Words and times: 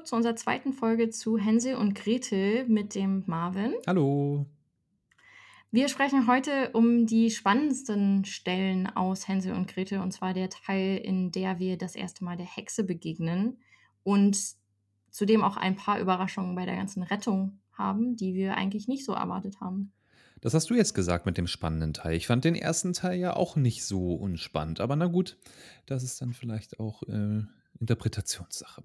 zurück 0.00 0.06
zu 0.06 0.16
unserer 0.16 0.36
zweiten 0.36 0.72
Folge 0.72 1.10
zu 1.10 1.36
Hänsel 1.36 1.74
und 1.74 1.94
Gretel 1.94 2.66
mit 2.68 2.94
dem 2.94 3.22
Marvin. 3.26 3.74
Hallo. 3.86 4.46
Wir 5.70 5.88
sprechen 5.88 6.26
heute 6.26 6.70
um 6.72 7.06
die 7.06 7.30
spannendsten 7.30 8.24
Stellen 8.24 8.86
aus 8.86 9.28
Hänsel 9.28 9.52
und 9.52 9.68
Gretel, 9.68 10.00
und 10.00 10.12
zwar 10.12 10.32
der 10.32 10.48
Teil, 10.48 10.96
in 10.96 11.32
der 11.32 11.58
wir 11.58 11.76
das 11.76 11.96
erste 11.96 12.24
Mal 12.24 12.36
der 12.38 12.46
Hexe 12.46 12.84
begegnen 12.84 13.58
und 14.02 14.38
zudem 15.10 15.42
auch 15.42 15.56
ein 15.58 15.76
paar 15.76 16.00
Überraschungen 16.00 16.54
bei 16.54 16.64
der 16.64 16.76
ganzen 16.76 17.02
Rettung 17.02 17.60
haben, 17.72 18.16
die 18.16 18.34
wir 18.34 18.56
eigentlich 18.56 18.88
nicht 18.88 19.04
so 19.04 19.12
erwartet 19.12 19.60
haben. 19.60 19.92
Das 20.40 20.54
hast 20.54 20.70
du 20.70 20.74
jetzt 20.74 20.94
gesagt 20.94 21.26
mit 21.26 21.36
dem 21.36 21.46
spannenden 21.46 21.92
Teil. 21.92 22.14
Ich 22.14 22.26
fand 22.26 22.44
den 22.44 22.54
ersten 22.54 22.94
Teil 22.94 23.18
ja 23.18 23.36
auch 23.36 23.54
nicht 23.56 23.84
so 23.84 24.14
unspannend, 24.14 24.80
aber 24.80 24.96
na 24.96 25.06
gut, 25.06 25.36
das 25.84 26.02
ist 26.02 26.22
dann 26.22 26.32
vielleicht 26.32 26.80
auch 26.80 27.02
äh, 27.02 27.42
Interpretationssache. 27.78 28.82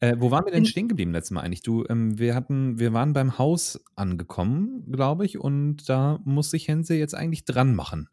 Äh, 0.00 0.16
wo 0.18 0.30
waren 0.30 0.46
wir 0.46 0.52
denn 0.52 0.64
stehen 0.64 0.88
geblieben 0.88 1.12
letztes 1.12 1.32
Mal 1.32 1.42
eigentlich? 1.42 1.62
Du, 1.62 1.84
ähm, 1.88 2.18
wir 2.18 2.34
hatten, 2.34 2.78
wir 2.78 2.94
waren 2.94 3.12
beim 3.12 3.36
Haus 3.36 3.84
angekommen, 3.96 4.90
glaube 4.90 5.26
ich, 5.26 5.38
und 5.38 5.88
da 5.88 6.20
muss 6.24 6.50
sich 6.50 6.68
Hänsel 6.68 6.96
jetzt 6.96 7.14
eigentlich 7.14 7.44
dran 7.44 7.74
machen. 7.74 8.08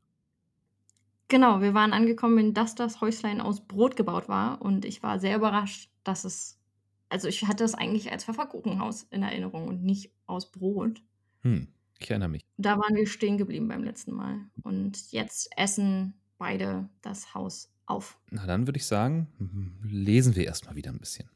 Genau, 1.30 1.62
wir 1.62 1.74
waren 1.74 1.94
angekommen, 1.94 2.54
dass 2.54 2.76
das 2.76 3.00
Häuslein 3.00 3.42
aus 3.42 3.66
Brot 3.66 3.96
gebaut 3.96 4.28
war 4.28 4.62
und 4.62 4.84
ich 4.84 5.02
war 5.02 5.20
sehr 5.20 5.38
überrascht, 5.38 5.90
dass 6.04 6.26
es, 6.26 6.60
also 7.10 7.30
ich 7.30 7.46
hatte 7.48 7.64
das 7.64 7.74
eigentlich 7.74 8.12
als 8.12 8.26
Pfefferkuchenhaus 8.26 9.04
in 9.10 9.24
Erinnerung 9.24 9.68
und 9.68 9.84
nicht 9.84 10.12
aus 10.26 10.52
Brot. 10.52 11.02
Hm, 11.42 11.68
ich 12.00 12.10
erinnere 12.10 12.30
mich. 12.30 12.46
Da 12.58 12.78
waren 12.78 12.96
wir 12.96 13.08
stehen 13.08 13.38
geblieben 13.38 13.68
beim 13.70 13.84
letzten 13.84 14.14
Mal 14.14 14.40
und 14.64 15.12
jetzt 15.12 15.50
essen 15.58 16.16
beide 16.38 16.90
das 17.02 17.34
Haus 17.34 17.72
auf. 17.86 18.18
Na, 18.30 18.46
dann 18.46 18.68
würde 18.68 18.78
ich 18.78 18.86
sagen, 18.86 19.28
lesen 19.84 20.36
wir 20.36 20.46
erstmal 20.46 20.76
wieder 20.76 20.92
ein 20.92 21.00
bisschen. 21.00 21.30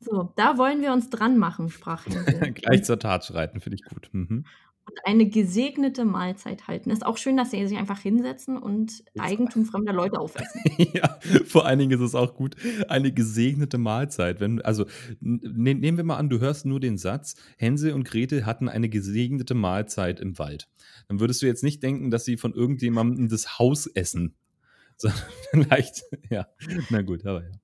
So, 0.00 0.32
da 0.34 0.56
wollen 0.56 0.80
wir 0.80 0.92
uns 0.92 1.10
dran 1.10 1.36
machen, 1.36 1.68
sprach 1.68 2.06
Hänsel. 2.06 2.52
Gleich 2.54 2.84
zur 2.84 2.98
Tat 2.98 3.24
schreiten, 3.24 3.60
finde 3.60 3.76
ich 3.76 3.84
gut. 3.84 4.08
Mhm. 4.12 4.46
Und 4.86 4.98
eine 5.04 5.28
gesegnete 5.28 6.06
Mahlzeit 6.06 6.66
halten. 6.66 6.90
Ist 6.90 7.04
auch 7.04 7.18
schön, 7.18 7.36
dass 7.36 7.50
sie 7.50 7.64
sich 7.68 7.78
einfach 7.78 8.00
hinsetzen 8.00 8.56
und 8.56 9.04
Eigentum 9.18 9.64
fremder 9.66 9.92
Leute 9.92 10.18
aufessen. 10.18 10.62
ja, 10.94 11.18
vor 11.44 11.66
allen 11.66 11.78
Dingen 11.78 11.92
ist 11.92 12.00
es 12.00 12.14
auch 12.14 12.34
gut, 12.34 12.56
eine 12.88 13.12
gesegnete 13.12 13.76
Mahlzeit. 13.76 14.40
Wenn, 14.40 14.62
also 14.62 14.86
ne, 15.20 15.74
nehmen 15.74 15.98
wir 15.98 16.04
mal 16.04 16.16
an, 16.16 16.30
du 16.30 16.40
hörst 16.40 16.64
nur 16.64 16.80
den 16.80 16.96
Satz, 16.96 17.36
Hänsel 17.58 17.92
und 17.92 18.04
Gretel 18.04 18.46
hatten 18.46 18.68
eine 18.70 18.88
gesegnete 18.88 19.54
Mahlzeit 19.54 20.18
im 20.18 20.38
Wald. 20.38 20.68
Dann 21.08 21.20
würdest 21.20 21.42
du 21.42 21.46
jetzt 21.46 21.62
nicht 21.62 21.82
denken, 21.82 22.10
dass 22.10 22.24
sie 22.24 22.38
von 22.38 22.54
irgendjemandem 22.54 23.28
das 23.28 23.58
Haus 23.58 23.86
essen. 23.86 24.34
Sondern 24.96 25.20
vielleicht, 25.50 26.02
ja, 26.30 26.46
na 26.90 27.02
gut, 27.02 27.24
aber 27.24 27.42
ja. 27.42 27.59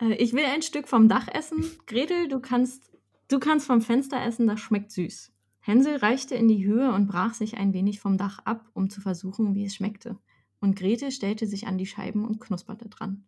Äh, 0.00 0.14
ich 0.14 0.32
will 0.32 0.44
ein 0.44 0.62
Stück 0.62 0.88
vom 0.88 1.08
Dach 1.08 1.28
essen. 1.28 1.64
Gretel, 1.86 2.28
du 2.28 2.40
kannst, 2.40 2.90
du 3.28 3.38
kannst 3.38 3.66
vom 3.66 3.82
Fenster 3.82 4.22
essen, 4.22 4.46
das 4.46 4.60
schmeckt 4.60 4.90
süß. 4.90 5.32
Hänsel 5.60 5.96
reichte 5.96 6.34
in 6.34 6.48
die 6.48 6.64
Höhe 6.64 6.92
und 6.92 7.06
brach 7.06 7.34
sich 7.34 7.58
ein 7.58 7.74
wenig 7.74 8.00
vom 8.00 8.16
Dach 8.16 8.40
ab, 8.44 8.68
um 8.72 8.88
zu 8.88 9.00
versuchen, 9.00 9.54
wie 9.54 9.66
es 9.66 9.74
schmeckte. 9.74 10.18
Und 10.60 10.76
Gretel 10.76 11.10
stellte 11.10 11.46
sich 11.46 11.66
an 11.66 11.78
die 11.78 11.86
Scheiben 11.86 12.24
und 12.24 12.40
knusperte 12.40 12.88
dran. 12.88 13.24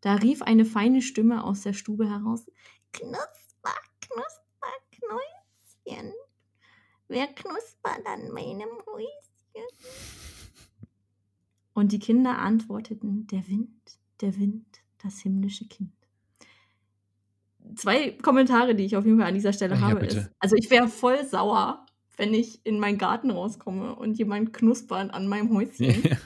Da 0.00 0.14
rief 0.14 0.42
eine 0.42 0.64
feine 0.64 1.02
Stimme 1.02 1.44
aus 1.44 1.62
der 1.62 1.72
Stube 1.72 2.08
heraus: 2.08 2.50
Knusper, 2.92 3.74
knusper, 4.00 4.72
Knäuschen. 4.90 6.12
Wer 7.08 7.26
knuspert 7.28 8.04
an 8.06 8.32
meinem 8.32 8.70
Häuschen? 8.86 9.68
Und 11.74 11.92
die 11.92 12.00
Kinder 12.00 12.38
antworteten: 12.38 13.26
Der 13.28 13.46
Wind, 13.46 13.98
der 14.20 14.36
Wind, 14.38 14.81
das 15.02 15.20
himmlische 15.20 15.66
Kind. 15.66 15.92
Zwei 17.76 18.10
Kommentare, 18.22 18.74
die 18.74 18.84
ich 18.84 18.96
auf 18.96 19.04
jeden 19.04 19.18
Fall 19.18 19.28
an 19.28 19.34
dieser 19.34 19.52
Stelle 19.52 19.76
Ja, 19.76 19.80
habe, 19.82 20.00
bitte. 20.00 20.18
ist, 20.18 20.30
also 20.40 20.56
ich 20.56 20.70
wäre 20.70 20.88
voll 20.88 21.24
sauer, 21.24 21.86
wenn 22.16 22.34
ich 22.34 22.60
in 22.66 22.78
meinen 22.80 22.98
Garten 22.98 23.30
rauskomme 23.30 23.94
und 23.94 24.18
jemand 24.18 24.52
knuspert 24.52 25.12
an 25.14 25.28
meinem 25.28 25.50
Häuschen. 25.54 25.94
Ja. 26.10 26.16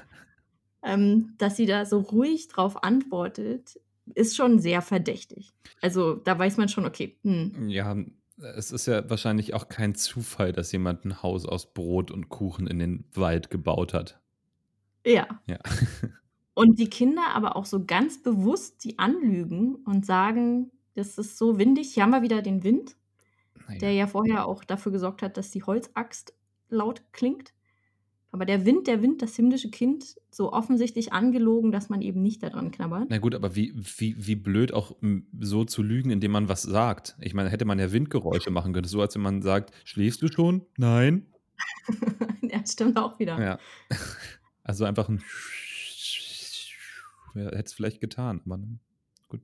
Ähm, 0.83 1.35
dass 1.39 1.57
sie 1.57 1.67
da 1.67 1.85
so 1.85 1.99
ruhig 1.99 2.47
drauf 2.47 2.85
antwortet, 2.85 3.81
ist 4.15 4.37
schon 4.37 4.61
sehr 4.61 4.83
verdächtig. 4.83 5.53
Also 5.81 6.15
da 6.15 6.39
weiß 6.39 6.59
man 6.59 6.69
schon, 6.69 6.87
okay, 6.87 7.19
hm, 7.25 7.69
Ja, 7.69 7.97
es 8.55 8.71
ist 8.71 8.87
ja 8.87 9.09
wahrscheinlich 9.11 9.53
auch 9.55 9.69
kein 9.69 9.97
Zufall, 9.97 10.53
dass 10.53 10.71
jemand 10.71 11.05
ein 11.05 11.25
Haus 11.25 11.45
aus 11.45 11.73
Brot 11.75 12.13
und 12.13 12.29
Kuchen 12.29 12.69
in 12.69 12.79
den 12.79 13.05
Wald 13.15 13.51
gebaut 13.51 13.95
hat. 13.95 14.21
ja. 15.05 15.27
Ja. 15.49 15.59
Und 16.57 16.79
die 16.79 16.89
Kinder 16.89 17.35
aber 17.35 17.55
auch 17.55 17.67
so 17.67 17.85
ganz 17.85 18.23
bewusst 18.23 18.83
die 18.83 18.99
anlügen 18.99 19.75
und 19.85 20.07
sagen, 20.07 20.71
das 20.95 21.19
ist 21.19 21.37
so 21.37 21.59
windig. 21.59 21.93
Hier 21.93 22.03
haben 22.03 22.13
wir 22.13 22.23
wieder 22.23 22.41
den 22.41 22.65
Wind, 22.65 22.97
Naja. 23.69 23.79
der 23.79 23.93
ja 23.93 24.07
vorher 24.07 24.47
auch 24.47 24.65
dafür 24.65 24.91
gesorgt 24.91 25.21
hat, 25.21 25.37
dass 25.37 25.51
die 25.51 25.63
Holzaxt 25.63 26.33
laut 26.71 27.03
klingt. 27.13 27.53
Aber 28.31 28.47
der 28.47 28.65
Wind, 28.65 28.87
der 28.87 29.03
Wind, 29.03 29.21
das 29.21 29.37
himmlische 29.37 29.71
Kind, 29.71 30.17
so 30.31 30.51
offensichtlich 30.51 31.13
angelogen, 31.13 31.73
dass 31.73 31.91
man 31.91 32.01
eben 32.01 32.23
nicht 32.23 32.43
daran 32.43 32.71
knabbert. 32.71 33.09
Na 33.11 33.19
gut, 33.19 33.35
aber 33.35 33.55
wie, 33.55 33.75
wie, 33.77 34.17
wie 34.27 34.37
blöd 34.37 34.73
auch 34.73 34.97
so 35.39 35.67
zu 35.67 35.83
lügen, 35.83 36.09
indem 36.09 36.31
man 36.31 36.49
was 36.49 36.63
sagt. 36.63 37.19
Ich 37.21 37.35
meine, 37.35 37.51
hätte 37.51 37.67
man 37.67 37.79
ja 37.79 37.93
Windgeräusche 37.93 38.51
machen 38.51 38.73
können. 38.73 38.89
So 38.89 39.03
als 39.03 39.15
wenn 39.15 39.23
man 39.23 39.43
sagt, 39.43 39.73
schläfst 39.85 40.23
du 40.23 40.29
schon? 40.29 40.65
Nein. 40.79 41.27
ja, 42.41 42.65
stimmt 42.67 42.97
auch 42.97 43.19
wieder. 43.19 43.39
Ja. 43.39 43.59
Also 44.69 44.85
einfach 44.85 45.09
ein 45.09 45.23
ja, 47.37 47.45
hätte 47.45 47.63
es 47.65 47.73
vielleicht 47.75 48.01
getan, 48.01 48.41
aber 48.45 48.57
ne, 48.57 48.79
gut. 49.29 49.43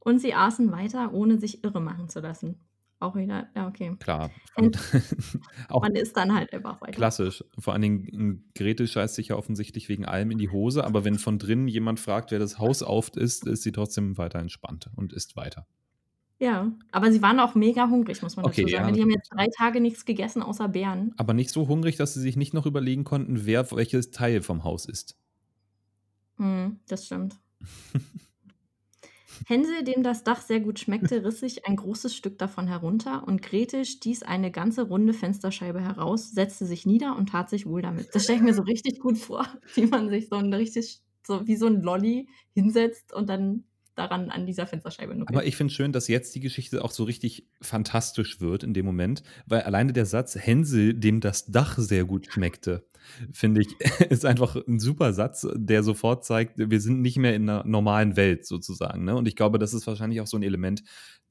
Und 0.00 0.20
sie 0.20 0.34
aßen 0.34 0.72
weiter, 0.72 1.12
ohne 1.12 1.38
sich 1.38 1.62
irre 1.64 1.80
machen 1.80 2.08
zu 2.08 2.20
lassen. 2.20 2.56
Auch 2.98 3.16
wieder, 3.16 3.48
ja, 3.56 3.66
okay. 3.66 3.96
Klar. 3.98 4.30
Und 4.56 4.78
auch 5.68 5.82
man 5.82 5.96
isst 5.96 6.16
dann 6.16 6.32
halt 6.32 6.52
einfach 6.52 6.80
weiter. 6.80 6.92
klassisch. 6.92 7.44
Vor 7.58 7.72
allen 7.72 7.82
Dingen, 7.82 8.44
Gretel 8.54 8.86
scheißt 8.86 9.16
sich 9.16 9.28
ja 9.28 9.36
offensichtlich 9.36 9.88
wegen 9.88 10.04
allem 10.04 10.30
in 10.30 10.38
die 10.38 10.50
Hose, 10.50 10.84
aber 10.84 11.04
wenn 11.04 11.18
von 11.18 11.40
drinnen 11.40 11.66
jemand 11.66 11.98
fragt, 11.98 12.30
wer 12.30 12.38
das 12.38 12.60
Haus 12.60 12.84
auf 12.84 13.10
ist, 13.16 13.44
ist 13.46 13.62
sie 13.62 13.72
trotzdem 13.72 14.18
weiter 14.18 14.38
entspannt 14.38 14.88
und 14.94 15.12
isst 15.12 15.34
weiter. 15.34 15.66
Ja, 16.38 16.72
aber 16.90 17.12
sie 17.12 17.22
waren 17.22 17.38
auch 17.40 17.54
mega 17.54 17.88
hungrig, 17.88 18.22
muss 18.22 18.36
man 18.36 18.44
Okay, 18.44 18.62
dazu 18.62 18.74
sagen. 18.74 18.88
ja. 18.88 18.94
Die 18.94 19.02
haben 19.02 19.10
jetzt 19.10 19.32
drei 19.32 19.46
Tage 19.56 19.80
nichts 19.80 20.04
gegessen 20.04 20.42
außer 20.42 20.68
Beeren. 20.68 21.12
Aber 21.16 21.34
nicht 21.34 21.50
so 21.50 21.68
hungrig, 21.68 21.96
dass 21.96 22.14
sie 22.14 22.20
sich 22.20 22.36
nicht 22.36 22.54
noch 22.54 22.66
überlegen 22.66 23.04
konnten, 23.04 23.46
wer 23.46 23.70
welches 23.72 24.10
Teil 24.10 24.42
vom 24.42 24.64
Haus 24.64 24.86
ist. 24.86 25.16
Hm, 26.42 26.80
das 26.88 27.06
stimmt. 27.06 27.38
Hänsel, 29.46 29.84
dem 29.84 30.02
das 30.02 30.24
Dach 30.24 30.40
sehr 30.40 30.58
gut 30.60 30.80
schmeckte, 30.80 31.24
riss 31.24 31.38
sich 31.38 31.66
ein 31.66 31.76
großes 31.76 32.14
Stück 32.16 32.36
davon 32.38 32.66
herunter 32.66 33.26
und 33.26 33.42
Gretel 33.42 33.84
stieß 33.84 34.24
eine 34.24 34.50
ganze 34.50 34.82
runde 34.82 35.14
Fensterscheibe 35.14 35.80
heraus, 35.80 36.32
setzte 36.32 36.66
sich 36.66 36.84
nieder 36.84 37.16
und 37.16 37.28
tat 37.30 37.48
sich 37.48 37.64
wohl 37.66 37.80
damit. 37.80 38.08
Das 38.12 38.24
stelle 38.24 38.38
ich 38.38 38.44
mir 38.44 38.54
so 38.54 38.62
richtig 38.62 38.98
gut 38.98 39.18
vor, 39.18 39.46
wie 39.74 39.86
man 39.86 40.08
sich 40.08 40.28
so 40.28 40.36
ein 40.36 40.52
richtig, 40.52 41.00
so 41.24 41.46
wie 41.46 41.56
so 41.56 41.66
ein 41.66 41.80
Lolli 41.80 42.28
hinsetzt 42.54 43.12
und 43.14 43.28
dann 43.28 43.64
daran 43.94 44.30
an 44.30 44.46
dieser 44.46 44.66
Fensterscheibe 44.66 45.14
nuckelt. 45.14 45.36
Aber 45.36 45.46
ich 45.46 45.56
finde 45.56 45.72
schön, 45.72 45.92
dass 45.92 46.08
jetzt 46.08 46.34
die 46.34 46.40
Geschichte 46.40 46.84
auch 46.84 46.90
so 46.90 47.04
richtig 47.04 47.46
fantastisch 47.60 48.40
wird 48.40 48.62
in 48.62 48.74
dem 48.74 48.86
Moment, 48.86 49.22
weil 49.46 49.62
alleine 49.62 49.92
der 49.92 50.06
Satz 50.06 50.34
Hänsel, 50.36 50.94
dem 50.94 51.20
das 51.20 51.46
Dach 51.46 51.78
sehr 51.78 52.04
gut 52.04 52.32
schmeckte, 52.32 52.86
finde 53.32 53.62
ich, 53.62 53.80
ist 54.10 54.24
einfach 54.24 54.56
ein 54.56 54.78
super 54.80 55.12
Satz, 55.12 55.46
der 55.54 55.82
sofort 55.82 56.24
zeigt, 56.24 56.54
wir 56.56 56.80
sind 56.80 57.02
nicht 57.02 57.18
mehr 57.18 57.34
in 57.34 57.48
einer 57.48 57.64
normalen 57.64 58.16
Welt 58.16 58.46
sozusagen. 58.46 59.04
Ne? 59.04 59.14
Und 59.14 59.28
ich 59.28 59.36
glaube, 59.36 59.58
das 59.58 59.74
ist 59.74 59.86
wahrscheinlich 59.86 60.20
auch 60.20 60.26
so 60.26 60.36
ein 60.36 60.42
Element, 60.42 60.82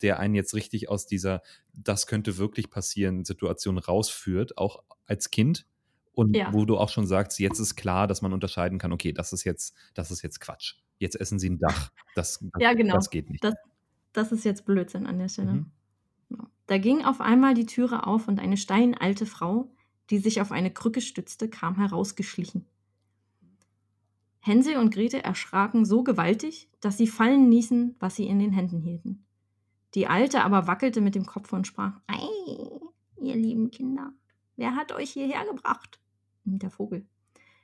der 0.02 0.20
einen 0.20 0.36
jetzt 0.36 0.54
richtig 0.54 0.90
aus 0.90 1.06
dieser, 1.08 1.42
das 1.74 2.08
könnte 2.08 2.38
wirklich 2.38 2.70
passieren, 2.70 3.26
Situation 3.26 3.78
rausführt, 3.78 4.58
auch 4.58 4.84
als 5.06 5.32
Kind. 5.32 5.66
Und 6.14 6.36
Ja. 6.36 6.52
wo 6.52 6.66
du 6.66 6.78
auch 6.78 6.90
schon 6.90 7.08
sagst, 7.08 7.40
jetzt 7.40 7.60
ist 7.60 7.76
klar, 7.76 8.06
dass 8.06 8.22
man 8.22 8.34
unterscheiden 8.34 8.80
kann, 8.80 8.92
okay, 8.92 9.14
das 9.14 9.32
ist 9.32 9.46
jetzt, 9.46 9.74
das 9.94 10.12
ist 10.12 10.22
jetzt 10.22 10.42
Quatsch. 10.42 10.76
Jetzt 11.02 11.20
essen 11.20 11.40
sie 11.40 11.50
ein 11.50 11.58
Dach. 11.58 11.92
Das, 12.14 12.40
das, 12.40 12.62
Ja, 12.62 12.74
genau. 12.74 12.94
das 12.94 13.10
geht 13.10 13.30
nicht. 13.30 13.44
Das, 13.44 13.56
das 14.14 14.32
ist 14.32 14.46
jetzt 14.46 14.66
Blödsinn 14.66 15.08
an 15.08 15.18
der 15.18 15.30
Stelle. 15.30 15.54
Mhm. 15.54 15.72
Da 16.68 16.78
ging 16.78 17.04
auf 17.04 17.20
einmal 17.20 17.56
die 17.56 17.66
Türe 17.66 18.06
auf 18.06 18.28
und 18.28 18.40
eine 18.40 18.56
steinalte 18.56 19.26
Frau, 19.26 19.72
die 20.12 20.20
sich 20.20 20.42
auf 20.42 20.52
eine 20.52 20.72
Krücke 20.72 21.02
stützte, 21.02 21.50
kam 21.50 21.76
herausgeschlichen. 21.76 22.66
Hänsel 24.42 24.78
und 24.78 24.94
Grete 24.94 25.24
erschraken 25.24 25.86
so 25.86 26.04
gewaltig, 26.04 26.70
dass 26.82 26.98
sie 26.98 27.08
fallen 27.08 27.52
ließen, 27.52 27.96
was 28.00 28.16
sie 28.16 28.28
in 28.28 28.40
den 28.40 28.52
Händen 28.52 28.80
hielten. 28.80 29.26
Die 29.96 30.08
Alte 30.08 30.44
aber 30.44 30.68
wackelte 30.68 31.02
mit 31.02 31.16
dem 31.16 31.26
Kopf 31.26 31.52
und 31.52 31.68
sprach: 31.68 32.00
Ei, 32.08 32.20
ihr 33.22 33.36
lieben 33.36 33.72
Kinder, 33.72 34.14
wer 34.56 34.76
hat 34.76 34.92
euch 34.92 35.12
hierher 35.12 35.46
gebracht? 35.46 36.00
Und 36.46 36.62
Der 36.62 36.72
Vogel. 36.72 37.06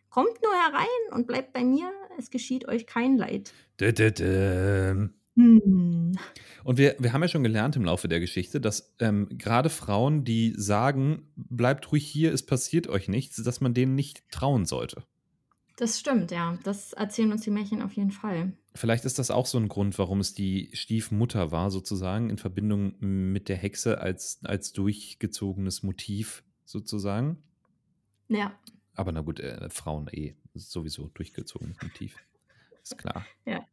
Kommt 0.09 0.41
nur 0.41 0.53
herein 0.53 1.13
und 1.13 1.27
bleibt 1.27 1.53
bei 1.53 1.63
mir, 1.63 1.91
es 2.17 2.29
geschieht 2.29 2.67
euch 2.67 2.85
kein 2.87 3.17
Leid. 3.17 3.53
Dä, 3.79 3.91
dä, 3.91 4.11
dä. 4.11 5.09
Hm. 5.35 6.17
Und 6.63 6.77
wir, 6.77 6.95
wir 6.97 7.13
haben 7.13 7.21
ja 7.21 7.27
schon 7.27 7.43
gelernt 7.43 7.75
im 7.75 7.85
Laufe 7.85 8.07
der 8.07 8.19
Geschichte, 8.19 8.59
dass 8.59 8.95
ähm, 8.99 9.29
gerade 9.29 9.69
Frauen, 9.69 10.23
die 10.23 10.53
sagen, 10.57 11.31
bleibt 11.35 11.91
ruhig 11.91 12.07
hier, 12.07 12.33
es 12.33 12.43
passiert 12.43 12.87
euch 12.87 13.07
nichts, 13.07 13.41
dass 13.43 13.61
man 13.61 13.75
denen 13.75 13.93
nicht 13.93 14.29
trauen 14.31 14.65
sollte. 14.65 15.03
Das 15.77 15.99
stimmt, 15.99 16.31
ja. 16.31 16.57
Das 16.63 16.93
erzählen 16.93 17.31
uns 17.31 17.41
die 17.41 17.51
Märchen 17.51 17.83
auf 17.83 17.93
jeden 17.93 18.09
Fall. 18.09 18.53
Vielleicht 18.73 19.05
ist 19.05 19.19
das 19.19 19.29
auch 19.29 19.45
so 19.45 19.59
ein 19.59 19.67
Grund, 19.69 19.99
warum 19.99 20.19
es 20.19 20.33
die 20.33 20.71
Stiefmutter 20.73 21.51
war, 21.51 21.69
sozusagen, 21.69 22.31
in 22.31 22.39
Verbindung 22.39 22.95
mit 22.99 23.47
der 23.47 23.57
Hexe 23.57 24.01
als, 24.01 24.39
als 24.43 24.73
durchgezogenes 24.73 25.83
Motiv, 25.83 26.43
sozusagen. 26.65 27.37
Ja. 28.27 28.57
Aber 28.97 29.11
na 29.11 29.21
gut, 29.21 29.39
äh, 29.39 29.69
Frauen 29.69 30.07
eh 30.11 30.35
sowieso 30.55 31.07
durchgezogenes 31.09 31.77
Motiv. 31.81 32.17
Ist 32.81 32.97
klar. 32.97 33.25
Ja. 33.45 33.63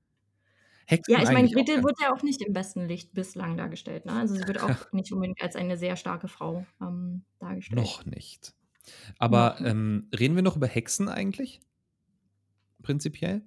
Hexen 0.86 1.14
Ja, 1.14 1.22
ich 1.22 1.30
meine, 1.30 1.48
Gretel 1.50 1.82
wird 1.82 1.98
ja 2.00 2.12
auch 2.12 2.22
nicht 2.22 2.42
im 2.42 2.52
besten 2.52 2.86
Licht 2.86 3.14
bislang 3.14 3.56
dargestellt, 3.56 4.04
ne? 4.04 4.12
Also, 4.12 4.34
sie 4.34 4.46
wird 4.46 4.60
auch 4.62 4.92
nicht 4.92 5.10
unbedingt 5.12 5.40
als 5.42 5.56
eine 5.56 5.78
sehr 5.78 5.96
starke 5.96 6.28
Frau, 6.28 6.66
ähm, 6.80 7.24
dargestellt. 7.38 7.80
Noch 7.80 8.04
nicht. 8.04 8.54
Aber 9.18 9.56
nicht. 9.60 9.70
ähm, 9.70 10.08
reden 10.18 10.36
wir 10.36 10.42
noch 10.42 10.56
über 10.56 10.66
Hexen 10.66 11.08
eigentlich? 11.08 11.60
Prinzipiell? 12.82 13.42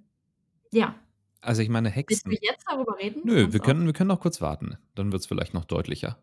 Ja. 0.72 0.96
Also 1.40 1.62
ich 1.62 1.68
meine 1.68 1.94
Willst 2.08 2.26
du 2.26 2.30
Hexen. 2.30 2.38
jetzt 2.42 2.66
darüber 2.68 2.98
reden? 2.98 3.22
Nö, 3.24 3.52
wir 3.52 3.60
auch 3.60 3.64
können, 3.64 3.86
wir 3.86 3.92
können 3.92 4.08
noch 4.08 4.20
kurz 4.20 4.40
warten. 4.40 4.76
Dann 4.96 5.12
wird 5.12 5.20
es 5.20 5.26
vielleicht 5.26 5.54
noch 5.54 5.64
deutlicher. 5.64 6.18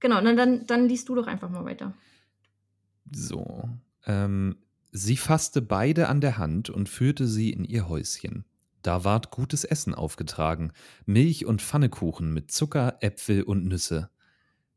Genau, 0.00 0.20
na 0.20 0.34
dann 0.34 0.66
dann 0.66 0.88
liest 0.88 1.08
du 1.08 1.14
doch 1.14 1.28
einfach 1.28 1.48
mal 1.48 1.64
weiter. 1.64 1.94
So. 3.10 3.68
Ähm, 4.06 4.56
sie 4.92 5.16
fasste 5.16 5.60
beide 5.62 6.08
an 6.08 6.20
der 6.20 6.38
Hand 6.38 6.70
und 6.70 6.88
führte 6.88 7.26
sie 7.26 7.50
in 7.50 7.64
ihr 7.64 7.88
Häuschen. 7.88 8.44
Da 8.82 9.04
ward 9.04 9.30
gutes 9.30 9.64
Essen 9.64 9.94
aufgetragen, 9.94 10.72
Milch 11.06 11.46
und 11.46 11.62
Pfannekuchen 11.62 12.32
mit 12.32 12.50
Zucker, 12.50 12.98
Äpfel 13.00 13.42
und 13.42 13.64
Nüsse. 13.64 14.10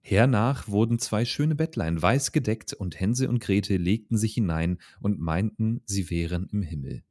Hernach 0.01 0.67
wurden 0.67 0.99
zwei 0.99 1.25
schöne 1.25 1.55
Bettlein 1.55 1.99
weiß 1.99 2.31
gedeckt 2.31 2.73
und 2.73 2.99
Hänsel 2.99 3.27
und 3.27 3.39
Gretel 3.39 3.77
legten 3.77 4.17
sich 4.17 4.35
hinein 4.35 4.77
und 5.01 5.19
meinten, 5.19 5.81
sie 5.85 6.09
wären 6.11 6.47
im 6.51 6.61
Himmel. 6.61 7.03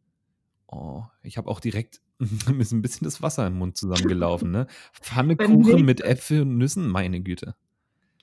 Oh, 0.69 1.03
ich 1.23 1.37
habe 1.37 1.51
auch 1.51 1.61
direkt 1.61 2.01
mir 2.49 2.61
ist 2.61 2.73
ein 2.73 2.83
bisschen 2.83 3.05
das 3.05 3.23
Wasser 3.23 3.47
im 3.47 3.55
Mund 3.59 3.77
zusammengelaufen, 3.77 4.51
ne? 4.51 4.67
Pfannekuchen 4.93 5.85
mit 5.85 6.01
Äpfel 6.03 6.43
und 6.43 6.57
Nüssen, 6.57 6.89
meine 6.89 7.21
Güte. 7.21 7.55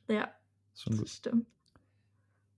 Ja, 0.07 0.31
Schon 0.75 0.93
gut. 0.93 1.05
das 1.05 1.15
stimmt. 1.17 1.47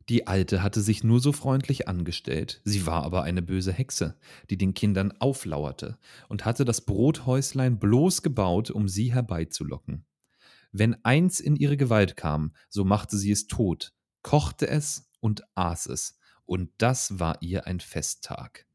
Die 0.09 0.27
Alte 0.27 0.61
hatte 0.61 0.81
sich 0.81 1.03
nur 1.03 1.21
so 1.21 1.31
freundlich 1.31 1.87
angestellt, 1.87 2.61
sie 2.65 2.85
war 2.85 3.03
aber 3.03 3.23
eine 3.23 3.41
böse 3.41 3.71
Hexe, 3.71 4.17
die 4.49 4.57
den 4.57 4.73
Kindern 4.73 5.13
auflauerte 5.19 5.97
und 6.27 6.43
hatte 6.43 6.65
das 6.65 6.81
Brothäuslein 6.81 7.79
bloß 7.79 8.21
gebaut, 8.21 8.69
um 8.69 8.89
sie 8.89 9.13
herbeizulocken. 9.13 10.05
Wenn 10.73 11.05
eins 11.05 11.39
in 11.39 11.55
ihre 11.55 11.77
Gewalt 11.77 12.17
kam, 12.17 12.53
so 12.69 12.83
machte 12.83 13.17
sie 13.17 13.31
es 13.31 13.47
tot, 13.47 13.93
kochte 14.23 14.67
es 14.67 15.09
und 15.21 15.43
aß 15.55 15.85
es, 15.85 16.17
und 16.45 16.71
das 16.79 17.19
war 17.19 17.41
ihr 17.41 17.65
ein 17.67 17.79
Festtag. 17.79 18.65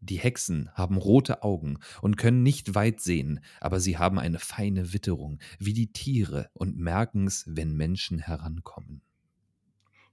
Die 0.00 0.18
Hexen 0.18 0.70
haben 0.74 0.96
rote 0.96 1.42
Augen 1.42 1.78
und 2.02 2.16
können 2.16 2.42
nicht 2.42 2.74
weit 2.74 3.00
sehen, 3.00 3.40
aber 3.60 3.80
sie 3.80 3.98
haben 3.98 4.18
eine 4.18 4.38
feine 4.38 4.92
Witterung, 4.92 5.38
wie 5.58 5.72
die 5.72 5.92
Tiere, 5.92 6.50
und 6.54 6.76
merken's, 6.78 7.44
wenn 7.46 7.76
Menschen 7.76 8.20
herankommen. 8.20 9.02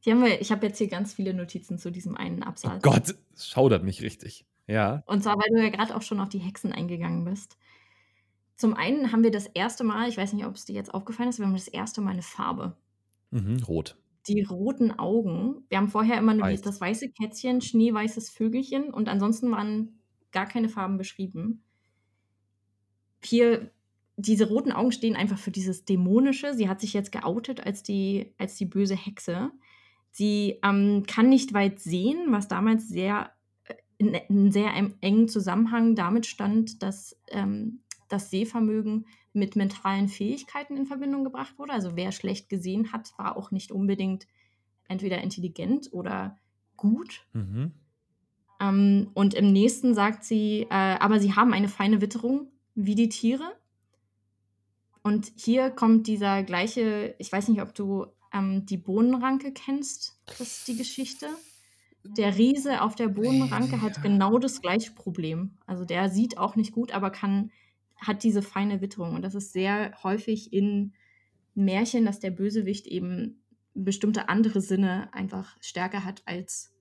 Die 0.05 0.11
haben 0.11 0.23
wir 0.23 0.39
ich 0.39 0.51
habe 0.51 0.67
jetzt 0.67 0.77
hier 0.77 0.87
ganz 0.87 1.13
viele 1.13 1.33
Notizen 1.33 1.77
zu 1.77 1.91
diesem 1.91 2.15
einen 2.15 2.43
Oh 2.43 2.47
Absatz. 2.47 2.83
Gott, 2.83 3.15
es 3.33 3.47
schaudert 3.47 3.83
mich 3.83 4.01
richtig. 4.01 4.45
Ja. 4.67 5.03
Und 5.05 5.23
zwar, 5.23 5.35
weil 5.35 5.49
du 5.49 5.63
ja 5.63 5.69
gerade 5.69 5.95
auch 5.95 6.01
schon 6.01 6.19
auf 6.19 6.29
die 6.29 6.39
Hexen 6.39 6.71
eingegangen 6.71 7.25
bist. 7.25 7.57
Zum 8.55 8.73
einen 8.73 9.11
haben 9.11 9.23
wir 9.23 9.31
das 9.31 9.47
erste 9.47 9.83
Mal, 9.83 10.07
ich 10.07 10.17
weiß 10.17 10.33
nicht, 10.33 10.45
ob 10.45 10.55
es 10.55 10.65
dir 10.65 10.73
jetzt 10.73 10.93
aufgefallen 10.93 11.29
ist, 11.29 11.39
wir 11.39 11.45
haben 11.45 11.53
das 11.53 11.67
erste 11.67 12.01
Mal 12.01 12.11
eine 12.11 12.21
Farbe. 12.21 12.77
Mhm, 13.31 13.63
rot. 13.67 13.97
Die 14.27 14.41
roten 14.43 14.91
Augen. 14.97 15.65
Wir 15.69 15.77
haben 15.77 15.89
vorher 15.89 16.17
immer 16.17 16.33
nur 16.33 16.47
Weiß. 16.47 16.61
das 16.61 16.81
weiße 16.81 17.09
Kätzchen, 17.09 17.61
schneeweißes 17.61 18.29
Vögelchen 18.29 18.93
und 18.93 19.09
ansonsten 19.09 19.51
waren 19.51 19.99
gar 20.31 20.47
keine 20.47 20.69
Farben 20.69 20.97
beschrieben. 20.97 21.63
Hier, 23.23 23.71
diese 24.17 24.47
roten 24.47 24.71
Augen 24.71 24.91
stehen 24.91 25.15
einfach 25.15 25.37
für 25.37 25.51
dieses 25.51 25.85
Dämonische. 25.85 26.53
Sie 26.53 26.69
hat 26.69 26.79
sich 26.79 26.93
jetzt 26.93 27.11
geoutet 27.11 27.65
als 27.65 27.83
die, 27.83 28.33
als 28.37 28.55
die 28.55 28.65
böse 28.65 28.95
Hexe. 28.95 29.51
Sie 30.15 30.59
ähm, 30.63 31.03
kann 31.05 31.27
nicht 31.27 31.53
weit 31.53 31.81
sehen, 31.81 32.27
was 32.29 32.47
damals 32.47 32.87
sehr 32.87 33.31
äh, 33.65 33.73
in, 33.97 34.13
in 34.13 34.49
sehr 34.49 34.71
engen 35.01 35.27
Zusammenhang 35.27 35.93
damit 35.93 36.25
stand, 36.25 36.81
dass 36.81 37.19
ähm, 37.27 37.81
das 38.07 38.29
Sehvermögen 38.29 39.07
mit 39.33 39.57
mentalen 39.57 40.07
Fähigkeiten 40.07 40.77
in 40.77 40.85
Verbindung 40.85 41.25
gebracht 41.25 41.59
wurde. 41.59 41.73
Also 41.73 41.97
wer 41.97 42.13
schlecht 42.13 42.47
gesehen 42.47 42.93
hat, 42.93 43.11
war 43.17 43.35
auch 43.35 43.51
nicht 43.51 43.73
unbedingt 43.73 44.25
entweder 44.87 45.21
intelligent 45.21 45.91
oder 45.91 46.37
gut. 46.77 47.25
Mhm. 47.33 47.73
Ähm, 48.61 49.11
und 49.15 49.33
im 49.33 49.51
nächsten 49.51 49.95
sagt 49.95 50.23
sie, 50.23 50.61
äh, 50.69 50.95
aber 50.97 51.19
sie 51.19 51.33
haben 51.33 51.51
eine 51.51 51.67
feine 51.67 51.99
Witterung 51.99 52.47
wie 52.73 52.95
die 52.95 53.09
Tiere. 53.09 53.51
Und 55.03 55.33
hier 55.35 55.71
kommt 55.71 56.07
dieser 56.07 56.41
gleiche, 56.43 57.15
ich 57.19 57.29
weiß 57.33 57.49
nicht, 57.49 57.61
ob 57.61 57.75
du 57.75 58.05
ähm, 58.35 58.65
die 58.65 58.77
Bohnenranke 58.77 59.53
kennst, 59.53 60.19
das 60.25 60.41
ist 60.41 60.67
die 60.67 60.75
Geschichte. 60.75 61.27
Der 62.03 62.37
Riese 62.37 62.81
auf 62.81 62.95
der 62.95 63.07
Bohnenranke 63.07 63.81
hat 63.81 63.97
Ja. 63.97 64.03
genau 64.03 64.37
das 64.37 64.61
gleiche 64.61 64.91
Problem. 64.91 65.57
Also 65.65 65.85
der 65.85 66.09
sieht 66.09 66.37
auch 66.37 66.55
nicht 66.55 66.71
gut, 66.71 66.91
aber 66.91 67.09
kann, 67.09 67.51
hat 67.97 68.23
diese 68.23 68.43
feine 68.43 68.81
Witterung. 68.81 69.15
Und 69.15 69.23
das 69.23 69.33
ist 69.33 69.53
sehr 69.53 70.03
häufig 70.03 70.53
in 70.53 70.93
Märchen, 71.55 72.05
dass 72.05 72.19
der 72.19 72.31
Bösewicht 72.31 72.85
eben 72.85 73.41
bestimmte 73.73 74.29
andere 74.29 74.61
Sinne 74.61 75.13
einfach 75.13 75.57
stärker 75.61 76.03
hat 76.05 76.21
als 76.25 76.74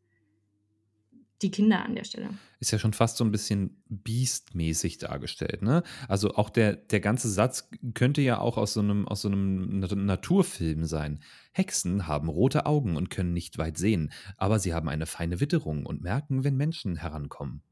die 1.45 1.51
Kinder 1.51 1.85
an 1.85 1.95
der 1.95 2.05
Stelle. 2.05 2.31
Ist 2.59 2.73
ja 2.73 2.79
schon 2.79 2.93
fast 2.95 3.19
so 3.19 3.25
ein 3.25 3.31
bisschen 3.31 3.83
Beast-mäßig 3.89 4.99
dargestellt, 4.99 5.63
ne? 5.63 5.83
Also 6.09 6.35
auch 6.35 6.51
der, 6.51 6.75
der 6.75 7.01
ganze 7.01 7.31
Satz 7.31 7.71
könnte 7.95 8.23
ja 8.23 8.39
auch 8.39 8.57
aus 8.57 8.73
so 8.73 8.81
einem, 8.81 9.07
aus 9.07 9.23
so 9.23 9.29
einem 9.29 9.81
Na- 9.81 9.95
Naturfilm 9.95 10.85
sein. 10.87 11.21
Hexen 11.53 12.09
haben 12.09 12.29
rote 12.29 12.67
Augen 12.67 12.97
und 12.97 13.11
können 13.11 13.33
nicht 13.33 13.59
weit 13.59 13.79
sehen, 13.79 14.11
aber 14.37 14.59
sie 14.59 14.75
haben 14.75 14.89
eine 14.89 15.07
feine 15.07 15.41
Witterung 15.41 15.87
und 15.87 16.03
merken, 16.03 16.43
wenn 16.43 16.57
Menschen 16.57 16.97
herankommen. 16.97 17.63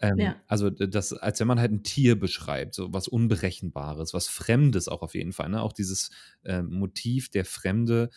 Ähm, 0.00 0.18
Ja. 0.18 0.36
Also 0.48 0.70
das, 0.70 1.12
als 1.12 1.38
wenn 1.38 1.46
man 1.46 1.60
halt 1.60 1.70
ein 1.70 1.84
Tier 1.84 2.18
beschreibt, 2.18 2.74
so 2.74 2.92
was 2.92 3.06
Unberechenbares, 3.06 4.12
was 4.14 4.26
Fremdes 4.28 4.88
auch 4.88 5.02
auf 5.02 5.14
jeden 5.14 5.32
Fall. 5.32 5.50
Ne? 5.50 5.62
Auch 5.62 5.72
dieses 5.72 6.10
äh, 6.42 6.62
Motiv 6.62 7.30
der 7.30 7.44
Fremde 7.44 8.10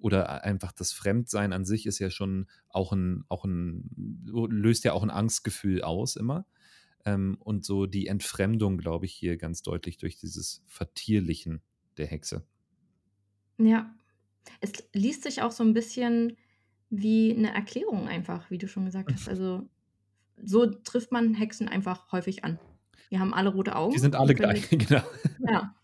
oder 0.00 0.44
einfach 0.44 0.72
das 0.72 0.92
Fremdsein 0.92 1.52
an 1.52 1.64
sich 1.64 1.86
ist 1.86 1.98
ja 1.98 2.10
schon 2.10 2.46
auch 2.68 2.92
ein, 2.92 3.24
auch 3.28 3.44
ein, 3.44 3.90
löst 4.24 4.84
ja 4.84 4.92
auch 4.92 5.02
ein 5.02 5.10
Angstgefühl 5.10 5.82
aus 5.82 6.16
immer. 6.16 6.46
Ähm, 7.04 7.36
und 7.40 7.64
so 7.64 7.86
die 7.86 8.06
Entfremdung, 8.06 8.78
glaube 8.78 9.06
ich, 9.06 9.12
hier 9.12 9.36
ganz 9.36 9.62
deutlich 9.62 9.98
durch 9.98 10.16
dieses 10.16 10.62
Vertierlichen 10.66 11.62
der 11.96 12.06
Hexe. 12.06 12.44
Ja. 13.58 13.94
Es 14.60 14.72
liest 14.94 15.22
sich 15.22 15.42
auch 15.42 15.52
so 15.52 15.62
ein 15.62 15.74
bisschen 15.74 16.36
wie 16.88 17.34
eine 17.36 17.54
Erklärung 17.54 18.08
einfach, 18.08 18.50
wie 18.50 18.58
du 18.58 18.68
schon 18.68 18.86
gesagt 18.86 19.12
hast. 19.12 19.28
Also 19.28 19.68
so 20.42 20.66
trifft 20.66 21.12
man 21.12 21.34
Hexen 21.34 21.68
einfach 21.68 22.10
häufig 22.12 22.44
an. 22.44 22.58
Die 23.10 23.18
haben 23.18 23.34
alle 23.34 23.50
rote 23.50 23.76
Augen. 23.76 23.92
Die 23.92 23.98
sind 23.98 24.16
alle 24.16 24.34
gleich, 24.34 24.68
genau. 24.70 25.02
Ja. 25.46 25.74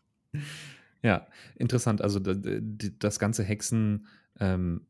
Ja, 1.02 1.26
interessant. 1.56 2.02
Also 2.02 2.20
das 2.20 3.18
ganze 3.18 3.44
Hexen, 3.44 4.06
ähm, 4.40 4.86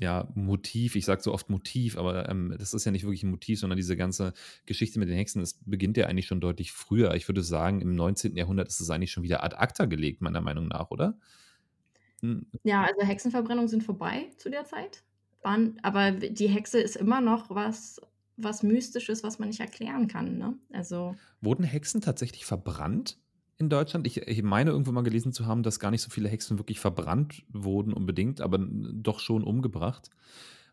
ja, 0.00 0.28
Motiv, 0.34 0.94
ich 0.94 1.04
sage 1.04 1.22
so 1.22 1.32
oft 1.32 1.50
Motiv, 1.50 1.98
aber 1.98 2.28
ähm, 2.28 2.54
das 2.56 2.72
ist 2.72 2.84
ja 2.84 2.92
nicht 2.92 3.02
wirklich 3.02 3.24
ein 3.24 3.30
Motiv, 3.30 3.58
sondern 3.58 3.76
diese 3.76 3.96
ganze 3.96 4.32
Geschichte 4.64 4.98
mit 4.98 5.08
den 5.08 5.16
Hexen, 5.16 5.40
das 5.40 5.54
beginnt 5.64 5.96
ja 5.96 6.06
eigentlich 6.06 6.26
schon 6.26 6.40
deutlich 6.40 6.70
früher. 6.72 7.14
Ich 7.14 7.28
würde 7.28 7.42
sagen, 7.42 7.80
im 7.80 7.94
19. 7.96 8.36
Jahrhundert 8.36 8.68
ist 8.68 8.80
es 8.80 8.90
eigentlich 8.90 9.10
schon 9.10 9.24
wieder 9.24 9.42
ad 9.42 9.56
acta 9.56 9.86
gelegt, 9.86 10.20
meiner 10.20 10.40
Meinung 10.40 10.68
nach, 10.68 10.90
oder? 10.90 11.18
Hm, 12.22 12.46
Ja, 12.62 12.84
also 12.84 13.00
Hexenverbrennungen 13.06 13.68
sind 13.68 13.82
vorbei 13.82 14.30
zu 14.36 14.50
der 14.50 14.64
Zeit. 14.64 15.02
Waren, 15.42 15.78
aber 15.82 16.12
die 16.12 16.48
Hexe 16.48 16.80
ist 16.80 16.96
immer 16.96 17.20
noch 17.20 17.50
was, 17.50 18.00
was 18.36 18.62
Mystisches, 18.62 19.22
was 19.22 19.38
man 19.38 19.48
nicht 19.48 19.60
erklären 19.60 20.08
kann. 20.08 20.38
Ne? 20.38 20.58
Also, 20.72 21.14
Wurden 21.40 21.64
Hexen 21.64 22.00
tatsächlich 22.00 22.44
verbrannt 22.44 23.18
in 23.58 23.68
Deutschland? 23.68 24.06
Ich, 24.06 24.16
ich 24.16 24.42
meine 24.42 24.70
irgendwo 24.70 24.92
mal 24.92 25.02
gelesen 25.02 25.32
zu 25.32 25.46
haben, 25.46 25.62
dass 25.62 25.80
gar 25.80 25.90
nicht 25.90 26.02
so 26.02 26.10
viele 26.10 26.28
Hexen 26.28 26.58
wirklich 26.58 26.80
verbrannt 26.80 27.42
wurden 27.48 27.92
unbedingt, 27.92 28.40
aber 28.40 28.58
doch 28.58 29.20
schon 29.20 29.44
umgebracht. 29.44 30.10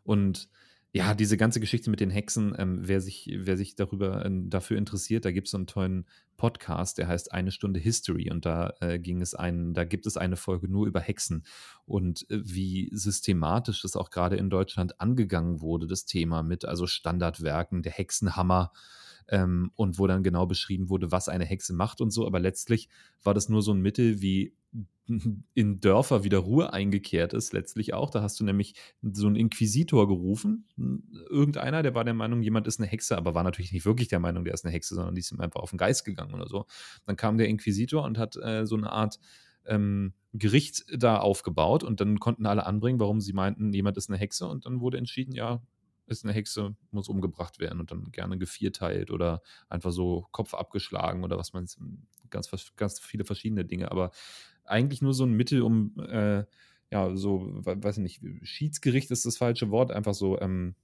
Und 0.03 0.49
ja, 0.95 1.13
diese 1.13 1.35
ganze 1.35 1.59
Geschichte 1.59 1.89
mit 1.89 1.99
den 1.99 2.09
Hexen, 2.09 2.55
ähm, 2.57 2.79
wer, 2.83 3.01
sich, 3.01 3.29
wer 3.29 3.57
sich 3.57 3.75
darüber 3.75 4.25
ähm, 4.25 4.49
dafür 4.49 4.77
interessiert, 4.77 5.25
da 5.25 5.31
gibt 5.31 5.47
es 5.47 5.51
so 5.51 5.57
einen 5.57 5.67
tollen 5.67 6.05
Podcast, 6.37 6.97
der 6.97 7.09
heißt 7.09 7.33
Eine 7.33 7.51
Stunde 7.51 7.81
History 7.81 8.31
und 8.31 8.45
da 8.45 8.73
äh, 8.79 8.97
ging 8.97 9.21
es 9.21 9.35
ein, 9.35 9.73
da 9.73 9.83
gibt 9.83 10.05
es 10.05 10.15
eine 10.15 10.37
Folge 10.37 10.69
nur 10.69 10.87
über 10.87 11.01
Hexen 11.01 11.43
und 11.85 12.29
äh, 12.29 12.39
wie 12.45 12.89
systematisch 12.93 13.81
das 13.81 13.97
auch 13.97 14.09
gerade 14.09 14.37
in 14.37 14.49
Deutschland 14.49 15.01
angegangen 15.01 15.59
wurde, 15.59 15.85
das 15.85 16.05
Thema 16.05 16.43
mit 16.43 16.63
also 16.63 16.87
Standardwerken, 16.87 17.83
der 17.83 17.91
Hexenhammer, 17.91 18.71
ähm, 19.29 19.71
und 19.75 19.99
wo 19.99 20.07
dann 20.07 20.23
genau 20.23 20.45
beschrieben 20.45 20.89
wurde, 20.89 21.11
was 21.11 21.29
eine 21.29 21.45
Hexe 21.45 21.73
macht 21.73 22.01
und 22.01 22.11
so. 22.11 22.25
Aber 22.25 22.39
letztlich 22.39 22.89
war 23.23 23.33
das 23.33 23.49
nur 23.49 23.61
so 23.61 23.73
ein 23.73 23.81
Mittel, 23.81 24.21
wie 24.21 24.53
in 25.53 25.79
Dörfer 25.79 26.23
wieder 26.23 26.39
Ruhe 26.39 26.73
eingekehrt 26.73 27.33
ist, 27.33 27.53
letztlich 27.53 27.93
auch. 27.93 28.09
Da 28.09 28.21
hast 28.21 28.39
du 28.39 28.43
nämlich 28.43 28.75
so 29.01 29.27
einen 29.27 29.35
Inquisitor 29.35 30.07
gerufen. 30.07 30.67
Irgendeiner, 31.29 31.83
der 31.83 31.95
war 31.95 32.03
der 32.03 32.13
Meinung, 32.13 32.41
jemand 32.41 32.67
ist 32.67 32.79
eine 32.79 32.89
Hexe, 32.89 33.17
aber 33.17 33.35
war 33.35 33.43
natürlich 33.43 33.71
nicht 33.71 33.85
wirklich 33.85 34.07
der 34.07 34.19
Meinung, 34.19 34.43
der 34.43 34.53
ist 34.53 34.65
eine 34.65 34.73
Hexe, 34.73 34.95
sondern 34.95 35.15
die 35.15 35.21
ist 35.21 35.31
ihm 35.31 35.39
einfach 35.39 35.61
auf 35.61 35.69
den 35.69 35.77
Geist 35.77 36.05
gegangen 36.05 36.33
oder 36.33 36.47
so. 36.47 36.65
Dann 37.05 37.15
kam 37.15 37.37
der 37.37 37.47
Inquisitor 37.47 38.03
und 38.03 38.17
hat 38.17 38.35
äh, 38.37 38.65
so 38.65 38.75
eine 38.75 38.91
Art 38.91 39.19
ähm, 39.67 40.13
Gericht 40.33 40.85
da 40.93 41.17
aufgebaut 41.17 41.83
und 41.83 42.01
dann 42.01 42.19
konnten 42.19 42.45
alle 42.45 42.65
anbringen, 42.65 42.99
warum 42.99 43.21
sie 43.21 43.33
meinten, 43.33 43.73
jemand 43.73 43.97
ist 43.97 44.09
eine 44.09 44.17
Hexe 44.17 44.47
und 44.47 44.65
dann 44.65 44.81
wurde 44.81 44.97
entschieden, 44.97 45.33
ja, 45.33 45.61
ist 46.07 46.23
eine 46.23 46.33
Hexe, 46.33 46.75
muss 46.91 47.09
umgebracht 47.09 47.59
werden 47.59 47.79
und 47.79 47.91
dann 47.91 48.11
gerne 48.11 48.37
gevierteilt 48.37 49.11
oder 49.11 49.41
einfach 49.69 49.91
so 49.91 50.27
Kopf 50.31 50.53
abgeschlagen 50.53 51.23
oder 51.23 51.37
was 51.37 51.53
man 51.53 51.67
ganz, 52.29 52.49
ganz 52.75 52.99
viele 52.99 53.25
verschiedene 53.25 53.65
Dinge, 53.65 53.91
aber 53.91 54.11
eigentlich 54.63 55.01
nur 55.01 55.13
so 55.13 55.25
ein 55.25 55.33
Mittel, 55.33 55.61
um 55.61 55.97
äh, 55.99 56.45
ja, 56.91 57.15
so, 57.15 57.49
weiß 57.65 57.97
ich 57.97 58.03
nicht, 58.03 58.47
Schiedsgericht 58.47 59.11
ist 59.11 59.25
das 59.25 59.37
falsche 59.37 59.69
Wort, 59.71 59.91
einfach 59.91 60.13
so, 60.13 60.39
ähm, 60.39 60.75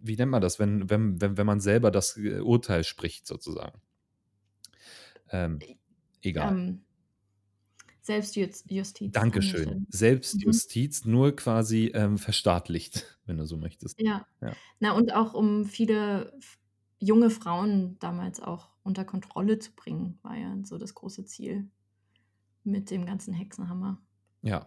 wie 0.00 0.16
nennt 0.16 0.30
man 0.30 0.42
das, 0.42 0.58
wenn, 0.58 0.88
wenn, 0.90 1.20
wenn, 1.20 1.36
wenn 1.36 1.46
man 1.46 1.60
selber 1.60 1.90
das 1.90 2.16
äh, 2.16 2.40
Urteil 2.40 2.84
spricht, 2.84 3.26
sozusagen. 3.26 3.80
Ähm, 5.30 5.58
egal. 6.22 6.52
Um, 6.52 6.58
ähm, 6.58 6.85
Selbstjustiz. 8.06 9.10
Dankeschön. 9.10 9.86
Selbstjustiz, 9.90 11.04
mhm. 11.04 11.10
nur 11.10 11.34
quasi 11.34 11.90
ähm, 11.92 12.18
verstaatlicht, 12.18 13.18
wenn 13.26 13.36
du 13.36 13.46
so 13.46 13.56
möchtest. 13.56 14.00
Ja. 14.00 14.24
ja. 14.40 14.52
Na, 14.78 14.92
und 14.92 15.12
auch 15.12 15.34
um 15.34 15.64
viele 15.64 16.32
junge 17.00 17.30
Frauen 17.30 17.98
damals 17.98 18.40
auch 18.40 18.68
unter 18.84 19.04
Kontrolle 19.04 19.58
zu 19.58 19.72
bringen, 19.74 20.18
war 20.22 20.36
ja 20.36 20.56
so 20.62 20.78
das 20.78 20.94
große 20.94 21.24
Ziel 21.24 21.68
mit 22.62 22.90
dem 22.92 23.06
ganzen 23.06 23.34
Hexenhammer. 23.34 24.00
Ja. 24.42 24.66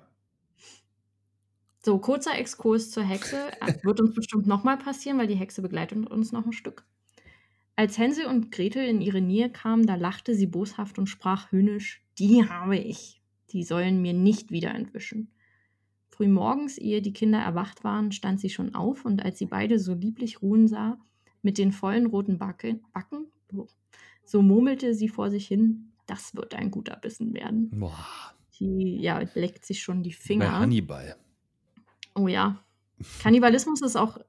So, 1.81 1.98
kurzer 1.98 2.38
Exkurs 2.38 2.91
zur 2.91 3.03
Hexe. 3.03 3.51
Wird 3.84 4.01
uns 4.01 4.13
bestimmt 4.13 4.48
nochmal 4.48 4.77
passieren, 4.77 5.17
weil 5.17 5.27
die 5.27 5.36
Hexe 5.36 5.62
begleitet 5.62 6.10
uns 6.10 6.34
noch 6.34 6.46
ein 6.46 6.51
Stück. 6.51 6.86
Als 7.77 7.98
Hänsel 7.98 8.25
und 8.25 8.51
Gretel 8.51 8.86
in 8.86 9.00
ihre 9.00 9.22
Nähe 9.22 9.50
kamen, 9.50 9.88
da 9.88 9.96
lachte 9.96 10.36
sie 10.36 10.48
boshaft 10.48 11.00
und 11.00 11.08
sprach 11.08 11.53
höhnisch: 11.53 12.03
Die 12.17 12.43
habe 12.50 12.77
ich. 12.77 13.18
Die 13.51 13.63
sollen 13.63 14.01
mir 14.01 14.13
nicht 14.13 14.51
wieder 14.51 14.73
entwischen. 14.73 15.31
Frühmorgens, 16.09 16.77
ehe 16.77 17.01
die 17.01 17.13
Kinder 17.13 17.39
erwacht 17.39 17.83
waren, 17.83 18.11
stand 18.11 18.39
sie 18.39 18.49
schon 18.49 18.75
auf 18.75 19.05
und 19.05 19.23
als 19.23 19.39
sie 19.39 19.45
beide 19.45 19.79
so 19.79 19.93
lieblich 19.93 20.41
ruhen 20.41 20.67
sah, 20.67 20.97
mit 21.41 21.57
den 21.57 21.71
vollen 21.71 22.07
roten 22.07 22.37
Backen, 22.37 22.81
Backen 22.91 23.27
so 24.29 24.43
murmelte 24.43 24.93
sie 24.93 25.09
vor 25.09 25.31
sich 25.31 25.47
hin: 25.47 25.91
Das 26.05 26.35
wird 26.35 26.53
ein 26.53 26.69
guter 26.69 26.95
Bissen 26.95 27.33
werden. 27.33 27.71
Boah. 27.71 28.05
Die 28.59 28.99
ja, 29.01 29.19
leckt 29.33 29.65
sich 29.65 29.81
schon 29.81 30.03
die 30.03 30.13
Finger. 30.13 30.45
Bei 30.45 30.51
Hannibal. 30.51 31.15
Oh 32.13 32.27
ja. 32.27 32.63
Kannibalismus 33.23 33.81
ist 33.81 33.95
auch 33.95 34.19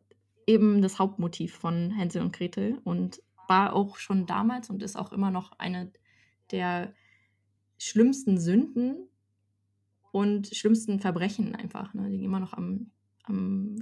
eben 0.47 0.81
das 0.81 0.99
Hauptmotiv 0.99 1.55
von 1.55 1.91
Hänsel 1.91 2.23
und 2.23 2.33
Gretel 2.33 2.79
und 2.85 3.23
war 3.47 3.75
auch 3.75 3.97
schon 3.99 4.25
damals 4.25 4.71
und 4.71 4.83
ist 4.83 4.97
auch 4.97 5.13
immer 5.13 5.31
noch 5.31 5.53
eine 5.59 5.93
der 6.51 6.95
schlimmsten 7.79 8.39
Sünden 8.39 9.10
und 10.13 10.49
schlimmsten 10.49 11.01
Verbrechen 11.01 11.55
einfach, 11.55 11.95
ne, 11.95 12.11
die 12.11 12.25
immer 12.25 12.41
noch 12.41 12.53
am, 12.53 12.91
am 13.25 13.77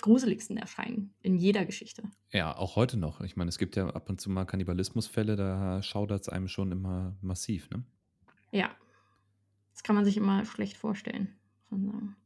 gruseligsten 0.00 0.56
erscheinen 0.56 1.14
in 1.22 1.36
jeder 1.36 1.64
Geschichte. 1.64 2.02
Ja, 2.32 2.56
auch 2.56 2.76
heute 2.76 2.96
noch. 2.96 3.20
Ich 3.20 3.36
meine, 3.36 3.48
es 3.48 3.58
gibt 3.58 3.76
ja 3.76 3.88
ab 3.88 4.08
und 4.08 4.20
zu 4.20 4.30
mal 4.30 4.44
Kannibalismusfälle, 4.44 5.36
da 5.36 5.82
schaudert 5.82 6.22
es 6.22 6.28
einem 6.28 6.48
schon 6.48 6.72
immer 6.72 7.16
massiv, 7.20 7.68
ne? 7.70 7.84
Ja. 8.52 8.70
Das 9.72 9.82
kann 9.84 9.94
man 9.94 10.04
sich 10.04 10.16
immer 10.16 10.44
schlecht 10.44 10.76
vorstellen, 10.76 11.28
muss 11.70 11.80
man 11.80 11.90
sagen. 11.92 12.16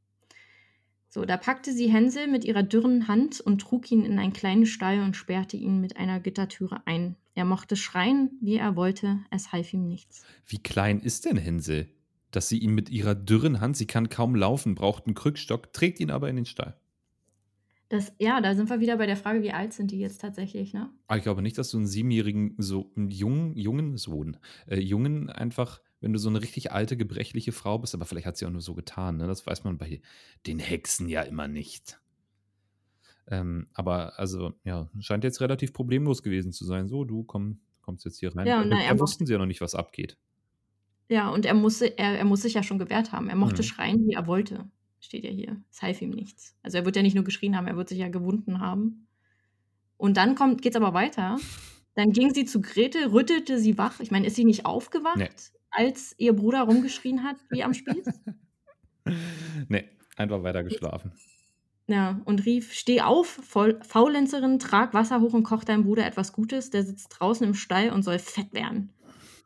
So, 1.08 1.26
da 1.26 1.36
packte 1.36 1.74
sie 1.74 1.92
Hänsel 1.92 2.26
mit 2.26 2.42
ihrer 2.42 2.62
dürren 2.62 3.06
Hand 3.06 3.38
und 3.38 3.60
trug 3.60 3.92
ihn 3.92 4.06
in 4.06 4.18
einen 4.18 4.32
kleinen 4.32 4.64
Stall 4.64 5.00
und 5.00 5.14
sperrte 5.14 5.58
ihn 5.58 5.78
mit 5.78 5.98
einer 5.98 6.20
Gittertüre 6.20 6.86
ein. 6.86 7.16
Er 7.34 7.44
mochte 7.44 7.76
schreien, 7.76 8.30
wie 8.40 8.56
er 8.56 8.76
wollte, 8.76 9.20
es 9.30 9.52
half 9.52 9.74
ihm 9.74 9.86
nichts. 9.86 10.24
Wie 10.46 10.62
klein 10.62 11.00
ist 11.00 11.26
denn 11.26 11.36
Hänsel? 11.36 11.90
Dass 12.32 12.48
sie 12.48 12.58
ihn 12.58 12.74
mit 12.74 12.90
ihrer 12.90 13.14
dürren 13.14 13.60
Hand, 13.60 13.76
sie 13.76 13.86
kann 13.86 14.08
kaum 14.08 14.34
laufen, 14.34 14.74
braucht 14.74 15.06
einen 15.06 15.14
Krückstock, 15.14 15.72
trägt 15.72 16.00
ihn 16.00 16.10
aber 16.10 16.28
in 16.28 16.36
den 16.36 16.46
Stall. 16.46 16.76
Das, 17.88 18.12
ja, 18.18 18.40
da 18.40 18.54
sind 18.54 18.68
wir 18.70 18.80
wieder 18.80 18.96
bei 18.96 19.06
der 19.06 19.18
Frage, 19.18 19.42
wie 19.42 19.52
alt 19.52 19.74
sind 19.74 19.90
die 19.90 20.00
jetzt 20.00 20.20
tatsächlich, 20.20 20.72
ne? 20.72 20.90
Aber 21.06 21.18
ich 21.18 21.22
glaube 21.22 21.42
nicht, 21.42 21.58
dass 21.58 21.70
du 21.70 21.76
einen 21.76 21.86
siebenjährigen, 21.86 22.54
so 22.58 22.90
einen 22.96 23.10
jungen, 23.10 23.54
jungen 23.56 23.96
Sohn, 23.98 24.38
äh, 24.66 24.80
Jungen 24.80 25.30
einfach 25.30 25.80
wenn 26.02 26.12
du 26.12 26.18
so 26.18 26.28
eine 26.28 26.42
richtig 26.42 26.72
alte, 26.72 26.96
gebrechliche 26.96 27.52
Frau 27.52 27.78
bist, 27.78 27.94
aber 27.94 28.04
vielleicht 28.04 28.26
hat 28.26 28.36
sie 28.36 28.44
auch 28.44 28.50
nur 28.50 28.60
so 28.60 28.74
getan, 28.74 29.16
ne? 29.18 29.28
Das 29.28 29.46
weiß 29.46 29.62
man 29.64 29.78
bei 29.78 30.02
den 30.46 30.58
Hexen 30.58 31.08
ja 31.08 31.22
immer 31.22 31.46
nicht. 31.46 32.00
Ähm, 33.28 33.68
aber 33.72 34.18
also, 34.18 34.52
ja, 34.64 34.90
scheint 34.98 35.22
jetzt 35.22 35.40
relativ 35.40 35.72
problemlos 35.72 36.24
gewesen 36.24 36.52
zu 36.52 36.64
sein. 36.64 36.88
So, 36.88 37.04
du 37.04 37.22
komm, 37.22 37.60
kommst 37.80 38.04
jetzt 38.04 38.18
hier 38.18 38.34
rein. 38.34 38.48
Ja, 38.48 38.64
na, 38.64 38.82
er 38.82 38.98
wussten 38.98 39.26
sie 39.26 39.32
ja 39.32 39.38
noch 39.38 39.46
nicht, 39.46 39.60
was 39.60 39.76
abgeht. 39.76 40.18
Ja, 41.12 41.28
und 41.28 41.44
er 41.44 41.54
musste, 41.54 41.98
er, 41.98 42.18
er 42.18 42.24
muss 42.24 42.42
sich 42.42 42.54
ja 42.54 42.62
schon 42.62 42.78
gewehrt 42.78 43.12
haben. 43.12 43.28
Er 43.28 43.36
mochte 43.36 43.62
mhm. 43.62 43.66
schreien, 43.66 44.06
wie 44.06 44.14
er 44.14 44.26
wollte. 44.26 44.64
Steht 45.00 45.24
ja 45.24 45.30
hier. 45.30 45.62
Es 45.70 45.82
half 45.82 46.00
ihm 46.00 46.10
nichts. 46.10 46.56
Also 46.62 46.78
er 46.78 46.84
wird 46.84 46.96
ja 46.96 47.02
nicht 47.02 47.14
nur 47.14 47.24
geschrien 47.24 47.56
haben, 47.56 47.66
er 47.66 47.76
wird 47.76 47.88
sich 47.88 47.98
ja 47.98 48.08
gewunden 48.08 48.60
haben. 48.60 49.06
Und 49.96 50.16
dann 50.16 50.34
kommt, 50.34 50.62
geht's 50.62 50.76
aber 50.76 50.94
weiter. 50.94 51.38
Dann 51.94 52.12
ging 52.12 52.32
sie 52.32 52.44
zu 52.44 52.60
Gretel, 52.60 53.08
rüttelte 53.08 53.58
sie 53.58 53.76
wach. 53.76 54.00
Ich 54.00 54.10
meine, 54.10 54.26
ist 54.26 54.36
sie 54.36 54.44
nicht 54.44 54.64
aufgewacht? 54.64 55.18
Nee 55.18 55.28
als 55.72 56.14
ihr 56.18 56.34
Bruder 56.34 56.62
rumgeschrien 56.62 57.24
hat, 57.24 57.36
wie 57.50 57.64
am 57.64 57.74
Spieß? 57.74 58.06
nee, 59.68 59.88
einfach 60.16 60.42
weiter 60.42 60.62
geschlafen. 60.62 61.12
Ja, 61.88 62.20
und 62.24 62.46
rief: 62.46 62.72
Steh 62.72 63.00
auf, 63.00 63.40
Faulenzerin, 63.42 64.58
trag 64.58 64.94
Wasser 64.94 65.20
hoch 65.20 65.32
und 65.32 65.42
koch 65.42 65.64
deinem 65.64 65.84
Bruder 65.84 66.06
etwas 66.06 66.32
Gutes. 66.32 66.70
Der 66.70 66.84
sitzt 66.84 67.08
draußen 67.08 67.46
im 67.46 67.54
Stall 67.54 67.90
und 67.90 68.02
soll 68.02 68.18
fett 68.18 68.52
werden. 68.52 68.90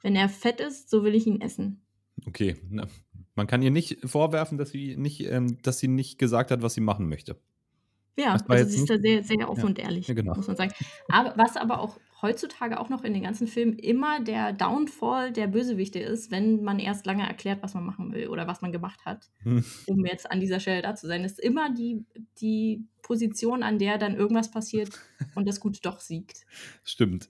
Wenn 0.06 0.14
er 0.14 0.28
fett 0.28 0.60
ist, 0.60 0.88
so 0.88 1.02
will 1.02 1.16
ich 1.16 1.26
ihn 1.26 1.40
essen. 1.40 1.82
Okay, 2.26 2.54
na, 2.70 2.86
man 3.34 3.48
kann 3.48 3.60
ihr 3.60 3.72
nicht 3.72 4.08
vorwerfen, 4.08 4.56
dass 4.56 4.70
sie 4.70 4.96
nicht, 4.96 5.28
ähm, 5.28 5.60
dass 5.62 5.80
sie 5.80 5.88
nicht 5.88 6.16
gesagt 6.20 6.52
hat, 6.52 6.62
was 6.62 6.74
sie 6.74 6.80
machen 6.80 7.08
möchte. 7.08 7.40
Ja, 8.16 8.38
also 8.46 8.70
sie 8.70 8.82
ist 8.82 8.88
da 8.88 9.00
sehr, 9.00 9.24
sehr 9.24 9.50
offen 9.50 9.62
ja. 9.62 9.66
und 9.66 9.78
ehrlich, 9.80 10.06
ja, 10.06 10.14
genau. 10.14 10.36
muss 10.36 10.46
man 10.46 10.54
sagen. 10.54 10.72
Aber 11.08 11.32
was 11.36 11.56
aber 11.56 11.80
auch 11.80 11.98
heutzutage 12.22 12.78
auch 12.78 12.88
noch 12.88 13.02
in 13.02 13.14
den 13.14 13.24
ganzen 13.24 13.48
Filmen 13.48 13.80
immer 13.80 14.20
der 14.20 14.52
Downfall 14.52 15.32
der 15.32 15.48
Bösewichte 15.48 15.98
ist, 15.98 16.30
wenn 16.30 16.62
man 16.62 16.78
erst 16.78 17.04
lange 17.04 17.26
erklärt, 17.26 17.64
was 17.64 17.74
man 17.74 17.84
machen 17.84 18.12
will 18.12 18.28
oder 18.28 18.46
was 18.46 18.62
man 18.62 18.70
gemacht 18.70 19.04
hat, 19.04 19.28
hm. 19.42 19.64
um 19.86 20.06
jetzt 20.06 20.30
an 20.30 20.38
dieser 20.38 20.60
Stelle 20.60 20.82
da 20.82 20.94
zu 20.94 21.08
sein, 21.08 21.24
ist 21.24 21.40
immer 21.40 21.74
die, 21.74 22.04
die 22.40 22.86
Position, 23.02 23.64
an 23.64 23.80
der 23.80 23.98
dann 23.98 24.14
irgendwas 24.14 24.52
passiert 24.52 25.00
und 25.34 25.48
das 25.48 25.58
Gute 25.58 25.80
doch 25.82 25.98
siegt. 25.98 26.46
Stimmt. 26.84 27.28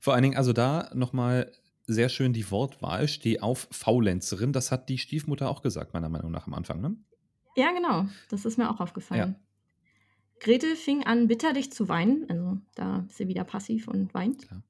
Vor 0.00 0.14
allen 0.14 0.24
Dingen, 0.24 0.36
also 0.36 0.52
da 0.52 0.90
nochmal 0.94 1.52
sehr 1.86 2.08
schön 2.08 2.32
die 2.32 2.50
Wortwahl, 2.50 3.08
steh 3.08 3.40
auf 3.40 3.68
Faulenzerin, 3.70 4.52
das 4.52 4.70
hat 4.70 4.88
die 4.88 4.98
Stiefmutter 4.98 5.50
auch 5.50 5.62
gesagt, 5.62 5.94
meiner 5.94 6.08
Meinung 6.08 6.30
nach 6.30 6.46
am 6.46 6.54
Anfang, 6.54 6.80
ne? 6.80 6.96
Ja, 7.56 7.72
genau, 7.72 8.06
das 8.30 8.44
ist 8.44 8.56
mir 8.56 8.70
auch 8.70 8.80
aufgefallen. 8.80 9.36
Ja. 9.36 9.40
Gretel 10.40 10.74
fing 10.74 11.04
an, 11.04 11.28
bitterlich 11.28 11.70
zu 11.72 11.88
weinen. 11.88 12.28
Also 12.28 12.58
da 12.74 13.06
ist 13.08 13.16
sie 13.16 13.28
wieder 13.28 13.44
passiv 13.44 13.86
und 13.88 14.12
weint. 14.12 14.48
Klar. 14.48 14.62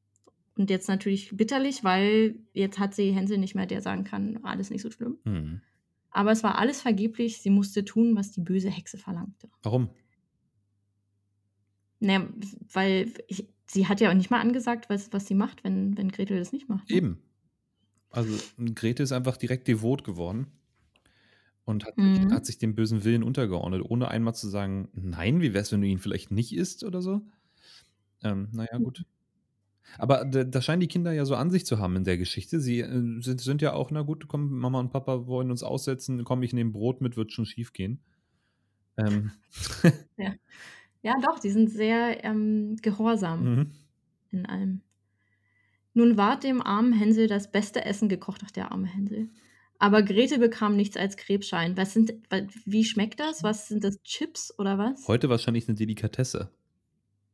Und 0.56 0.68
jetzt 0.68 0.88
natürlich 0.88 1.34
bitterlich, 1.34 1.82
weil 1.82 2.38
jetzt 2.52 2.78
hat 2.78 2.94
sie 2.94 3.12
Hänsel 3.12 3.38
nicht 3.38 3.54
mehr, 3.54 3.66
der 3.66 3.80
sagen 3.80 4.04
kann, 4.04 4.38
alles 4.42 4.68
nicht 4.68 4.82
so 4.82 4.90
schlimm. 4.90 5.18
Mhm. 5.24 5.62
Aber 6.10 6.30
es 6.30 6.42
war 6.42 6.58
alles 6.58 6.82
vergeblich. 6.82 7.40
Sie 7.40 7.48
musste 7.48 7.86
tun, 7.86 8.14
was 8.16 8.32
die 8.32 8.42
böse 8.42 8.68
Hexe 8.68 8.98
verlangte. 8.98 9.48
Warum? 9.62 9.88
Naja, 12.00 12.28
weil 12.70 13.10
ich, 13.28 13.48
sie 13.72 13.88
hat 13.88 14.00
ja 14.00 14.10
auch 14.10 14.14
nicht 14.14 14.30
mal 14.30 14.40
angesagt, 14.40 14.90
was, 14.90 15.12
was 15.12 15.26
sie 15.26 15.34
macht, 15.34 15.64
wenn, 15.64 15.96
wenn 15.96 16.10
Gretel 16.10 16.38
das 16.38 16.52
nicht 16.52 16.68
macht. 16.68 16.90
Ne? 16.90 16.96
Eben. 16.96 17.18
Also 18.10 18.36
Gretel 18.74 19.04
ist 19.04 19.12
einfach 19.12 19.38
direkt 19.38 19.66
devot 19.68 20.04
geworden 20.04 20.46
und 21.64 21.86
hat, 21.86 21.96
mhm. 21.96 22.16
sich, 22.16 22.24
hat 22.26 22.46
sich 22.46 22.58
dem 22.58 22.74
bösen 22.74 23.04
Willen 23.04 23.22
untergeordnet, 23.22 23.82
ohne 23.82 24.08
einmal 24.08 24.34
zu 24.34 24.48
sagen, 24.48 24.88
nein, 24.92 25.40
wie 25.40 25.54
wär's, 25.54 25.72
wenn 25.72 25.80
du 25.80 25.86
ihn 25.86 25.98
vielleicht 25.98 26.30
nicht 26.30 26.54
isst 26.54 26.84
oder 26.84 27.00
so? 27.00 27.22
Ähm, 28.22 28.48
naja, 28.52 28.76
gut. 28.76 29.04
Aber 29.98 30.24
da, 30.24 30.62
scheinen 30.62 30.80
die 30.80 30.88
Kinder 30.88 31.12
ja 31.12 31.24
so 31.24 31.34
an 31.34 31.50
sich 31.50 31.66
zu 31.66 31.78
haben 31.78 31.96
in 31.96 32.04
der 32.04 32.16
Geschichte. 32.16 32.60
Sie 32.60 32.80
äh, 32.80 33.20
sind, 33.20 33.40
sind, 33.40 33.62
ja 33.62 33.72
auch, 33.72 33.90
na 33.90 34.02
gut, 34.02 34.28
komm, 34.28 34.58
Mama 34.58 34.80
und 34.80 34.90
Papa 34.90 35.26
wollen 35.26 35.50
uns 35.50 35.62
aussetzen, 35.62 36.24
komm, 36.24 36.42
ich 36.42 36.52
nehme 36.52 36.70
Brot 36.70 37.00
mit, 37.00 37.16
wird 37.16 37.32
schon 37.32 37.46
schief 37.46 37.72
gehen. 37.72 38.00
Ähm. 38.96 39.32
ja. 40.18 40.34
ja, 41.02 41.14
doch, 41.20 41.38
die 41.38 41.50
sind 41.50 41.70
sehr 41.70 42.24
ähm, 42.24 42.76
gehorsam 42.80 43.44
mhm. 43.44 43.70
in 44.30 44.46
allem. 44.46 44.80
Nun 45.94 46.16
ward 46.16 46.44
dem 46.44 46.62
armen 46.62 46.92
Hänsel 46.92 47.26
das 47.26 47.50
beste 47.50 47.84
Essen 47.84 48.08
gekocht. 48.08 48.42
Ach, 48.46 48.50
der 48.50 48.72
arme 48.72 48.86
Hänsel. 48.86 49.28
Aber 49.78 50.02
Grete 50.02 50.38
bekam 50.38 50.76
nichts 50.76 50.96
als 50.96 51.16
Krebsschein. 51.16 51.76
Was 51.76 51.92
sind, 51.92 52.14
wie 52.64 52.84
schmeckt 52.84 53.20
das? 53.20 53.42
Was 53.42 53.68
sind 53.68 53.84
das? 53.84 54.00
Chips 54.04 54.56
oder 54.58 54.78
was? 54.78 55.08
Heute 55.08 55.28
wahrscheinlich 55.28 55.68
eine 55.68 55.74
Delikatesse. 55.74 56.50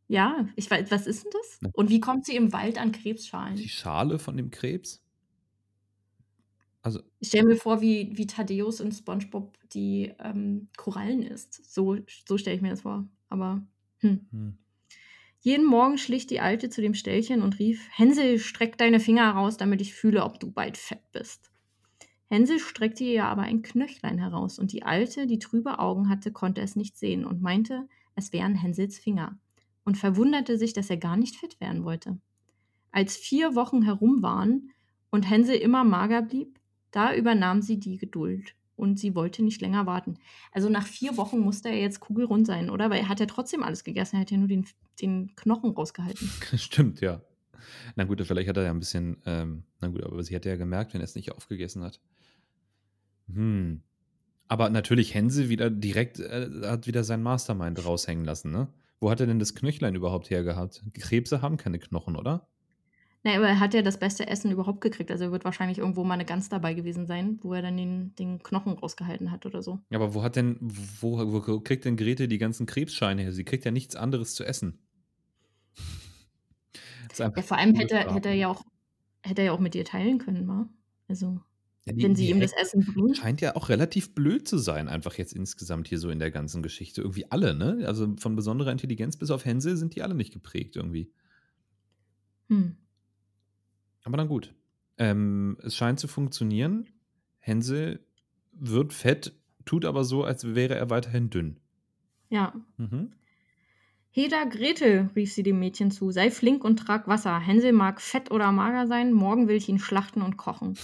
Ja, 0.08 0.48
ich 0.56 0.70
weiß, 0.70 0.90
was 0.90 1.06
ist 1.06 1.25
denn 1.25 1.32
das? 1.32 1.58
Na. 1.60 1.70
Und 1.75 1.90
wie 1.90 2.00
kommt 2.00 2.25
sie 2.25 2.34
im 2.34 2.52
Wald 2.54 2.78
an 2.78 2.92
Krebsschalen? 2.92 3.56
Die 3.56 3.68
Schale 3.68 4.18
von 4.18 4.37
dem 4.37 4.50
Krebs? 4.50 5.04
Also 6.80 7.00
Ich 7.18 7.28
stelle 7.28 7.48
mir 7.48 7.56
vor, 7.56 7.82
wie, 7.82 8.16
wie 8.16 8.26
Thaddeus 8.26 8.80
in 8.80 8.92
SpongeBob 8.92 9.52
die 9.75 10.14
ähm, 10.18 10.68
Korallen 10.78 11.22
isst. 11.22 11.70
So, 11.72 11.98
so 12.26 12.38
stelle 12.38 12.56
ich 12.56 12.62
mir 12.62 12.70
das 12.70 12.80
vor. 12.80 13.06
Aber 13.28 13.62
hm. 13.99 14.26
hm. 14.30 14.58
Jeden 15.40 15.66
Morgen 15.66 15.99
schlich 15.99 16.26
die 16.26 16.40
Alte 16.40 16.68
zu 16.68 16.80
dem 16.80 16.94
Ställchen 16.94 17.42
und 17.42 17.58
rief: 17.58 17.88
Hänsel, 17.92 18.38
streck 18.38 18.76
deine 18.76 19.00
Finger 19.00 19.35
heraus, 19.35 19.56
damit 19.56 19.80
ich 19.80 19.94
fühle, 19.94 20.25
ob 20.25 20.40
du 20.40 20.50
bald 20.50 20.76
fett 20.76 21.12
bist. 21.12 21.50
Hänsel 22.28 22.58
streckte 22.58 23.04
ihr 23.04 23.25
aber 23.25 23.42
ein 23.42 23.62
Knöchlein 23.62 24.18
heraus, 24.18 24.58
und 24.58 24.73
die 24.73 24.82
Alte, 24.82 25.26
die 25.26 25.38
trübe 25.38 25.78
Augen 25.78 26.08
hatte, 26.08 26.32
konnte 26.32 26.61
es 26.61 26.76
nicht 26.76 26.99
sehen 26.99 27.25
und 27.25 27.40
meinte, 27.40 27.88
es 28.16 28.32
wären 28.32 28.54
Hänsels 28.54 28.99
Finger, 28.99 29.38
und 29.85 29.97
verwunderte 29.97 30.58
sich, 30.58 30.73
dass 30.73 30.90
er 30.90 30.99
gar 30.99 31.16
nicht 31.16 31.37
fett 31.37 31.58
werden 31.61 31.85
wollte. 31.85 32.18
Als 32.90 33.16
vier 33.16 33.54
Wochen 33.54 33.82
herum 33.82 34.23
waren 34.23 34.70
und 35.11 35.30
Hänsel 35.30 35.56
immer 35.56 35.85
mager 35.85 36.23
blieb, 36.23 36.58
da 36.90 37.14
übernahm 37.14 37.62
sie 37.62 37.78
die 37.78 37.97
Geduld 37.97 38.54
und 38.78 38.99
sie 38.99 39.14
wollte 39.14 39.42
nicht 39.42 39.61
länger 39.61 39.87
warten. 39.87 40.18
Also 40.52 40.68
nach 40.68 40.87
vier 40.87 41.16
Wochen 41.16 41.40
musste 41.40 41.68
er 41.68 41.80
jetzt 41.80 42.00
kugelrund 42.00 42.47
sein, 42.47 42.70
oder? 42.70 42.90
Weil 42.90 43.00
er 43.00 43.08
hat 43.08 43.20
ja 43.20 43.26
trotzdem 43.26 43.62
alles 43.62 43.85
gegessen, 43.85 44.16
er 44.16 44.20
hat 44.20 44.30
ja 44.30 44.37
nur 44.37 44.49
den, 44.49 44.66
den 45.00 45.35
Knochen 45.37 45.70
rausgehalten. 45.70 46.30
Stimmt, 46.56 47.00
ja. 47.00 47.20
Na 47.97 48.04
gut, 48.04 48.25
vielleicht 48.25 48.49
hat 48.49 48.56
er 48.56 48.64
ja 48.64 48.70
ein 48.70 48.78
bisschen, 48.78 49.18
ähm, 49.26 49.64
na 49.80 49.88
gut, 49.88 50.02
aber 50.04 50.23
sie 50.23 50.35
hätte 50.35 50.49
ja 50.49 50.56
gemerkt, 50.56 50.94
wenn 50.94 51.00
er 51.00 51.04
es 51.04 51.16
nicht 51.16 51.32
aufgegessen 51.32 51.82
hat. 51.82 52.00
Hm. 53.32 53.82
Aber 54.47 54.70
natürlich 54.70 55.14
Hänsel 55.14 55.49
wieder 55.49 55.68
direkt, 55.68 56.20
äh, 56.20 56.49
hat 56.62 56.87
wieder 56.87 57.04
sein 57.04 57.23
Mastermind 57.23 57.85
raushängen 57.85 58.25
lassen, 58.25 58.50
ne? 58.50 58.68
Wo 59.00 59.11
hat 59.11 59.20
er 59.20 59.26
denn 59.26 59.38
das 59.38 59.54
Knöchlein 59.54 59.94
überhaupt 59.94 60.30
hergehabt? 60.30 60.82
Krebse 60.94 61.42
haben 61.42 61.56
keine 61.56 61.78
Knochen, 61.78 62.16
oder? 62.16 62.49
Naja, 63.25 63.38
aber 63.38 63.48
er 63.48 63.60
hat 63.60 63.75
ja 63.75 63.82
das 63.82 63.98
beste 63.98 64.28
Essen 64.28 64.52
überhaupt 64.52 64.80
gekriegt. 64.80 65.10
Also 65.10 65.25
er 65.25 65.32
wird 65.32 65.44
wahrscheinlich 65.44 65.78
irgendwo 65.78 66.04
mal 66.04 66.14
eine 66.14 66.25
Gans 66.25 66.48
dabei 66.48 66.75
gewesen 66.75 67.06
sein, 67.06 67.38
wo 67.42 67.52
er 67.52 67.62
dann 67.62 67.76
den, 67.76 68.14
den 68.14 68.42
Knochen 68.42 68.75
rausgehalten 68.75 69.30
hat 69.30 69.44
oder 69.44 69.62
so. 69.62 69.80
Aber 69.92 70.14
wo 70.14 70.22
hat 70.22 70.37
denn, 70.37 70.56
wo, 70.60 71.18
wo 71.18 71.60
kriegt 71.60 71.84
denn 71.84 71.96
Grete 71.96 72.28
die 72.28 72.38
ganzen 72.38 72.66
Krebsscheine 72.66 73.22
her? 73.22 73.32
Sie 73.32 73.44
kriegt 73.44 73.64
ja 73.64 73.72
nichts 73.72 73.96
anderes 73.96 74.34
zu 74.34 74.44
essen. 74.44 74.78
ja, 77.16 77.30
vor 77.42 77.58
allem 77.58 77.75
hätte, 77.75 77.98
hätte, 77.98 78.28
er 78.28 78.34
ja 78.34 78.48
auch, 78.48 78.62
hätte 79.22 79.42
er 79.42 79.46
ja 79.46 79.52
auch 79.52 79.60
mit 79.60 79.75
ihr 79.75 79.84
teilen 79.84 80.18
können, 80.18 80.46
wa? 80.46 80.68
Also, 81.08 81.40
ja, 81.87 81.94
die, 81.94 82.02
wenn 82.02 82.14
sie 82.14 82.30
ihm 82.30 82.40
das 82.40 82.52
Essen 82.52 82.84
bringt. 82.84 83.16
Scheint 83.16 83.40
ja 83.40 83.56
auch 83.56 83.68
relativ 83.68 84.14
blöd 84.14 84.46
zu 84.46 84.58
sein, 84.58 84.88
einfach 84.88 85.14
jetzt 85.14 85.32
insgesamt 85.32 85.88
hier 85.88 85.98
so 85.98 86.10
in 86.10 86.20
der 86.20 86.30
ganzen 86.30 86.62
Geschichte. 86.62 87.00
Irgendwie 87.00 87.30
alle, 87.30 87.54
ne? 87.54 87.82
Also 87.87 88.14
von 88.16 88.37
besonderer 88.37 88.70
Intelligenz 88.70 89.16
bis 89.16 89.30
auf 89.30 89.44
Hänsel 89.44 89.76
sind 89.76 89.96
die 89.96 90.02
alle 90.02 90.14
nicht 90.14 90.32
geprägt 90.32 90.76
irgendwie. 90.76 91.10
Hm. 92.48 92.76
Aber 94.08 94.16
dann 94.16 94.28
gut. 94.28 94.54
Ähm, 94.96 95.58
es 95.62 95.76
scheint 95.76 96.00
zu 96.00 96.08
funktionieren. 96.08 96.88
Hänsel 97.40 98.00
wird 98.52 98.94
fett, 98.94 99.34
tut 99.66 99.84
aber 99.84 100.02
so, 100.02 100.24
als 100.24 100.54
wäre 100.54 100.76
er 100.76 100.88
weiterhin 100.88 101.28
dünn. 101.28 101.60
Ja. 102.30 102.54
Mhm. 102.78 103.12
Heda 104.10 104.44
Gretel, 104.44 105.10
rief 105.14 105.34
sie 105.34 105.42
dem 105.42 105.58
Mädchen 105.58 105.90
zu, 105.90 106.10
sei 106.10 106.30
flink 106.30 106.64
und 106.64 106.78
trag 106.78 107.06
Wasser. 107.06 107.38
Hänsel 107.38 107.72
mag 107.72 108.00
fett 108.00 108.30
oder 108.30 108.50
mager 108.50 108.86
sein, 108.86 109.12
morgen 109.12 109.46
will 109.46 109.56
ich 109.56 109.68
ihn 109.68 109.78
schlachten 109.78 110.22
und 110.22 110.38
kochen. 110.38 110.78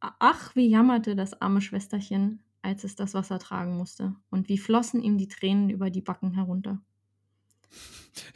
Ach, 0.00 0.54
wie 0.54 0.68
jammerte 0.68 1.16
das 1.16 1.40
arme 1.40 1.62
Schwesterchen, 1.62 2.42
als 2.60 2.84
es 2.84 2.94
das 2.94 3.14
Wasser 3.14 3.38
tragen 3.38 3.78
musste, 3.78 4.14
und 4.28 4.50
wie 4.50 4.58
flossen 4.58 5.02
ihm 5.02 5.16
die 5.16 5.28
Tränen 5.28 5.70
über 5.70 5.88
die 5.88 6.02
Backen 6.02 6.34
herunter. 6.34 6.82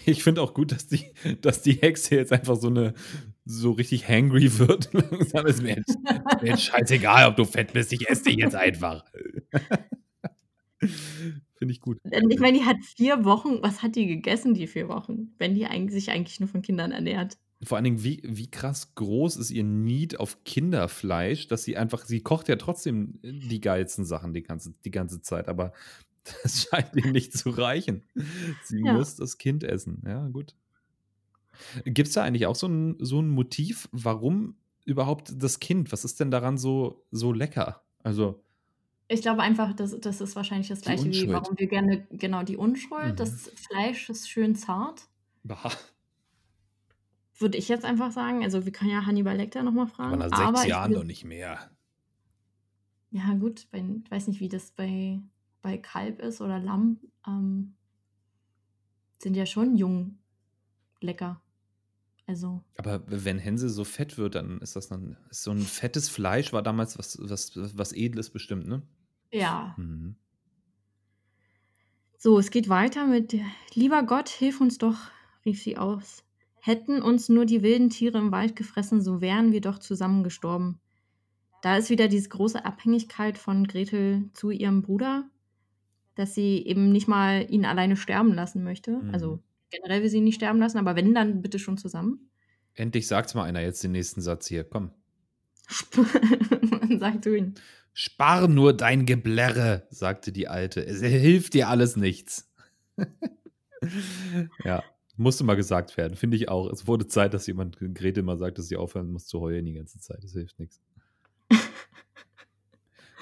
Ich 0.07 0.23
finde 0.23 0.41
auch 0.41 0.55
gut, 0.55 0.73
dass 0.73 0.87
die, 0.87 1.13
dass 1.43 1.61
die 1.61 1.75
Hexe 1.75 2.15
jetzt 2.15 2.33
einfach 2.33 2.57
so 2.57 2.69
eine 2.69 2.95
so 3.47 3.71
richtig 3.71 4.07
hangry 4.09 4.51
wird. 4.59 4.93
Langsam 4.93 5.47
ist 5.47 5.63
mir 5.63 5.77
jetzt, 5.77 5.97
mir 6.43 6.51
jetzt 6.51 6.65
scheißegal, 6.65 7.29
ob 7.31 7.37
du 7.37 7.45
fett 7.45 7.73
bist, 7.73 7.93
ich 7.93 8.09
esse 8.11 8.25
dich 8.25 8.37
jetzt 8.37 8.57
einfach. 8.57 9.05
finde 11.57 11.73
ich 11.73 11.81
gut. 11.81 11.99
Ich 12.05 12.41
meine, 12.41 12.59
die 12.59 12.65
hat 12.65 12.77
vier 12.85 13.25
Wochen, 13.25 13.63
was 13.63 13.83
hat 13.83 13.97
die 13.97 14.07
gegessen, 14.07 14.53
die 14.55 14.67
vier 14.67 14.89
Wochen? 14.89 15.35
Wenn 15.39 15.55
die 15.55 15.67
eigentlich, 15.67 16.05
sich 16.05 16.15
eigentlich 16.15 16.41
nur 16.41 16.49
von 16.49 16.61
Kindern 16.61 16.93
ernährt. 16.93 17.39
Vor 17.63 17.77
allen 17.77 17.85
Dingen, 17.85 18.05
wie, 18.05 18.21
wie 18.23 18.51
krass 18.51 18.95
groß 18.95 19.37
ist 19.37 19.51
ihr 19.51 19.65
Need 19.65 20.21
auf 20.21 20.45
Kinderfleisch, 20.45 21.49
dass 21.49 21.65
sie 21.65 21.77
einfach, 21.77 22.05
sie 22.05 22.21
kocht 22.21 22.49
ja 22.49 22.57
trotzdem 22.57 23.19
die 23.23 23.61
geilsten 23.61 24.05
Sachen 24.05 24.35
die 24.35 24.43
ganze, 24.43 24.75
die 24.85 24.91
ganze 24.91 25.23
Zeit, 25.23 25.49
aber 25.49 25.73
das 26.43 26.69
scheint 26.69 26.95
ihm 26.97 27.13
nicht 27.13 27.33
zu 27.33 27.51
reichen. 27.51 28.03
Sie 28.65 28.83
ja. 28.85 28.93
muss 28.93 29.17
das 29.17 29.39
Kind 29.39 29.65
essen. 29.65 30.03
Ja, 30.07 30.29
gut. 30.29 30.55
Gibt 31.85 32.09
es 32.09 32.15
da 32.15 32.23
eigentlich 32.23 32.47
auch 32.47 32.55
so 32.55 32.67
ein, 32.67 32.97
so 33.01 33.21
ein 33.21 33.29
Motiv, 33.29 33.89
warum 33.93 34.57
überhaupt 34.85 35.33
das 35.37 35.61
Kind? 35.61 35.93
Was 35.93 36.05
ist 36.05 36.21
denn 36.21 36.31
daran 36.31 36.59
so, 36.59 37.05
so 37.11 37.33
lecker? 37.33 37.83
Also. 38.03 38.43
Ich 39.09 39.23
glaube 39.23 39.43
einfach, 39.43 39.73
das, 39.75 39.99
das 40.01 40.21
ist 40.21 40.37
wahrscheinlich 40.37 40.69
das 40.69 40.81
gleiche 40.81 41.11
wie 41.11 41.29
warum 41.29 41.59
wir 41.59 41.67
gerne, 41.67 42.07
genau, 42.11 42.43
die 42.43 42.57
Unschuld. 42.57 43.13
Mhm. 43.13 43.17
Das 43.17 43.51
Fleisch 43.55 44.09
ist 44.11 44.29
schön 44.29 44.55
zart. 44.55 45.09
Bah. 45.45 45.73
Würde 47.39 47.59
ich 47.59 47.69
jetzt 47.69 47.85
einfach 47.85 48.13
sagen. 48.13 48.43
Also, 48.43 48.65
wir 48.65 48.73
können 48.73 48.91
ja 48.91 49.07
Hannibal 49.07 49.37
Lecter 49.37 49.63
nochmal 49.63 49.87
fragen. 49.87 50.23
Aber 50.23 50.29
nach 50.29 50.57
sechs 50.57 50.69
Jahren 50.69 50.93
doch 50.93 51.05
nicht 51.05 51.25
mehr. 51.25 51.71
Ja, 53.11 53.35
gut. 53.35 53.69
Bei, 53.71 53.79
ich 53.79 54.11
weiß 54.11 54.29
nicht, 54.29 54.41
wie 54.41 54.49
das 54.49 54.71
bei 54.71 55.21
bei 55.67 55.79
Kalb 55.79 56.21
ist 56.21 56.41
oder 56.41 56.61
Lamm, 56.61 57.01
ähm, 57.27 57.75
sind 59.19 59.35
ja 59.35 59.47
schon 59.47 59.77
jung 59.77 60.17
lecker. 61.01 61.43
Also. 62.27 62.65
Aber 62.77 63.03
wenn 63.07 63.39
Hänse 63.39 63.69
so 63.69 63.85
fett 63.85 64.19
wird, 64.19 64.35
dann 64.35 64.59
ist 64.61 64.77
das 64.77 64.89
dann. 64.89 65.17
so 65.31 65.53
ein 65.53 65.61
fettes 65.61 66.09
Fleisch 66.09 66.53
war 66.53 66.63
damals 66.63 66.99
was, 66.99 67.19
was, 67.21 67.53
was 67.55 67.93
Edles 67.93 68.31
bestimmt, 68.31 68.67
ne? 68.67 68.83
Ja. 69.31 69.75
Mhm. 69.79 70.17
So, 72.19 72.39
es 72.39 72.51
geht 72.51 72.69
weiter 72.69 73.07
mit 73.07 73.37
Lieber 73.75 74.03
Gott, 74.03 74.29
hilf 74.29 74.61
uns 74.61 74.79
doch, 74.79 74.97
rief 75.45 75.63
sie 75.63 75.77
aus. 75.77 76.25
Hätten 76.61 77.01
uns 77.01 77.29
nur 77.29 77.47
die 77.47 77.63
wilden 77.63 77.91
Tiere 77.91 78.19
im 78.19 78.33
Wald 78.33 78.57
gefressen, 78.57 79.01
so 79.01 79.21
wären 79.21 79.53
wir 79.53 79.61
doch 79.61 79.79
zusammen 79.79 80.25
gestorben. 80.25 80.81
Da 81.63 81.77
ist 81.77 81.91
wieder 81.91 82.09
diese 82.09 82.29
große 82.29 82.65
Abhängigkeit 82.65 83.39
von 83.39 83.67
Gretel 83.69 84.31
zu 84.33 84.51
ihrem 84.51 84.83
Bruder 84.83 85.31
dass 86.17 86.35
sie 86.35 86.65
eben 86.67 86.91
nicht 86.91 87.07
mal 87.07 87.47
ihn 87.49 87.65
alleine 87.65 87.95
sterben 87.95 88.35
lassen 88.35 88.65
möchte. 88.65 88.91
Mhm. 88.91 89.11
Also 89.13 89.39
generell 89.71 90.03
will 90.03 90.09
sie 90.09 90.19
ihn 90.19 90.25
nicht 90.25 90.37
sterben 90.37 90.59
lassen, 90.59 90.79
aber 90.79 90.97
wenn, 90.97 91.15
dann 91.15 91.43
bitte 91.43 91.59
schon 91.59 91.79
zusammen. 91.79 92.31
Endlich 92.75 93.07
sagt's 93.07 93.35
mal 93.35 93.45
einer 93.45 93.61
jetzt 93.61 93.83
den 93.83 93.93
nächsten 93.93 94.21
Satz 94.21 94.47
hier, 94.47 94.65
komm. 94.65 94.91
Sag 96.99 97.23
du 97.23 97.37
ihn. 97.37 97.55
Spar 97.93 98.47
nur 98.47 98.77
dein 98.77 99.07
Geblärre, 99.07 99.87
sagte 99.91 100.31
die 100.31 100.49
Alte. 100.49 100.85
Es 100.85 101.01
hilft 101.01 101.55
dir 101.55 101.69
alles 101.69 101.97
nichts. 101.97 102.53
ja, 104.65 104.85
musste 105.17 105.45
mal 105.45 105.57
gesagt 105.57 105.97
werden, 105.97 106.15
finde 106.15 106.37
ich 106.37 106.49
auch. 106.51 106.71
Es 106.71 106.87
wurde 106.87 107.07
Zeit, 107.07 107.33
dass 107.33 107.47
jemand 107.47 107.79
Grete 107.95 108.23
mal 108.23 108.37
sagt, 108.37 108.59
dass 108.59 108.69
sie 108.69 108.77
aufhören 108.77 109.11
muss 109.11 109.27
zu 109.27 109.41
heulen 109.41 109.65
die 109.65 109.73
ganze 109.73 109.99
Zeit. 109.99 110.23
Das 110.23 110.33
hilft 110.33 110.59
nichts. 110.59 110.81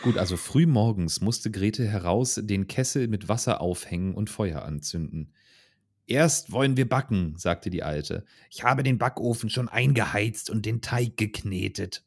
Gut, 0.02 0.18
also 0.18 0.36
früh 0.36 0.66
morgens 0.66 1.20
musste 1.20 1.52
Grete 1.52 1.86
heraus 1.86 2.40
den 2.42 2.66
Kessel 2.66 3.06
mit 3.06 3.28
Wasser 3.28 3.60
aufhängen 3.60 4.14
und 4.14 4.28
Feuer 4.28 4.64
anzünden. 4.64 5.32
Erst 6.06 6.52
wollen 6.52 6.76
wir 6.76 6.88
backen, 6.88 7.34
sagte 7.36 7.70
die 7.70 7.82
Alte. 7.82 8.24
Ich 8.50 8.62
habe 8.62 8.82
den 8.82 8.98
Backofen 8.98 9.48
schon 9.48 9.68
eingeheizt 9.68 10.50
und 10.50 10.66
den 10.66 10.82
Teig 10.82 11.16
geknetet. 11.16 12.04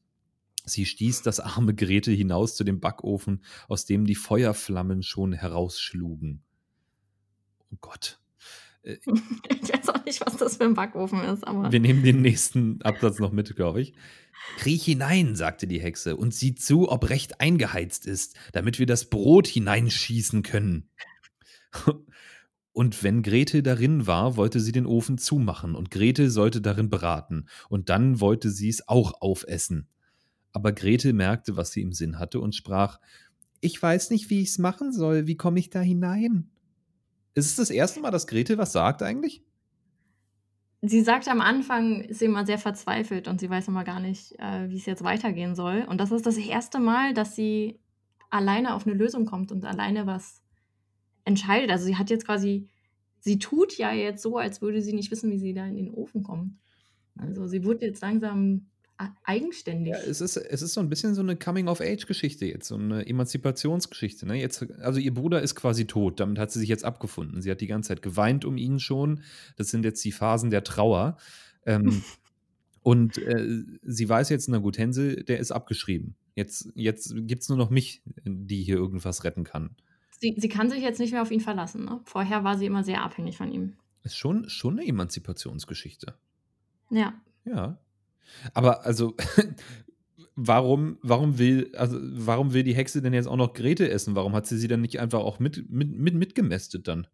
Sie 0.66 0.86
stieß 0.86 1.22
das 1.22 1.40
arme 1.40 1.74
Grete 1.74 2.12
hinaus 2.12 2.56
zu 2.56 2.64
dem 2.64 2.80
Backofen, 2.80 3.44
aus 3.68 3.86
dem 3.86 4.06
die 4.06 4.16
Feuerflammen 4.16 5.02
schon 5.02 5.34
herausschlugen. 5.34 6.44
Oh 7.72 7.78
Gott. 7.82 8.20
Äh, 8.84 8.98
ich 9.62 9.74
weiß 9.74 9.90
auch 9.90 10.06
nicht, 10.06 10.26
was 10.26 10.38
das 10.38 10.58
für 10.58 10.66
ein 10.66 10.74
Backofen 10.74 11.24
ist, 11.24 11.48
aber. 11.48 11.72
Wir 11.72 11.80
nehmen 11.80 12.04
den 12.04 12.22
nächsten 12.22 12.82
Absatz 12.82 13.20
noch 13.20 13.32
mit, 13.32 13.56
glaube 13.56 13.82
ich. 13.82 13.94
Kriech 14.58 14.84
hinein, 14.84 15.36
sagte 15.36 15.68
die 15.68 15.82
Hexe, 15.82 16.16
und 16.16 16.34
sieh 16.34 16.54
zu, 16.54 16.90
ob 16.90 17.10
recht 17.10 17.42
eingeheizt 17.42 18.06
ist, 18.06 18.36
damit 18.54 18.78
wir 18.78 18.86
das 18.86 19.10
Brot 19.10 19.48
hineinschießen 19.48 20.44
können. 20.44 20.90
Und 22.78 23.02
wenn 23.02 23.24
Grete 23.24 23.63
darin 23.63 24.06
war, 24.06 24.38
wollte 24.38 24.60
sie 24.60 24.72
den 24.72 24.86
Ofen 24.86 25.18
zumachen, 25.18 25.74
und 25.74 25.90
Grete 25.90 26.30
sollte 26.30 26.62
darin 26.62 26.92
braten, 26.92 27.48
und 27.70 27.90
dann 27.90 28.22
wollte 28.22 28.52
sie 28.52 28.70
es 28.70 28.88
auch 28.88 29.20
aufessen. 29.20 29.88
Aber 30.52 30.74
Grete 30.74 31.12
merkte, 31.12 31.58
was 31.58 31.72
sie 31.72 31.82
im 31.82 31.92
Sinn 31.92 32.20
hatte, 32.20 32.40
und 32.40 32.54
sprach 32.54 33.00
Ich 33.62 33.82
weiß 33.82 34.12
nicht, 34.12 34.30
wie 34.30 34.42
ich's 34.42 34.60
machen 34.60 34.92
soll, 34.92 35.26
wie 35.26 35.36
komme 35.36 35.58
ich 35.58 35.72
da 35.72 35.80
hinein? 35.80 36.52
Ist 37.34 37.48
es 37.48 37.56
das 37.56 37.72
erste 37.72 38.00
Mal, 38.00 38.12
dass 38.12 38.28
Grete 38.28 38.60
was 38.60 38.74
sagt 38.74 39.02
eigentlich? 39.02 39.44
sie 40.84 41.02
sagt 41.02 41.28
am 41.30 41.42
Anfang, 41.42 42.02
ist 42.02 42.20
sie 42.20 42.26
immer 42.26 42.46
sehr 42.46 42.60
verzweifelt 42.60 43.28
und 43.28 43.40
sie 43.40 43.50
weiß 43.50 43.70
immer 43.70 43.86
gar 43.86 44.00
nicht, 44.00 44.38
äh, 44.38 44.70
wie 44.70 44.78
es 44.78 44.86
jetzt 44.86 45.04
weitergehen 45.04 45.56
soll. 45.56 45.84
Und 45.90 46.00
das 46.00 46.12
ist 46.12 46.28
das 46.28 46.38
erste 46.38 46.78
Mal, 46.78 47.16
dass 47.16 47.36
sie 47.36 47.80
alleine 48.30 48.76
auf 48.76 48.86
eine 48.86 48.96
Lösung 48.96 49.26
kommt 49.26 49.52
und 49.52 49.66
alleine 49.66 50.06
was 50.06 50.44
entscheidet. 51.28 51.70
Also 51.70 51.86
sie 51.86 51.98
hat 51.98 52.10
jetzt 52.10 52.26
quasi 52.26 52.68
sie 53.28 53.40
tut 53.40 53.78
ja 53.78 53.94
jetzt 53.94 54.24
so, 54.24 54.38
als 54.38 54.62
würde 54.62 54.82
sie 54.82 54.94
nicht 54.94 55.12
wissen, 55.12 55.30
wie 55.32 55.40
sie 55.40 55.54
da 55.54 55.66
in 55.66 55.76
den 55.76 55.92
Ofen 55.92 56.24
kommt. 56.24 56.54
Also 57.18 57.48
sie 57.48 57.63
wird 57.63 57.82
jetzt 57.82 58.02
langsam 58.02 58.68
eigenständig. 59.24 59.94
Ja, 59.94 60.00
es 60.00 60.22
ist, 60.22 60.38
es 60.38 60.62
ist 60.62 60.74
so 60.74 60.80
ein 60.82 60.90
bisschen 60.90 61.13
so 61.13 61.22
eine 61.22 61.36
Coming-of-Age-Geschichte 61.36 62.46
jetzt, 62.46 62.68
so 62.68 62.76
eine 62.76 63.06
Emanzipationsgeschichte. 63.06 64.26
Ne? 64.26 64.36
Jetzt, 64.36 64.66
also 64.80 65.00
ihr 65.00 65.13
Bruder 65.13 65.42
ist 65.42 65.54
quasi 65.54 65.86
tot, 65.86 66.20
damit 66.20 66.40
hat 66.40 66.52
sie 66.52 66.60
sich 66.60 66.70
jetzt 66.70 66.84
abgefunden. 66.84 67.42
Sie 67.42 67.52
hat 67.52 67.62
die 67.62 67.68
ganze 67.68 67.90
Zeit 67.90 68.02
geweint 68.02 68.44
um 68.44 68.58
ihn 68.58 68.80
schon. 68.80 69.22
Das 69.56 69.70
sind 69.70 69.86
jetzt 69.86 70.04
die 70.04 70.12
Phasen 70.12 70.50
der 70.50 70.63
Trauer. 70.63 71.18
Ähm, 71.66 72.02
und 72.82 73.20
äh, 73.20 73.63
sie 73.84 74.10
weiß 74.10 74.30
jetzt, 74.30 74.48
na 74.48 74.58
gut, 74.58 74.78
Hänsel, 74.80 75.24
der 75.24 75.40
ist 75.40 75.52
abgeschrieben. 75.52 76.16
Jetzt, 76.34 76.72
jetzt 76.74 77.13
gibt 77.28 77.44
es 77.44 77.50
nur 77.50 77.58
noch 77.58 77.70
mich, 77.70 78.02
die 78.24 78.63
hier 78.63 78.78
irgendwas 78.78 79.24
retten 79.24 79.44
kann. 79.44 79.76
Sie, 80.17 80.36
sie 80.38 80.49
kann 80.49 80.69
sich 80.69 80.82
jetzt 80.82 80.99
nicht 80.99 81.12
mehr 81.12 81.21
auf 81.21 81.32
ihn 81.32 81.39
verlassen. 81.39 81.86
Ne? 81.86 82.01
Vorher 82.03 82.43
war 82.43 82.58
sie 82.58 82.65
immer 82.65 82.84
sehr 82.84 83.03
abhängig 83.03 83.38
von 83.38 83.51
ihm. 83.51 83.73
Ist 84.03 84.17
schon, 84.17 84.49
schon 84.49 84.80
eine 84.80 84.88
Emanzipationsgeschichte. 84.88 86.15
Ja. 86.89 87.13
Ja. 87.45 87.77
Aber 88.53 88.86
also, 88.86 89.15
warum, 90.36 90.97
warum, 91.01 91.38
will, 91.38 91.71
also, 91.75 91.97
warum 92.01 92.53
will 92.53 92.63
die 92.63 92.75
Hexe 92.75 93.01
denn 93.01 93.13
jetzt 93.13 93.27
auch 93.27 93.36
noch 93.36 93.53
Grete 93.53 93.89
essen? 93.89 94.15
Warum 94.15 94.34
hat 94.34 94.47
sie 94.47 94.58
sie 94.58 94.67
dann 94.67 94.82
nicht 94.82 94.99
einfach 94.99 95.19
auch 95.19 95.39
mit, 95.39 95.69
mit, 95.69 95.91
mit, 95.91 96.15
mitgemästet 96.15 96.88
dann? 96.88 97.08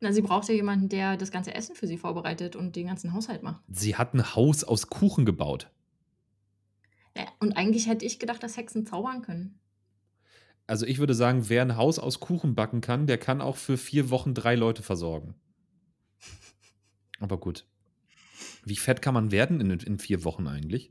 Na, 0.00 0.12
sie 0.12 0.22
braucht 0.22 0.48
ja 0.48 0.54
jemanden, 0.54 0.90
der 0.90 1.16
das 1.16 1.30
ganze 1.30 1.54
Essen 1.54 1.74
für 1.74 1.86
sie 1.86 1.96
vorbereitet 1.96 2.54
und 2.54 2.76
den 2.76 2.86
ganzen 2.86 3.14
Haushalt 3.14 3.42
macht. 3.42 3.62
Sie 3.68 3.96
hat 3.96 4.12
ein 4.12 4.34
Haus 4.34 4.62
aus 4.62 4.88
Kuchen 4.88 5.24
gebaut. 5.24 5.70
Ja, 7.16 7.24
und 7.40 7.56
eigentlich 7.56 7.88
hätte 7.88 8.04
ich 8.04 8.18
gedacht, 8.18 8.42
dass 8.42 8.58
Hexen 8.58 8.84
zaubern 8.84 9.22
können. 9.22 9.58
Also 10.66 10.86
ich 10.86 10.98
würde 10.98 11.14
sagen, 11.14 11.48
wer 11.48 11.62
ein 11.62 11.76
Haus 11.76 11.98
aus 11.98 12.20
Kuchen 12.20 12.54
backen 12.54 12.80
kann, 12.80 13.06
der 13.06 13.18
kann 13.18 13.40
auch 13.40 13.56
für 13.56 13.76
vier 13.76 14.10
Wochen 14.10 14.34
drei 14.34 14.56
Leute 14.56 14.82
versorgen. 14.82 15.34
Aber 17.20 17.38
gut. 17.38 17.64
Wie 18.64 18.76
fett 18.76 19.00
kann 19.00 19.14
man 19.14 19.30
werden 19.30 19.60
in, 19.60 19.70
in 19.70 19.98
vier 19.98 20.24
Wochen 20.24 20.46
eigentlich? 20.48 20.90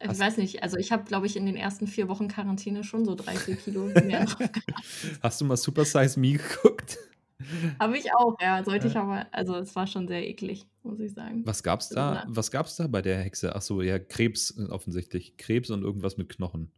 Ich 0.00 0.08
Hast 0.08 0.18
weiß 0.18 0.36
nicht. 0.38 0.62
Also 0.62 0.76
ich 0.76 0.92
habe, 0.92 1.04
glaube 1.04 1.26
ich, 1.26 1.36
in 1.36 1.46
den 1.46 1.56
ersten 1.56 1.86
vier 1.86 2.08
Wochen 2.08 2.28
Quarantäne 2.28 2.84
schon 2.84 3.04
so 3.04 3.14
drei, 3.14 3.36
vier 3.36 3.56
Kilo 3.56 3.86
mehr 4.04 4.26
drauf 4.26 4.50
Hast 5.22 5.40
du 5.40 5.44
mal 5.44 5.56
Super 5.56 5.84
Size 5.84 6.18
Me 6.18 6.32
geguckt? 6.32 6.98
Habe 7.78 7.96
ich 7.96 8.12
auch, 8.14 8.36
ja. 8.40 8.62
Sollte 8.64 8.88
ich 8.88 8.96
aber, 8.96 9.26
also 9.32 9.56
es 9.56 9.74
war 9.74 9.86
schon 9.86 10.08
sehr 10.08 10.28
eklig, 10.28 10.66
muss 10.82 10.98
ich 11.00 11.12
sagen. 11.12 11.42
Was 11.46 11.62
gab's 11.62 11.88
da? 11.88 12.14
Also, 12.14 12.36
Was 12.36 12.50
gab's 12.50 12.76
da 12.76 12.86
bei 12.86 13.02
der 13.02 13.18
Hexe? 13.18 13.54
Achso, 13.54 13.82
ja, 13.82 13.98
Krebs 13.98 14.50
äh, 14.58 14.64
offensichtlich. 14.70 15.36
Krebs 15.36 15.70
und 15.70 15.82
irgendwas 15.82 16.16
mit 16.16 16.28
Knochen. 16.28 16.70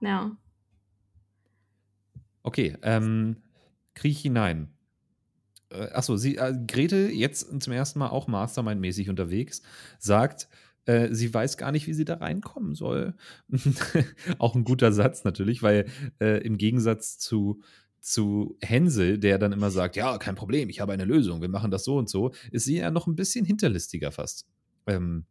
Ja. 0.00 0.36
Okay, 2.46 2.76
ähm, 2.82 3.38
kriech 3.94 4.20
hinein. 4.20 4.68
Äh, 5.68 5.90
achso, 5.90 6.16
sie, 6.16 6.36
äh, 6.36 6.54
Grete, 6.68 7.10
jetzt 7.10 7.60
zum 7.60 7.72
ersten 7.72 7.98
Mal 7.98 8.10
auch 8.10 8.28
Mastermind-mäßig 8.28 9.10
unterwegs, 9.10 9.62
sagt, 9.98 10.48
äh, 10.84 11.12
sie 11.12 11.34
weiß 11.34 11.56
gar 11.56 11.72
nicht, 11.72 11.88
wie 11.88 11.92
sie 11.92 12.04
da 12.04 12.14
reinkommen 12.14 12.76
soll. 12.76 13.14
auch 14.38 14.54
ein 14.54 14.62
guter 14.62 14.92
Satz 14.92 15.24
natürlich, 15.24 15.64
weil 15.64 15.86
äh, 16.20 16.40
im 16.46 16.56
Gegensatz 16.56 17.18
zu, 17.18 17.62
zu 17.98 18.56
Hänsel, 18.62 19.18
der 19.18 19.38
dann 19.38 19.50
immer 19.50 19.72
sagt, 19.72 19.96
ja, 19.96 20.16
kein 20.18 20.36
Problem, 20.36 20.68
ich 20.68 20.78
habe 20.78 20.92
eine 20.92 21.04
Lösung, 21.04 21.40
wir 21.40 21.48
machen 21.48 21.72
das 21.72 21.82
so 21.82 21.96
und 21.96 22.08
so, 22.08 22.30
ist 22.52 22.64
sie 22.64 22.76
ja 22.76 22.92
noch 22.92 23.08
ein 23.08 23.16
bisschen 23.16 23.44
hinterlistiger 23.44 24.12
fast 24.12 24.46
ähm, 24.86 25.24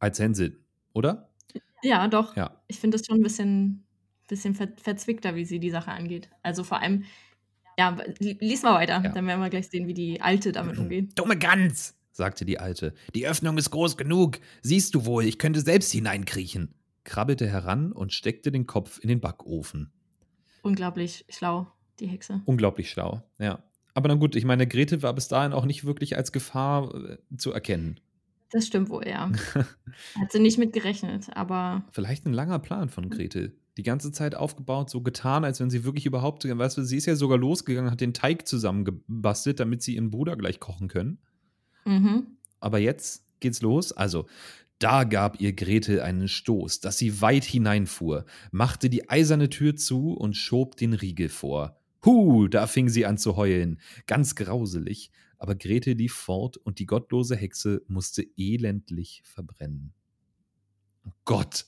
als 0.00 0.18
Hänsel, 0.18 0.60
oder? 0.92 1.30
Ja, 1.82 2.08
doch. 2.08 2.36
Ja. 2.36 2.60
Ich 2.68 2.78
finde 2.78 2.96
es 2.98 3.06
schon 3.06 3.20
ein 3.20 3.22
bisschen, 3.22 3.85
bisschen 4.26 4.54
ver 4.54 4.68
verzwickter, 4.76 5.34
wie 5.34 5.44
sie 5.44 5.60
die 5.60 5.70
Sache 5.70 5.90
angeht. 5.90 6.28
Also 6.42 6.64
vor 6.64 6.80
allem, 6.80 7.04
ja, 7.78 7.96
lies 8.18 8.62
mal 8.62 8.74
weiter, 8.74 9.00
ja. 9.02 9.10
dann 9.10 9.26
werden 9.26 9.40
wir 9.40 9.50
gleich 9.50 9.68
sehen, 9.68 9.86
wie 9.86 9.94
die 9.94 10.20
Alte 10.20 10.52
damit 10.52 10.78
umgeht. 10.78 11.18
Dumme 11.18 11.38
Gans, 11.38 11.94
sagte 12.12 12.44
die 12.44 12.58
Alte. 12.58 12.94
Die 13.14 13.26
Öffnung 13.26 13.58
ist 13.58 13.70
groß 13.70 13.96
genug. 13.96 14.38
Siehst 14.62 14.94
du 14.94 15.04
wohl, 15.04 15.24
ich 15.24 15.38
könnte 15.38 15.60
selbst 15.60 15.92
hineinkriechen. 15.92 16.74
Krabbelte 17.04 17.46
heran 17.46 17.92
und 17.92 18.12
steckte 18.12 18.50
den 18.50 18.66
Kopf 18.66 18.98
in 18.98 19.08
den 19.08 19.20
Backofen. 19.20 19.92
Unglaublich 20.62 21.24
schlau, 21.28 21.68
die 22.00 22.06
Hexe. 22.06 22.42
Unglaublich 22.46 22.90
schlau, 22.90 23.22
ja. 23.38 23.62
Aber 23.94 24.08
na 24.08 24.14
gut, 24.14 24.36
ich 24.36 24.44
meine, 24.44 24.66
Grete 24.66 25.02
war 25.02 25.14
bis 25.14 25.28
dahin 25.28 25.52
auch 25.52 25.64
nicht 25.64 25.84
wirklich 25.84 26.16
als 26.16 26.32
Gefahr 26.32 26.94
äh, 26.94 27.36
zu 27.36 27.52
erkennen. 27.52 28.00
Das 28.50 28.66
stimmt 28.66 28.90
wohl, 28.90 29.06
ja. 29.06 29.30
Hat 30.20 30.32
sie 30.32 30.40
nicht 30.40 30.58
mit 30.58 30.72
gerechnet, 30.72 31.28
aber. 31.34 31.84
Vielleicht 31.92 32.26
ein 32.26 32.32
langer 32.32 32.58
Plan 32.58 32.88
von 32.88 33.08
Grete 33.08 33.52
die 33.76 33.82
ganze 33.82 34.10
Zeit 34.10 34.34
aufgebaut, 34.34 34.88
so 34.88 35.02
getan, 35.02 35.44
als 35.44 35.60
wenn 35.60 35.70
sie 35.70 35.84
wirklich 35.84 36.06
überhaupt, 36.06 36.44
weißt 36.44 36.78
du, 36.78 36.82
sie 36.82 36.96
ist 36.96 37.06
ja 37.06 37.16
sogar 37.16 37.38
losgegangen, 37.38 37.90
hat 37.90 38.00
den 38.00 38.14
Teig 38.14 38.48
zusammengebastelt, 38.48 39.60
damit 39.60 39.82
sie 39.82 39.96
ihren 39.96 40.10
Bruder 40.10 40.36
gleich 40.36 40.60
kochen 40.60 40.88
können. 40.88 41.18
Mhm. 41.84 42.26
Aber 42.58 42.78
jetzt 42.78 43.24
geht's 43.40 43.60
los. 43.60 43.92
Also, 43.92 44.26
da 44.78 45.04
gab 45.04 45.40
ihr 45.40 45.52
Gretel 45.52 46.00
einen 46.00 46.28
Stoß, 46.28 46.80
dass 46.80 46.98
sie 46.98 47.20
weit 47.20 47.44
hineinfuhr, 47.44 48.26
machte 48.50 48.90
die 48.90 49.08
eiserne 49.08 49.48
Tür 49.48 49.76
zu 49.76 50.12
und 50.12 50.36
schob 50.36 50.76
den 50.76 50.92
Riegel 50.92 51.28
vor. 51.28 51.80
Hu, 52.04 52.48
da 52.48 52.66
fing 52.66 52.88
sie 52.88 53.06
an 53.06 53.18
zu 53.18 53.36
heulen, 53.36 53.80
ganz 54.06 54.34
grauselig, 54.34 55.10
aber 55.38 55.54
Gretel 55.54 55.94
lief 55.94 56.14
fort 56.14 56.56
und 56.56 56.78
die 56.78 56.86
gottlose 56.86 57.36
Hexe 57.36 57.82
musste 57.88 58.26
elendlich 58.36 59.22
verbrennen. 59.24 59.92
Gott, 61.24 61.66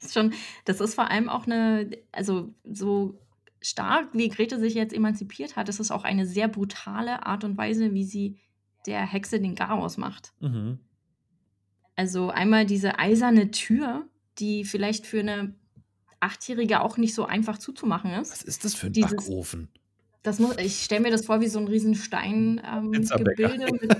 ist 0.00 0.14
schon, 0.14 0.32
das 0.64 0.80
ist 0.80 0.94
vor 0.94 1.10
allem 1.10 1.28
auch 1.28 1.46
eine, 1.46 1.90
also 2.12 2.54
so 2.64 3.18
stark, 3.60 4.08
wie 4.12 4.28
Grete 4.28 4.58
sich 4.58 4.74
jetzt 4.74 4.94
emanzipiert 4.94 5.56
hat, 5.56 5.68
ist 5.68 5.80
es 5.80 5.90
auch 5.90 6.04
eine 6.04 6.26
sehr 6.26 6.48
brutale 6.48 7.26
Art 7.26 7.44
und 7.44 7.56
Weise, 7.56 7.94
wie 7.94 8.04
sie 8.04 8.38
der 8.86 9.00
Hexe 9.06 9.40
den 9.40 9.54
Garaus 9.54 9.96
macht. 9.96 10.32
Mhm. 10.40 10.78
Also 11.96 12.30
einmal 12.30 12.66
diese 12.66 12.98
eiserne 12.98 13.50
Tür, 13.50 14.06
die 14.38 14.64
vielleicht 14.64 15.06
für 15.06 15.20
eine 15.20 15.54
Achtjährige 16.20 16.80
auch 16.80 16.96
nicht 16.96 17.14
so 17.14 17.24
einfach 17.24 17.58
zuzumachen 17.58 18.10
ist. 18.12 18.32
Was 18.32 18.42
ist 18.42 18.64
das 18.64 18.74
für 18.74 18.88
ein 18.88 18.92
Dieses, 18.92 19.12
Backofen? 19.12 19.68
Das 20.22 20.38
muss, 20.38 20.56
ich 20.56 20.82
stelle 20.82 21.02
mir 21.02 21.10
das 21.10 21.26
vor 21.26 21.40
wie 21.40 21.48
so 21.48 21.58
ein 21.58 21.68
riesen 21.68 21.94
Steingebilde. 21.94 23.66
Ähm, 23.66 23.90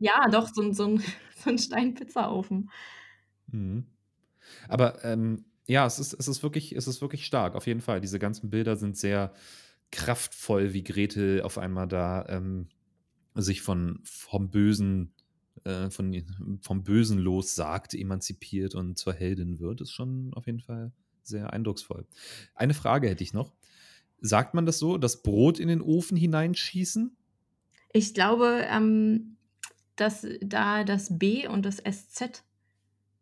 ja, 0.00 0.28
doch, 0.30 0.48
so, 0.52 0.72
so 0.72 0.86
ein, 0.86 1.02
so 1.36 1.50
ein 1.50 1.58
Steinpizzaofen. 1.58 2.70
Mhm. 3.50 3.86
Aber 4.68 5.04
ähm, 5.04 5.44
ja, 5.66 5.86
es 5.86 5.98
ist, 5.98 6.14
es, 6.14 6.28
ist 6.28 6.42
wirklich, 6.42 6.74
es 6.74 6.88
ist 6.88 7.00
wirklich 7.00 7.26
stark, 7.26 7.54
auf 7.54 7.66
jeden 7.66 7.80
Fall. 7.80 8.00
Diese 8.00 8.18
ganzen 8.18 8.50
Bilder 8.50 8.76
sind 8.76 8.96
sehr 8.96 9.32
kraftvoll, 9.90 10.72
wie 10.72 10.82
Gretel 10.82 11.42
auf 11.42 11.58
einmal 11.58 11.86
da 11.88 12.24
ähm, 12.28 12.68
sich 13.34 13.62
von, 13.62 14.00
vom 14.04 14.50
Bösen, 14.50 15.12
äh, 15.64 15.90
von, 15.90 16.58
vom 16.62 16.82
Bösen 16.82 17.18
lossagt, 17.18 17.94
emanzipiert 17.94 18.74
und 18.74 18.98
zur 18.98 19.12
Heldin 19.12 19.60
wird. 19.60 19.80
Ist 19.80 19.92
schon 19.92 20.32
auf 20.34 20.46
jeden 20.46 20.60
Fall 20.60 20.92
sehr 21.22 21.52
eindrucksvoll. 21.52 22.06
Eine 22.54 22.74
Frage 22.74 23.08
hätte 23.08 23.22
ich 23.22 23.32
noch. 23.32 23.52
Sagt 24.20 24.54
man 24.54 24.66
das 24.66 24.78
so, 24.78 24.98
das 24.98 25.22
Brot 25.22 25.58
in 25.60 25.68
den 25.68 25.80
Ofen 25.80 26.16
hineinschießen? 26.16 27.16
Ich 27.92 28.14
glaube, 28.14 28.64
ähm, 28.68 29.36
dass 29.96 30.26
da 30.40 30.84
das 30.84 31.18
B 31.18 31.46
und 31.46 31.64
das 31.64 31.76
SZ 31.76 32.42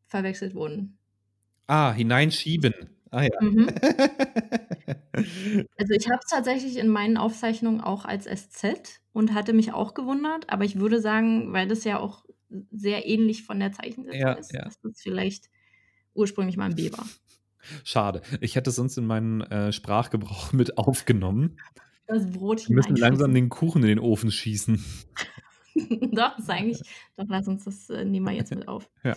verwechselt 0.07 0.55
wurden. 0.55 0.96
Ah, 1.67 1.93
hineinschieben. 1.93 2.75
Ah 3.11 3.23
ja. 3.23 3.31
Mhm. 3.41 3.69
Also 5.79 5.95
ich 5.95 6.09
habe 6.09 6.21
es 6.23 6.31
tatsächlich 6.31 6.77
in 6.77 6.89
meinen 6.89 7.17
Aufzeichnungen 7.17 7.81
auch 7.81 8.05
als 8.05 8.25
SZ 8.25 9.01
und 9.13 9.33
hatte 9.33 9.55
mich 9.55 9.73
auch 9.73 9.95
gewundert, 9.95 10.51
aber 10.51 10.65
ich 10.65 10.79
würde 10.79 11.01
sagen, 11.01 11.55
weil 11.55 11.67
das 11.67 11.85
ja 11.85 11.99
auch 11.99 12.27
sehr 12.71 13.07
ähnlich 13.07 13.45
von 13.45 13.59
der 13.59 13.73
Zeichensetzung 13.73 14.21
Ja, 14.21 14.33
ist, 14.35 14.53
ja. 14.53 14.65
dass 14.65 14.79
das 14.81 15.01
vielleicht 15.01 15.47
ursprünglich 16.15 16.57
mal 16.59 16.67
ein 16.67 16.75
B 16.75 16.93
war. 16.93 17.07
Schade. 17.85 18.21
Ich 18.41 18.57
hätte 18.57 18.71
es 18.71 18.77
sonst 18.77 18.97
in 18.99 19.07
meinen 19.07 19.41
äh, 19.41 19.73
Sprachgebrauch 19.73 20.53
mit 20.53 20.77
aufgenommen. 20.79 21.59
Das 22.07 22.31
Brot 22.31 22.69
Wir 22.69 22.77
müssen 22.77 22.97
langsam 22.97 23.35
den 23.35 23.49
Kuchen 23.49 23.83
in 23.83 23.89
den 23.89 23.99
Ofen 23.99 24.31
schießen. 24.31 24.85
Doch, 26.13 26.39
ist 26.39 26.49
eigentlich, 26.49 26.81
doch 27.17 27.27
lass 27.29 27.49
uns 27.49 27.65
das 27.65 27.91
äh, 27.91 28.05
nehmen 28.05 28.25
wir 28.25 28.33
jetzt 28.33 28.51
mit 28.51 28.67
auf. 28.67 28.89
Ja. 29.05 29.15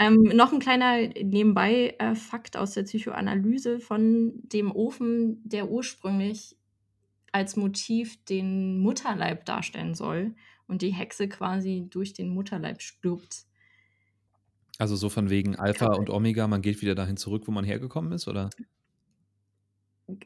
Ähm, 0.00 0.22
noch 0.22 0.50
ein 0.50 0.60
kleiner 0.60 1.08
Nebenbei-Fakt 1.08 2.56
aus 2.56 2.72
der 2.72 2.84
Psychoanalyse 2.84 3.80
von 3.80 4.32
dem 4.44 4.72
Ofen, 4.72 5.46
der 5.46 5.70
ursprünglich 5.70 6.56
als 7.32 7.54
Motiv 7.56 8.24
den 8.24 8.80
Mutterleib 8.80 9.44
darstellen 9.44 9.94
soll 9.94 10.34
und 10.66 10.80
die 10.80 10.94
Hexe 10.94 11.28
quasi 11.28 11.86
durch 11.90 12.14
den 12.14 12.30
Mutterleib 12.30 12.80
stirbt. 12.80 13.44
Also 14.78 14.96
so 14.96 15.10
von 15.10 15.28
wegen 15.28 15.56
Alpha 15.56 15.92
und 15.92 16.08
Omega, 16.08 16.48
man 16.48 16.62
geht 16.62 16.80
wieder 16.80 16.94
dahin 16.94 17.18
zurück, 17.18 17.42
wo 17.46 17.52
man 17.52 17.66
hergekommen 17.66 18.12
ist, 18.12 18.26
oder? 18.26 18.48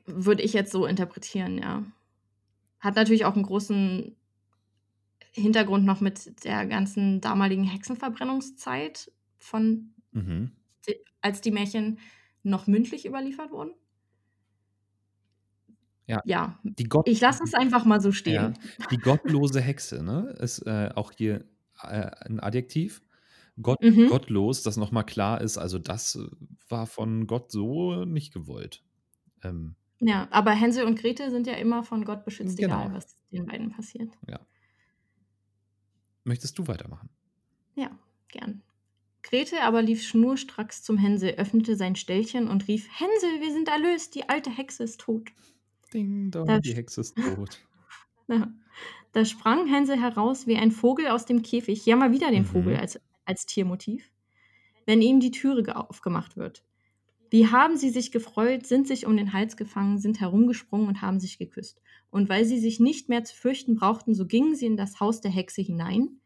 Würde 0.06 0.44
ich 0.44 0.52
jetzt 0.52 0.70
so 0.70 0.86
interpretieren, 0.86 1.58
ja. 1.58 1.82
Hat 2.78 2.94
natürlich 2.94 3.24
auch 3.24 3.34
einen 3.34 3.42
großen 3.42 4.14
Hintergrund 5.32 5.84
noch 5.84 6.00
mit 6.00 6.44
der 6.44 6.64
ganzen 6.66 7.20
damaligen 7.20 7.64
Hexenverbrennungszeit 7.64 9.10
von, 9.44 9.94
Mhm. 10.12 10.54
als 11.20 11.40
die 11.40 11.50
Märchen 11.50 11.98
noch 12.42 12.66
mündlich 12.66 13.06
überliefert 13.06 13.50
wurden. 13.50 13.74
Ja, 16.08 16.20
Ja, 16.22 16.58
ich 17.04 17.20
lasse 17.20 17.42
es 17.44 17.54
einfach 17.54 17.84
mal 17.84 18.00
so 18.00 18.12
ja, 18.26 18.52
stehen. 18.52 18.58
die 18.90 19.00
gottlose 19.00 19.60
Hexe, 19.60 20.02
ne, 20.02 20.34
ist, 20.40 20.60
äh, 20.66 20.90
auch 20.94 21.12
hier, 21.12 21.44
äh, 21.82 22.10
'n 22.28 22.40
Adjektiv. 22.40 23.02
Gott 23.62 23.78
Mhm. 23.80 24.08
gottlos, 24.08 24.62
dass 24.62 24.76
noch 24.76 24.92
mal 24.92 25.04
klar 25.04 25.40
ist, 25.40 25.58
also 25.58 25.78
das, 25.78 26.18
war 26.68 26.86
von 26.86 27.26
Gott 27.26 27.50
so 27.52 28.04
nicht 28.04 28.32
gewollt. 28.34 28.84
Ähm, 29.44 29.76
Ja, 30.00 30.28
aber 30.30 30.52
Hänsel 30.52 30.84
und 30.86 30.98
Gretel 31.00 31.30
sind 31.32 31.46
ja 31.48 31.54
immer 31.54 31.82
von 31.84 32.04
Gott 32.04 32.24
beschützt, 32.24 32.58
Genau. 32.58 32.60
egal 32.60 32.92
was 32.92 33.16
den 33.32 33.46
beiden 33.46 33.70
passiert. 33.70 34.16
ja. 34.28 34.46
Möchtest 36.26 36.58
du 36.58 36.66
weitermachen? 36.66 37.08
Ja, 37.76 37.98
gern. 38.28 38.62
Gretel 39.34 39.58
aber 39.58 39.82
lief 39.82 40.04
schnurstracks 40.04 40.84
zum 40.84 40.96
Hänsel, 40.96 41.30
öffnete 41.34 41.74
sein 41.74 41.96
Ställchen 41.96 42.46
und 42.48 42.68
rief: 42.68 42.88
„Hänsel, 43.00 43.40
wir 43.40 43.52
sind 43.52 43.66
erlöst, 43.68 44.14
die 44.14 44.28
alte 44.28 44.48
Hexe 44.50 44.84
ist 44.84 45.00
tot.“ 45.00 45.32
Ding 45.94 46.30
Da 46.46 46.54
dong, 46.54 46.60
die 46.60 46.74
sch 46.74 46.74
Hexe 46.74 47.00
ist 47.00 47.18
tot. 47.20 47.66
Ja. 48.28 48.52
Da 49.12 49.24
sprang 49.24 49.66
Hänsel 49.66 50.00
heraus 50.00 50.46
wie 50.46 50.56
ein 50.56 50.72
Vogel 50.72 51.08
aus 51.08 51.26
dem 51.26 51.42
Käfig. 51.42 51.86
Haben 51.86 52.00
wir 52.00 52.12
wieder 52.12 52.30
den 52.30 52.44
Vogel 52.44 52.76
Mhm. 52.76 52.78
als 52.78 53.00
als 53.24 53.46
Tiermotiv. 53.46 54.10
Wenn 54.86 55.02
ihm 55.02 55.20
die 55.20 55.32
Türe 55.32 55.62
ge 55.64 55.74
aufgemacht 55.74 56.36
wird. 56.36 56.64
Wie 57.30 57.48
haben 57.48 57.76
sie 57.76 57.90
sich 57.90 58.12
gefreut, 58.12 58.66
sind 58.66 58.88
sich 58.88 59.06
um 59.06 59.16
den 59.16 59.32
Hals 59.34 59.56
gefangen, 59.56 59.98
sind 59.98 60.20
herumgesprungen 60.20 60.88
und 60.88 61.02
haben 61.02 61.20
sich 61.20 61.38
geküsst. 61.38 61.82
Und 62.10 62.28
weil 62.28 62.44
sie 62.46 62.58
sich 62.60 62.80
nicht 62.80 63.08
mehr 63.08 63.24
zu 63.24 63.36
fürchten 63.36 63.76
brauchten, 63.76 64.14
so 64.14 64.26
gingen 64.26 64.56
sie 64.56 64.66
in 64.66 64.76
das 64.78 65.00
Haus 65.00 65.20
der 65.20 65.32
Hexe 65.32 65.62
hinein. 65.62 66.20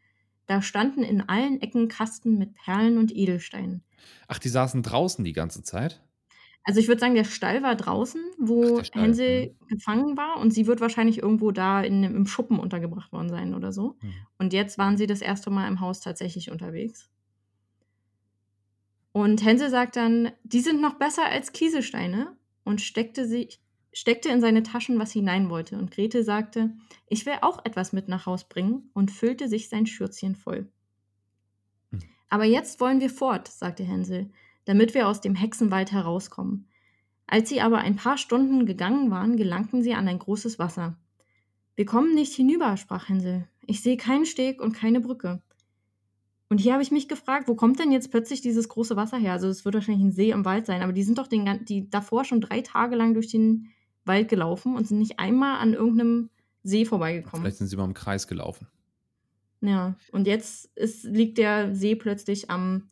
Da 0.49 0.63
standen 0.63 1.05
in 1.05 1.21
allen 1.29 1.61
Ecken 1.61 1.87
Kasten 1.87 2.39
mit 2.39 2.55
Perlen 2.55 2.99
und 2.99 3.15
Edelsteinen. 3.15 3.85
Ach, 4.29 4.39
die 4.39 4.49
saßen 4.49 4.83
draußen 4.85 5.25
die 5.25 5.33
ganze 5.33 5.63
Zeit? 5.65 6.03
Also, 6.65 6.81
ich 6.81 6.89
würde 6.89 7.01
sagen, 7.01 7.15
der 7.15 7.25
Stall 7.25 7.63
war 7.63 7.75
draußen, 7.77 8.21
Ach, 8.61 8.73
wo 8.77 8.83
Stall, 8.85 9.17
Hänsel 9.17 9.49
mhm. 9.59 9.59
gefangen 9.69 10.17
war 10.17 10.37
und 10.39 10.53
sie 10.53 10.67
wird 10.67 10.81
wahrscheinlich 10.81 11.19
irgendwo 11.19 11.51
da 11.51 11.83
in 11.83 12.03
im 12.05 12.27
Schuppen 12.27 12.59
untergebracht 12.59 13.13
worden 13.13 13.31
sein 13.31 13.55
oder 13.55 13.73
so. 13.73 13.97
Mhm. 14.03 14.27
Und 14.39 14.53
jetzt 14.53 14.77
waren 14.79 14.97
sie 14.97 15.07
das 15.07 15.23
erste 15.23 15.51
Mal 15.51 15.69
im 15.69 15.81
Haus 15.81 16.01
tatsächlich 16.01 16.51
unterwegs. 16.51 17.11
Und 19.13 19.45
Hänsel 19.45 19.69
sagt 19.71 19.97
dann: 19.97 20.33
„Die 20.45 20.61
sind 20.61 20.81
noch 20.81 20.95
besser 20.95 21.25
als 21.27 21.53
Kieselsteine“ 21.53 22.37
und 22.65 22.81
steckte 22.81 23.27
sich 23.27 23.61
steckte 23.93 24.29
in 24.31 24.41
seine 24.41 24.63
Taschen, 24.63 24.99
was 24.99 25.13
hinein 25.13 25.51
wollte. 25.51 25.79
Und 25.79 25.91
Gretel 25.91 26.25
sagte: 26.25 26.73
„Ich 27.09 27.27
will 27.27 27.35
auch 27.43 27.65
etwas 27.65 27.93
mit 27.93 28.09
nach 28.09 28.27
Haus 28.27 28.49
bringen“ 28.49 28.91
und 28.95 29.11
füllte 29.11 29.49
sich 29.49 29.69
sein 29.69 29.87
Schürzchen 29.87 30.37
voll. 30.37 30.71
Hm. 31.93 31.99
„Aber 32.29 32.45
jetzt 32.45 32.81
wollen 32.81 33.01
wir 33.01 33.11
fort“, 33.11 33.49
sagte 33.49 33.85
Hänsel, 33.85 34.31
„damit 34.65 34.95
wir 34.95 35.09
aus 35.09 35.21
dem 35.21 35.35
Hexenwald 35.35 35.93
herauskommen.“ 35.93 36.69
Als 37.27 37.49
sie 37.51 37.61
aber 37.61 37.79
ein 37.79 37.97
paar 37.97 38.19
Stunden 38.19 38.67
gegangen 38.67 39.11
waren, 39.11 39.37
gelangten 39.37 39.83
sie 39.83 39.95
an 39.95 40.09
ein 40.09 40.19
großes 40.19 40.59
Wasser. 40.59 40.99
„Wir 41.77 41.87
kommen 41.87 42.15
nicht 42.15 42.35
hinüber“, 42.35 42.77
sprach 42.77 43.09
Hänsel. 43.09 43.49
„Ich 43.67 43.83
sehe 43.83 43.97
keinen 43.99 44.27
Steg 44.27 44.61
und 44.63 44.75
keine 44.75 45.01
Brücke.“ 45.01 45.43
Und 46.51 46.59
hier 46.61 46.73
habe 46.73 46.83
ich 46.83 46.91
mich 46.91 47.09
gefragt, 47.09 47.47
wo 47.47 47.55
kommt 47.55 47.79
denn 47.79 47.93
jetzt 47.93 48.11
plötzlich 48.11 48.41
dieses 48.41 48.69
große 48.71 48.97
Wasser 48.97 49.19
her? 49.19 49.33
Also, 49.33 49.49
es 49.49 49.65
wird 49.65 49.75
wahrscheinlich 49.75 50.05
'n 50.05 50.13
See 50.13 50.31
im 50.31 50.45
Wald 50.47 50.65
sein, 50.67 50.81
aber 50.83 50.93
die 50.95 51.03
sind 51.03 51.19
doch 51.19 51.27
den 51.27 51.65
die 51.67 51.91
davor 51.91 52.25
schon 52.25 52.41
3 52.41 52.63
Tage 52.63 52.97
lang 52.97 53.13
durch 53.15 53.29
den 53.29 53.69
Wald 54.09 54.29
gelaufen 54.29 54.77
und 54.77 54.87
sind 54.89 54.99
nicht 54.99 55.19
einmal 55.21 55.61
an 55.61 55.75
irgend 55.75 55.97
'nem 55.99 56.31
See 56.65 56.85
vorbeigekommen. 56.87 57.45
Vielleicht 57.45 57.59
sind 57.59 57.69
sie 57.69 57.77
mal 57.77 57.85
im 57.85 57.95
Kreis 57.95 58.27
gelaufen. 58.27 58.69
Ja, 59.63 59.97
und 60.13 60.27
jetzt 60.27 60.67
ist 60.77 61.03
liegt 61.05 61.37
der 61.39 61.75
See 61.75 61.97
plötzlich 61.97 62.49
am 62.51 62.89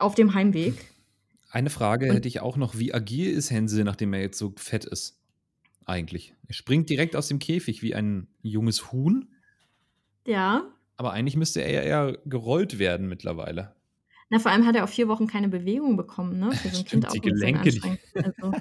auf 0.00 0.14
dem 0.14 0.34
Heimweg. 0.34 0.92
Eine 1.50 1.70
Frage 1.70 2.06
Und 2.08 2.14
hätte 2.14 2.28
ich 2.28 2.40
auch 2.40 2.56
noch. 2.56 2.78
Wie 2.78 2.92
agil 2.92 3.30
ist 3.32 3.50
Hänsel, 3.50 3.84
nachdem 3.84 4.12
er 4.12 4.20
jetzt 4.20 4.38
so 4.38 4.52
fett 4.56 4.84
ist 4.84 5.20
eigentlich? 5.86 6.34
Er 6.48 6.54
springt 6.54 6.90
direkt 6.90 7.16
aus 7.16 7.28
dem 7.28 7.38
Käfig 7.38 7.82
wie 7.82 7.94
ein 7.94 8.28
junges 8.42 8.92
Huhn. 8.92 9.28
Ja. 10.26 10.66
Aber 10.98 11.12
eigentlich 11.12 11.36
müsste 11.36 11.60
er 11.60 11.70
ja 11.72 11.82
eher 11.82 12.18
gerollt 12.24 12.78
werden 12.78 13.08
mittlerweile. 13.08 13.76
Na, 14.30 14.38
vor 14.40 14.50
allem 14.50 14.66
hat 14.66 14.74
er 14.74 14.84
auch 14.84 14.88
4 14.88 15.06
Wochen 15.08 15.26
keine 15.28 15.48
Bewegung 15.48 15.96
bekommen, 15.96 16.38
ne? 16.40 16.52
Für 16.56 16.68
so 16.68 16.76
'n 16.78 16.84
Kind 16.84 17.06
Stimmt, 17.06 17.08
auch 17.08 17.14
die 17.14 17.20
'n 17.22 17.28
bisschen 17.28 17.54
Gelenke. 17.58 17.80
Also 18.22 18.56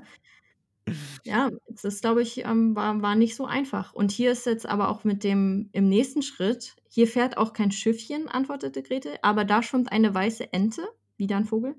ja, 1.24 1.52
das 1.68 1.84
ist, 1.86 2.02
glaube 2.02 2.22
ich, 2.22 2.46
ähm, 2.46 2.76
war 2.76 3.02
war 3.02 3.16
nicht 3.16 3.36
so 3.36 3.46
einfach. 3.46 3.94
Und 3.94 4.12
hier 4.12 4.32
ist 4.32 4.46
jetzt 4.46 4.68
aber 4.68 4.90
auch 4.90 5.04
mit 5.04 5.24
dem 5.24 5.70
im 5.74 5.90
nächsten 5.90 6.22
Schritt: 6.22 6.76
„Hier 6.90 7.08
fährt 7.08 7.38
auch 7.38 7.54
kein 7.54 7.72
Schiffchen“, 7.72 8.28
antwortete 8.28 8.84
Gretel, 8.84 9.18
„aber 9.24 9.46
da 9.46 9.64
schwimmt 9.64 9.92
eine 9.92 10.14
weiße 10.14 10.54
Ente“, 10.54 10.84
wieder 11.18 11.38
'n 11.38 11.46
Vogel. 11.46 11.76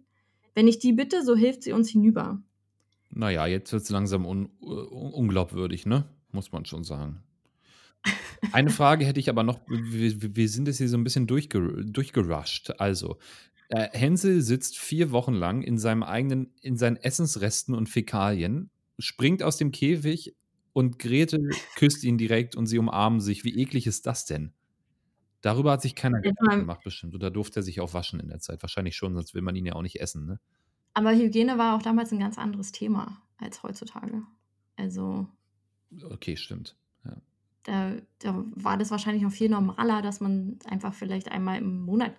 „Wenn 0.55 0.69
ich 0.69 0.79
die 0.81 0.93
bitte, 0.93 1.23
so 1.25 1.37
hilft 1.37 1.63
sie 1.63 1.73
uns 1.73 1.91
hinüber.“ 1.91 2.43
Na 3.11 3.31
ja, 3.31 3.47
jetzt 3.47 3.73
wird's 3.73 3.91
langsam 3.91 4.27
un 4.27 4.49
u 4.61 4.71
unglaubwürdig, 4.73 5.87
ne? 5.87 6.05
Muss 6.33 6.53
man 6.53 6.65
schon 6.65 6.85
sagen. 6.85 7.23
Eine 8.53 8.71
Frage 8.71 9.05
hätte 9.05 9.21
ich 9.21 9.29
aber 9.29 9.43
noch. 9.43 9.61
Wir 9.69 10.49
sind 10.49 10.69
jetzt 10.69 10.79
hier 10.79 10.89
so 10.89 10.97
'n 10.97 11.05
bisschen 11.05 11.27
durchger 11.27 11.61
durchgerusht. 11.85 12.73
Also, 12.79 13.19
äh, 13.69 13.89
Hänsel 13.93 14.43
sitzt 14.43 14.79
4 14.79 15.11
Wochen 15.13 15.35
lang 15.35 15.63
in 15.63 15.79
seinem 15.79 16.03
eigenen 16.05 16.55
in 16.63 16.77
seinen 16.77 16.97
Essensresten 16.97 17.75
und 17.75 17.89
Fäkalien, 17.89 18.71
springt 18.99 19.43
aus 19.43 19.57
dem 19.59 19.73
Käfig 19.73 20.37
und 20.73 20.99
Gretel 20.99 21.63
küsst 21.75 22.05
ihn 22.05 22.19
direkt 22.19 22.57
und 22.57 22.67
sie 22.67 22.79
umarmen 22.79 23.21
sich. 23.21 23.45
Wie 23.45 23.59
eklig 23.61 23.87
ist 23.87 24.07
das 24.07 24.25
denn? 24.27 24.55
Darüber 25.43 25.73
hat 25.73 25.83
sich 25.83 25.95
keiner 25.97 26.21
Gedanken 26.23 26.59
gemacht 26.59 26.83
bestimmt 26.85 27.15
oder 27.15 27.31
durfte 27.31 27.61
er 27.61 27.65
sich 27.65 27.81
auch 27.81 27.95
waschen 27.95 28.21
in 28.21 28.29
der 28.29 28.41
Zeit? 28.41 28.63
Wahrscheinlich 28.63 28.97
schon, 28.97 29.15
sonst 29.15 29.35
will 29.35 29.43
man 29.43 29.57
ihn 29.57 29.67
ja 29.67 29.75
auch 29.75 29.83
nicht 29.83 30.01
essen, 30.01 30.27
ne? 30.27 30.41
Aber 30.95 31.13
Hygiene 31.15 31.59
war 31.59 31.77
auch 31.77 31.83
damals 31.83 32.11
'n 32.13 32.19
ganz 32.19 32.39
anderes 32.39 32.73
Thema 32.73 33.23
als 33.39 33.63
heutzutage. 33.63 34.25
Also 34.77 35.29
Okay, 36.05 36.37
stimmt. 36.37 36.77
Ja. 37.05 37.21
da 37.65 37.97
da 38.19 38.45
war 38.55 38.77
das 38.79 38.91
wahrscheinlich 38.91 39.23
noch 39.23 39.33
viel 39.33 39.49
normaler, 39.49 40.03
dass 40.03 40.21
man 40.21 40.59
einfach 40.67 40.95
vielleicht 40.95 41.31
einmal 41.31 41.59
im 41.59 41.81
Monat 41.85 42.15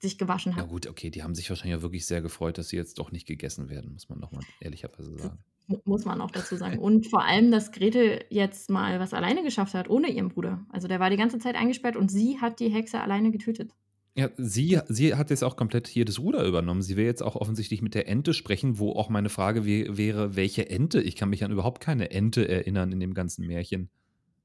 sich 0.00 0.18
gewaschen 0.18 0.56
hat. 0.56 0.66
gut, 0.66 0.86
okay, 0.86 1.10
die 1.10 1.22
haben 1.22 1.34
sich 1.34 1.48
wahrscheinlich 1.50 1.76
auch 1.78 1.82
wirklich 1.82 2.06
sehr 2.06 2.20
gefreut, 2.22 2.58
dass 2.58 2.68
sie 2.68 2.76
jetzt 2.76 2.98
doch 2.98 3.10
nicht 3.12 3.26
gegessen 3.26 3.68
werden, 3.68 3.92
muss 3.92 4.08
man 4.08 4.18
noch 4.18 4.32
mal 4.32 4.44
ehrlicherweise 4.60 5.16
sagen. 5.16 5.44
Mu 5.68 5.78
muss 5.84 6.04
man 6.04 6.20
auch 6.20 6.30
dazu 6.32 6.56
sagen. 6.56 6.78
Und 6.78 7.06
vor 7.08 7.24
allem, 7.24 7.50
dass 7.50 7.72
Gretel 7.72 8.24
jetzt 8.30 8.70
mal 8.70 9.00
was 9.00 9.14
alleine 9.14 9.42
geschafft 9.44 9.74
hat, 9.74 9.88
ohne 9.90 10.08
ihren 10.10 10.30
Bruder. 10.30 10.66
Also, 10.70 10.88
der 10.88 11.00
war 11.00 11.10
die 11.10 11.16
ganze 11.16 11.38
Zeit 11.38 11.56
eingesperrt 11.56 11.96
und 11.96 12.10
sie 12.10 12.40
hat 12.40 12.60
die 12.60 12.70
Hexe 12.70 13.00
alleine 13.00 13.30
getötet. 13.30 13.72
Ja, 14.16 14.30
sie 14.36 14.80
sie 14.88 15.14
hat 15.14 15.30
jetzt 15.30 15.44
auch 15.44 15.56
komplett 15.56 15.86
hier 15.86 16.04
das 16.04 16.18
Ruder 16.18 16.44
übernommen. 16.44 16.82
Sie 16.82 16.96
will 16.96 17.04
jetzt 17.04 17.22
auch 17.22 17.36
offensichtlich 17.36 17.82
mit 17.82 17.94
der 17.94 18.08
Ente 18.08 18.34
sprechen, 18.34 18.78
wo 18.78 18.92
auch 18.92 19.08
meine 19.10 19.28
Frage 19.28 19.64
wä 19.64 19.86
wäre, 19.96 20.34
welche 20.34 20.68
Ente? 20.68 21.00
Ich 21.00 21.14
kann 21.14 21.30
mich 21.30 21.44
an 21.44 21.52
überhaupt 21.52 21.80
keine 21.80 22.10
Ente 22.10 22.48
erinnern 22.48 22.90
in 22.90 23.00
dem 23.00 23.14
ganzen 23.14 23.46
Märchen. 23.46 23.90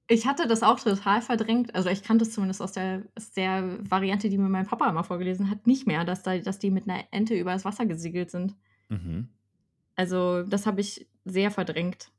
Ich 0.09 0.25
hatte 0.27 0.47
das 0.47 0.63
auch 0.63 0.79
total 0.79 1.21
verdrängt. 1.21 1.73
Also, 1.75 1.89
ich 1.89 2.03
kannte 2.03 2.23
es 2.25 2.33
zumindest 2.33 2.61
aus 2.61 2.73
der 2.73 3.03
aus 3.15 3.31
der 3.31 3.79
Variante, 3.89 4.29
die 4.29 4.37
mir 4.37 4.49
mein 4.49 4.65
Papa 4.65 4.89
immer 4.89 5.03
vorgelesen 5.03 5.49
hat, 5.49 5.65
nicht 5.65 5.87
mehr, 5.87 6.03
dass 6.03 6.23
da 6.23 6.37
dass 6.37 6.59
die 6.59 6.71
mit 6.71 6.85
'ner 6.87 7.05
Ente 7.11 7.35
übers 7.35 7.63
Wasser 7.65 7.85
gesegelt 7.85 8.29
sind. 8.29 8.55
Mhm. 8.89 9.29
Also, 9.95 10.43
das 10.43 10.65
habe 10.65 10.81
ich 10.81 11.07
sehr 11.25 11.51
verdrängt. 11.51 12.11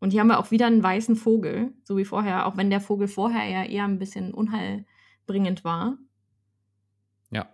Und 0.00 0.10
hier 0.12 0.20
haben 0.20 0.28
wir 0.28 0.38
auch 0.40 0.50
wieder 0.50 0.66
'n 0.66 0.82
weißen 0.82 1.16
Vogel, 1.16 1.72
so 1.84 1.96
wie 1.98 2.04
vorher, 2.06 2.46
auch 2.46 2.56
wenn 2.56 2.70
der 2.70 2.80
Vogel 2.80 3.08
vorher 3.08 3.44
ja 3.48 3.64
eher 3.64 3.84
'n 3.86 3.98
bisschen 3.98 4.34
unheilbringend 4.34 5.64
war. 5.64 5.98
Ja. 7.32 7.50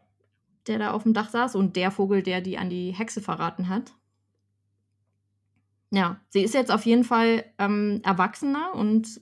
Der 0.67 0.79
da 0.81 0.91
aufm 0.91 1.13
Dach 1.15 1.31
saß 1.31 1.55
und 1.55 1.77
der 1.77 1.91
Vogel, 1.93 2.23
der 2.23 2.41
die 2.41 2.59
an 2.59 2.71
die 2.71 2.91
Hexe 2.93 3.21
verraten 3.21 3.69
hat. 3.69 3.93
Ja, 5.93 6.21
sie 6.31 6.43
ist 6.43 6.55
jetzt 6.55 6.71
auf 6.73 6.85
jeden 6.85 7.05
Fall, 7.05 7.45
ähm, 7.59 8.01
erwachsener 8.05 8.75
und 8.75 9.21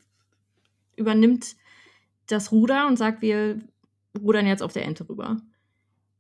übernimmt 0.97 1.57
das 2.29 2.53
Ruder 2.53 2.87
und 2.88 2.99
sagt: 2.99 3.23
„Wir 3.23 3.61
rudern 4.20 4.47
jetzt 4.47 4.62
auf 4.62 4.73
der 4.75 4.85
Ente 4.87 5.09
rüber.“ 5.09 5.38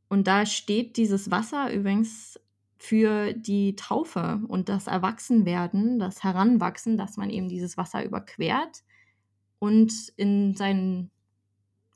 Und 0.08 0.26
da 0.28 0.46
steht 0.46 0.96
dieses 0.98 1.30
Wasser 1.30 1.72
übrigens 1.72 2.40
für 2.76 3.32
die 3.32 3.76
Taufe 3.76 4.42
und 4.48 4.68
das 4.68 4.86
Erwachsenwerden, 4.86 5.98
das 5.98 6.22
Heranwachsen, 6.22 6.96
dass 6.96 7.16
man 7.16 7.30
eben 7.30 7.48
dieses 7.48 7.76
Wasser 7.76 8.04
überquert 8.04 8.82
und 9.58 9.92
in 10.16 10.54
sein 10.54 11.10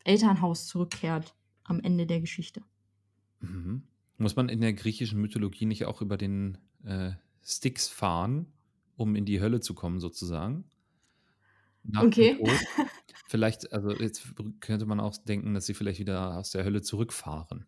Elternhaus 0.04 0.66
zurückkehrt 0.66 1.34
am 1.64 1.80
Ende 1.80 2.06
der 2.06 2.20
Geschichte. 2.20 2.62
Mhm. 3.40 3.82
Muss 4.16 4.36
man 4.36 4.48
in 4.48 4.60
der 4.60 4.72
griechischen 4.72 5.20
Mythologie 5.20 5.66
nicht 5.66 5.84
auch 5.84 6.00
über 6.00 6.16
den, 6.16 6.58
äh, 6.84 7.12
Styx 7.48 7.88
fahren, 7.88 8.46
um 8.96 9.16
in 9.16 9.24
die 9.24 9.40
Hölle 9.40 9.60
zu 9.60 9.74
kommen 9.74 10.00
sozusagen? 10.00 10.64
Nach 11.82 12.02
Okay. 12.02 12.38
Vielleicht 13.28 13.72
also, 13.72 13.90
jetzt 13.90 14.34
könnte 14.60 14.86
man 14.86 15.00
auch 15.00 15.16
denken, 15.16 15.54
dass 15.54 15.66
sie 15.66 15.74
vielleicht 15.74 16.00
wieder 16.00 16.38
aus 16.38 16.50
der 16.50 16.64
Hölle 16.64 16.80
zurückfahren. 16.80 17.66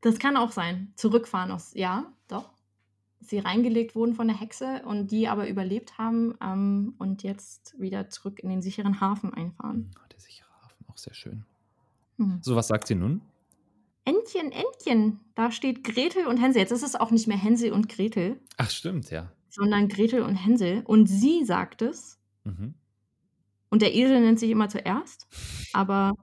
Das 0.00 0.18
kann 0.18 0.36
auch 0.36 0.52
sein. 0.52 0.92
Zurückfahren 0.96 1.50
aus 1.50 1.72
ja, 1.74 2.12
doch. 2.28 2.50
Sie 3.20 3.38
reingelegt 3.38 3.94
wurden 3.94 4.14
von 4.14 4.28
der 4.28 4.38
Hexe 4.38 4.82
und 4.84 5.10
die 5.10 5.28
aber 5.28 5.48
überlebt 5.48 5.98
haben, 5.98 6.34
ähm, 6.40 6.94
und 6.98 7.22
jetzt 7.22 7.74
wieder 7.78 8.08
zurück 8.10 8.38
in 8.38 8.48
den 8.48 8.62
sicheren 8.62 9.00
Hafen 9.00 9.34
einfahren. 9.34 9.90
Ah, 9.98 10.06
der 10.12 10.20
sichere 10.20 10.48
Hafen, 10.62 10.86
auch 10.88 10.96
sehr 10.96 11.14
schön. 11.14 11.44
Mhm. 12.16 12.38
So, 12.42 12.54
was 12.54 12.68
sagt 12.68 12.86
sie 12.86 12.94
nun? 12.94 13.22
Entchen, 14.04 14.52
Entchen, 14.52 15.20
da 15.34 15.50
steht 15.50 15.84
Gretel 15.84 16.26
und 16.26 16.38
Hänsel. 16.38 16.62
Jetzt 16.62 16.70
ist 16.70 16.82
es 16.82 16.94
auch 16.94 17.10
nicht 17.10 17.26
mehr 17.26 17.36
Hänsel 17.36 17.72
und 17.72 17.88
Gretel, 17.88 18.40
Ach 18.56 18.70
stimmt, 18.70 19.10
ja. 19.10 19.30
sondern 19.50 19.88
Gretel 19.88 20.22
und 20.22 20.34
Hänsel. 20.34 20.82
Und 20.84 21.06
sie 21.08 21.44
sagt 21.44 21.82
es. 21.82 22.18
Mhm. 22.44 22.74
Und 23.68 23.82
der 23.82 23.94
Esel 23.94 24.20
nennt 24.20 24.38
sich 24.38 24.50
immer 24.50 24.70
zuerst. 24.70 25.26
Aber 25.74 26.14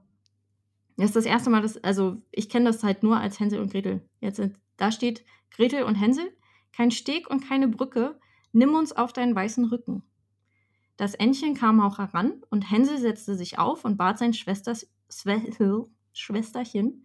das 0.96 1.10
ist 1.10 1.16
das 1.16 1.26
erste 1.26 1.50
Mal, 1.50 1.62
dass, 1.62 1.76
also 1.78 2.22
ich 2.30 2.48
kenne 2.48 2.66
das 2.66 2.82
halt 2.82 3.02
nur 3.02 3.18
als 3.18 3.38
Hänsel 3.38 3.60
und 3.60 3.70
Gretel. 3.70 4.08
Jetzt, 4.20 4.40
da 4.76 4.90
steht 4.90 5.24
Gretel 5.50 5.82
und 5.82 5.94
Hänsel, 5.94 6.24
kein 6.72 6.90
Steg 6.90 7.28
und 7.28 7.46
keine 7.46 7.68
Brücke, 7.68 8.18
nimm 8.52 8.74
uns 8.74 8.92
auf 8.92 9.12
deinen 9.12 9.34
weißen 9.34 9.66
Rücken. 9.66 10.02
Das 10.96 11.14
Entchen 11.14 11.54
kam 11.54 11.80
auch 11.80 11.98
heran 11.98 12.42
und 12.48 12.70
Hänsel 12.70 12.98
setzte 12.98 13.36
sich 13.36 13.58
auf 13.58 13.84
und 13.84 13.96
bat 13.96 14.18
sein 14.18 14.32
Schwesters, 14.32 14.88
Schwesterchen, 16.12 17.04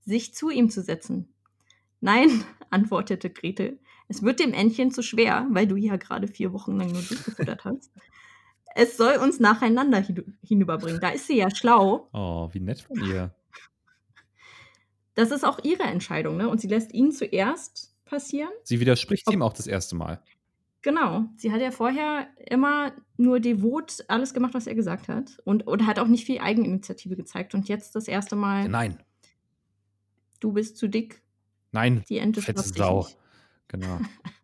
sich 0.00 0.34
zu 0.34 0.50
ihm 0.50 0.70
zu 0.70 0.82
setzen. 0.82 1.34
Nein, 2.00 2.44
antwortete 2.70 3.30
Gretel, 3.30 3.80
es 4.08 4.22
wird 4.22 4.40
dem 4.40 4.52
Entchen 4.52 4.90
zu 4.90 5.02
schwer, 5.02 5.46
weil 5.50 5.66
du 5.66 5.76
ja 5.76 5.96
gerade 5.96 6.28
vier 6.28 6.52
Wochen 6.52 6.76
lang 6.76 6.92
nur 6.92 7.02
durchgefüttert 7.08 7.64
hast. 7.64 7.90
Es 8.74 8.96
soll 8.96 9.16
uns 9.16 9.40
nacheinander 9.40 10.02
hinüberbringen. 10.42 11.00
Da 11.00 11.10
ist 11.10 11.26
sie 11.26 11.36
ja 11.36 11.54
schlau. 11.54 12.08
Oh, 12.12 12.48
wie 12.52 12.60
nett 12.60 12.80
von 12.80 13.04
ihr. 13.04 13.34
Das 15.14 15.30
ist 15.30 15.44
auch 15.44 15.58
ihre 15.62 15.82
Entscheidung, 15.82 16.36
ne? 16.36 16.48
Und 16.48 16.60
sie 16.60 16.68
lässt 16.68 16.92
ihn 16.94 17.12
zuerst 17.12 17.94
passieren. 18.04 18.50
Sie 18.64 18.80
widerspricht 18.80 19.26
Ob 19.26 19.34
ihm 19.34 19.42
auch 19.42 19.52
das 19.52 19.66
erste 19.66 19.94
Mal. 19.94 20.22
Genau. 20.80 21.26
Sie 21.36 21.52
hat 21.52 21.60
ja 21.60 21.70
vorher 21.70 22.26
immer 22.50 22.92
nur 23.16 23.38
devot 23.38 24.04
alles 24.08 24.34
gemacht, 24.34 24.54
was 24.54 24.66
er 24.66 24.74
gesagt 24.74 25.08
hat. 25.08 25.38
Und, 25.44 25.66
und 25.66 25.86
hat 25.86 25.98
auch 25.98 26.08
nicht 26.08 26.24
viel 26.24 26.40
Eigeninitiative 26.40 27.14
gezeigt. 27.14 27.54
Und 27.54 27.68
jetzt 27.68 27.94
das 27.94 28.08
erste 28.08 28.36
Mal. 28.36 28.68
Nein. 28.68 28.98
Du 30.40 30.52
bist 30.52 30.76
zu 30.76 30.88
dick. 30.88 31.22
Nein. 31.70 32.04
Die 32.08 32.18
Ente 32.18 32.42
fette 32.42 32.62
Sau. 32.62 33.06
Genau. 33.68 34.00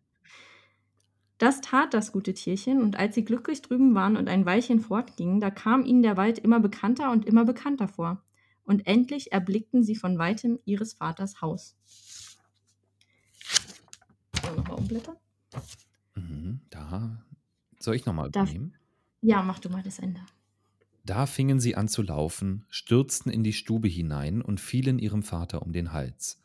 Das 1.38 1.60
tat 1.60 1.94
das 1.94 2.10
gute 2.10 2.34
Tierchen, 2.34 2.82
und 2.82 2.96
als 2.98 3.14
sie 3.14 3.24
glücklich 3.24 3.62
drüben 3.62 3.94
waren 3.94 4.16
und 4.16 4.28
ein 4.28 4.44
Weilchen 4.44 4.80
fortgingen, 4.80 5.40
da 5.40 5.50
kam 5.50 5.84
ihnen 5.84 6.02
der 6.02 6.16
Wald 6.16 6.38
immer 6.40 6.58
bekannter 6.58 7.12
und 7.12 7.24
immer 7.24 7.44
bekannter 7.44 7.86
vor. 7.86 8.22
Und 8.64 8.86
endlich 8.86 9.32
erblickten 9.32 9.82
sie 9.84 9.94
von 9.94 10.18
weitem 10.18 10.58
ihres 10.64 10.94
Vaters 10.94 11.40
Haus. 11.40 11.76
So, 14.42 14.54
nochmal 14.54 14.78
umblättern. 14.78 15.16
Mhm, 16.16 16.60
da 16.70 17.24
soll 17.78 17.94
ich 17.94 18.04
nochmal 18.04 18.28
übernehmen? 18.28 18.74
Ja, 19.20 19.42
mach 19.42 19.60
du 19.60 19.70
mal 19.70 19.82
das 19.82 20.00
Ende. 20.00 20.20
Da 21.04 21.26
fingen 21.26 21.60
sie 21.60 21.76
an 21.76 21.88
zu 21.88 22.02
laufen, 22.02 22.66
stürzten 22.68 23.32
in 23.32 23.42
die 23.42 23.54
Stube 23.54 23.88
hinein 23.88 24.42
und 24.42 24.60
fielen 24.60 24.98
ihrem 24.98 25.22
Vater 25.22 25.62
um 25.62 25.72
den 25.72 25.92
Hals. 25.92 26.42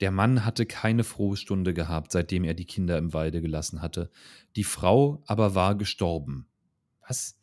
Der 0.00 0.10
Mann 0.10 0.44
hatte 0.44 0.66
keine 0.66 1.04
frohe 1.04 1.36
Stunde 1.36 1.72
gehabt, 1.72 2.12
seitdem 2.12 2.44
er 2.44 2.54
die 2.54 2.66
Kinder 2.66 2.98
im 2.98 3.14
Walde 3.14 3.40
gelassen 3.40 3.80
hatte. 3.80 4.10
Die 4.54 4.64
Frau 4.64 5.22
aber 5.26 5.54
war 5.54 5.74
gestorben. 5.74 6.48
Was? 7.06 7.40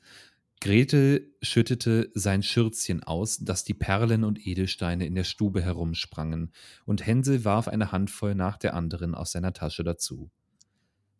Gretel 0.62 1.34
schüttete 1.42 2.10
sein 2.13 2.42
Schürzchen 2.42 3.04
aus, 3.04 3.39
dass 3.39 3.66
die 3.66 3.74
Perlen 3.74 4.24
und 4.24 4.48
Edelsteine 4.48 5.06
in 5.06 5.16
der 5.16 5.26
Stube 5.26 5.62
herumsprangen, 5.62 6.54
und 6.86 7.06
Hänsel 7.06 7.44
warf 7.44 7.68
eine 7.68 7.92
Handvoll 7.92 8.34
nach 8.34 8.58
der 8.58 8.74
anderen 8.74 9.13
aus 9.13 9.34
seiner 9.34 9.52
Tasche 9.52 9.84
dazu. 9.84 10.32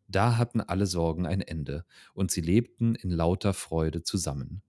Da 0.08 0.38
hatten 0.38 0.62
alle 0.62 0.86
Sorgen 0.86 1.26
ein 1.26 1.41
Ende, 1.41 1.84
und 2.13 2.32
sie 2.32 2.39
lebten 2.39 2.96
in 2.96 3.10
lauter 3.10 3.54
Freude 3.54 4.04
zusammen. 4.04 4.62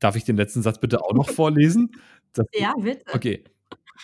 Darf 0.00 0.16
ich 0.16 0.24
den 0.24 0.36
letzten 0.36 0.62
Satz 0.62 0.80
bitte 0.80 1.00
auch 1.00 1.12
noch 1.12 1.28
vorlesen? 1.30 1.92
Das 2.32 2.46
ja, 2.52 2.74
bitte. 2.76 3.04
Okay. 3.12 3.44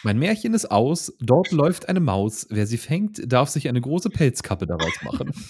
Mein 0.03 0.19
Märchen 0.19 0.55
ist 0.55 0.71
aus, 0.71 1.13
dort 1.21 1.51
läuft 1.53 1.89
eine 1.89 2.01
Maus. 2.01 2.47
Wer 2.51 2.67
sie 2.67 2.79
fängt, 2.79 3.33
darf 3.33 3.49
sich 3.49 3.69
eine 3.69 3.81
große 3.81 4.11
Pelzkappe 4.11 4.67
daraus 4.67 5.03
machen. 5.03 5.33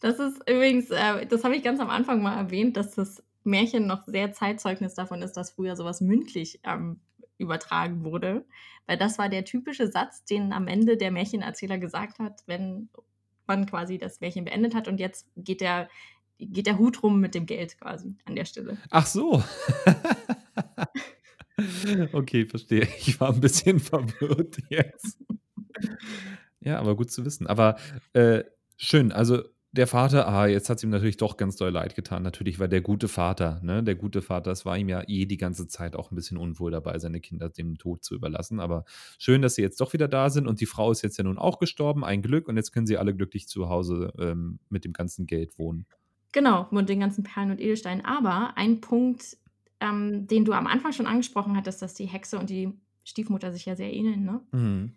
Das 0.00 0.18
ist 0.20 0.38
übrigens, 0.48 0.90
äh, 0.90 1.26
das 1.26 1.44
habe 1.44 1.56
ich 1.56 1.62
ganz 1.64 1.80
am 1.80 1.90
Anfang 1.90 2.22
mal 2.22 2.36
erwähnt, 2.36 2.76
dass 2.76 2.94
das 2.94 3.22
Märchen 3.42 3.86
noch 3.86 4.04
sehr 4.06 4.32
Zeitzeugnis 4.32 4.94
davon 4.94 5.22
ist, 5.22 5.32
dass 5.32 5.50
früher 5.50 5.74
sowas 5.76 6.00
mündlich 6.00 6.60
ähm, 6.64 7.00
übertragen 7.36 8.04
wurde. 8.04 8.44
Weil 8.86 8.96
das 8.96 9.18
war 9.18 9.28
der 9.28 9.44
typische 9.44 9.88
Satz, 9.88 10.24
den 10.24 10.52
am 10.52 10.68
Ende 10.68 10.96
der 10.96 11.10
Märchenerzähler 11.10 11.78
gesagt 11.78 12.18
hat, 12.20 12.42
wenn 12.46 12.88
man 13.46 13.66
quasi 13.66 13.98
das 13.98 14.20
Märchen 14.20 14.44
beendet 14.44 14.74
hat. 14.74 14.86
Und 14.88 15.00
jetzt 15.00 15.26
geht 15.36 15.60
der, 15.60 15.88
geht 16.38 16.66
der 16.66 16.78
Hut 16.78 17.02
rum 17.02 17.20
mit 17.20 17.34
dem 17.34 17.46
Geld 17.46 17.78
quasi 17.78 18.16
an 18.24 18.36
der 18.36 18.44
Stelle. 18.44 18.76
Ach 18.90 19.06
so. 19.06 19.42
Okay, 22.12 22.46
verstehe. 22.46 22.86
Ich 23.00 23.20
war 23.20 23.32
ein 23.32 23.40
bisschen 23.40 23.80
verwirrt 23.80 24.58
jetzt. 24.68 25.18
Ja, 26.60 26.78
aber 26.78 26.96
gut 26.96 27.10
zu 27.10 27.24
wissen. 27.24 27.46
Aber 27.46 27.76
äh, 28.12 28.44
schön, 28.76 29.12
also 29.12 29.42
der 29.72 29.86
Vater, 29.86 30.26
ah, 30.26 30.46
jetzt 30.46 30.70
hat 30.70 30.78
es 30.78 30.84
ihm 30.84 30.90
natürlich 30.90 31.18
doch 31.18 31.36
ganz 31.36 31.56
doll 31.56 31.70
leid 31.70 31.94
getan. 31.94 32.22
Natürlich 32.22 32.58
war 32.58 32.68
der 32.68 32.80
gute 32.80 33.06
Vater, 33.06 33.60
ne? 33.62 33.82
Der 33.82 33.96
gute 33.96 34.22
Vater, 34.22 34.50
es 34.50 34.64
war 34.64 34.78
ihm 34.78 34.88
ja 34.88 35.02
eh 35.06 35.26
die 35.26 35.36
ganze 35.36 35.68
Zeit 35.68 35.94
auch 35.94 36.10
ein 36.10 36.14
bisschen 36.14 36.38
unwohl 36.38 36.70
dabei, 36.70 36.98
seine 36.98 37.20
Kinder 37.20 37.50
dem 37.50 37.76
Tod 37.76 38.02
zu 38.02 38.14
überlassen. 38.14 38.60
Aber 38.60 38.84
schön, 39.18 39.42
dass 39.42 39.56
sie 39.56 39.62
jetzt 39.62 39.80
doch 39.80 39.92
wieder 39.92 40.08
da 40.08 40.30
sind 40.30 40.46
und 40.46 40.60
die 40.60 40.66
Frau 40.66 40.90
ist 40.90 41.02
jetzt 41.02 41.18
ja 41.18 41.24
nun 41.24 41.38
auch 41.38 41.58
gestorben, 41.58 42.04
ein 42.04 42.22
Glück. 42.22 42.48
Und 42.48 42.56
jetzt 42.56 42.72
können 42.72 42.86
sie 42.86 42.96
alle 42.96 43.14
glücklich 43.14 43.46
zu 43.46 43.68
Hause 43.68 44.12
ähm, 44.18 44.58
mit 44.70 44.84
dem 44.84 44.94
ganzen 44.94 45.26
Geld 45.26 45.58
wohnen. 45.58 45.86
Genau, 46.32 46.66
mit 46.70 46.88
den 46.88 47.00
ganzen 47.00 47.22
Perlen 47.22 47.50
und 47.50 47.60
Edelsteinen. 47.60 48.04
Aber 48.04 48.56
ein 48.56 48.80
Punkt 48.80 49.36
ähm, 49.80 50.26
den 50.26 50.44
du 50.44 50.52
am 50.52 50.66
Anfang 50.66 50.92
schon 50.92 51.06
angesprochen 51.06 51.56
hattest, 51.56 51.82
dass 51.82 51.94
die 51.94 52.06
Hexe 52.06 52.38
und 52.38 52.50
die 52.50 52.72
Stiefmutter 53.04 53.52
sich 53.52 53.66
ja 53.66 53.76
sehr 53.76 53.92
ähneln. 53.92 54.24
Ne? 54.24 54.40
Mhm. 54.52 54.94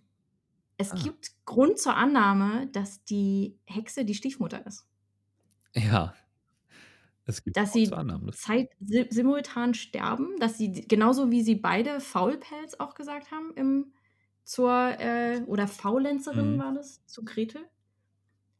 Es 0.77 0.91
ah. 0.91 0.95
gibt 0.95 1.31
Grund 1.45 1.79
zur 1.79 1.95
Annahme, 1.95 2.67
dass 2.71 3.03
die 3.05 3.57
Hexe 3.65 4.03
die 4.03 4.15
Stiefmutter 4.15 4.65
ist. 4.65 4.87
Ja. 5.73 6.13
Es 7.25 7.43
gibt 7.43 7.55
dass 7.55 7.71
sie 7.71 7.89
Zeit 8.33 8.69
simultan 8.79 9.73
sterben, 9.73 10.37
dass 10.39 10.57
sie 10.57 10.71
genauso 10.71 11.31
wie 11.31 11.43
sie 11.43 11.55
beide 11.55 11.99
Faulpelz 11.99 12.75
auch 12.79 12.95
gesagt 12.95 13.31
haben 13.31 13.53
im 13.55 13.93
zur 14.43 14.99
äh, 14.99 15.43
oder 15.45 15.67
Faulenzerin 15.67 16.55
mhm. 16.55 16.59
war 16.59 16.73
das 16.73 17.05
zu 17.05 17.23
Gretel. 17.23 17.61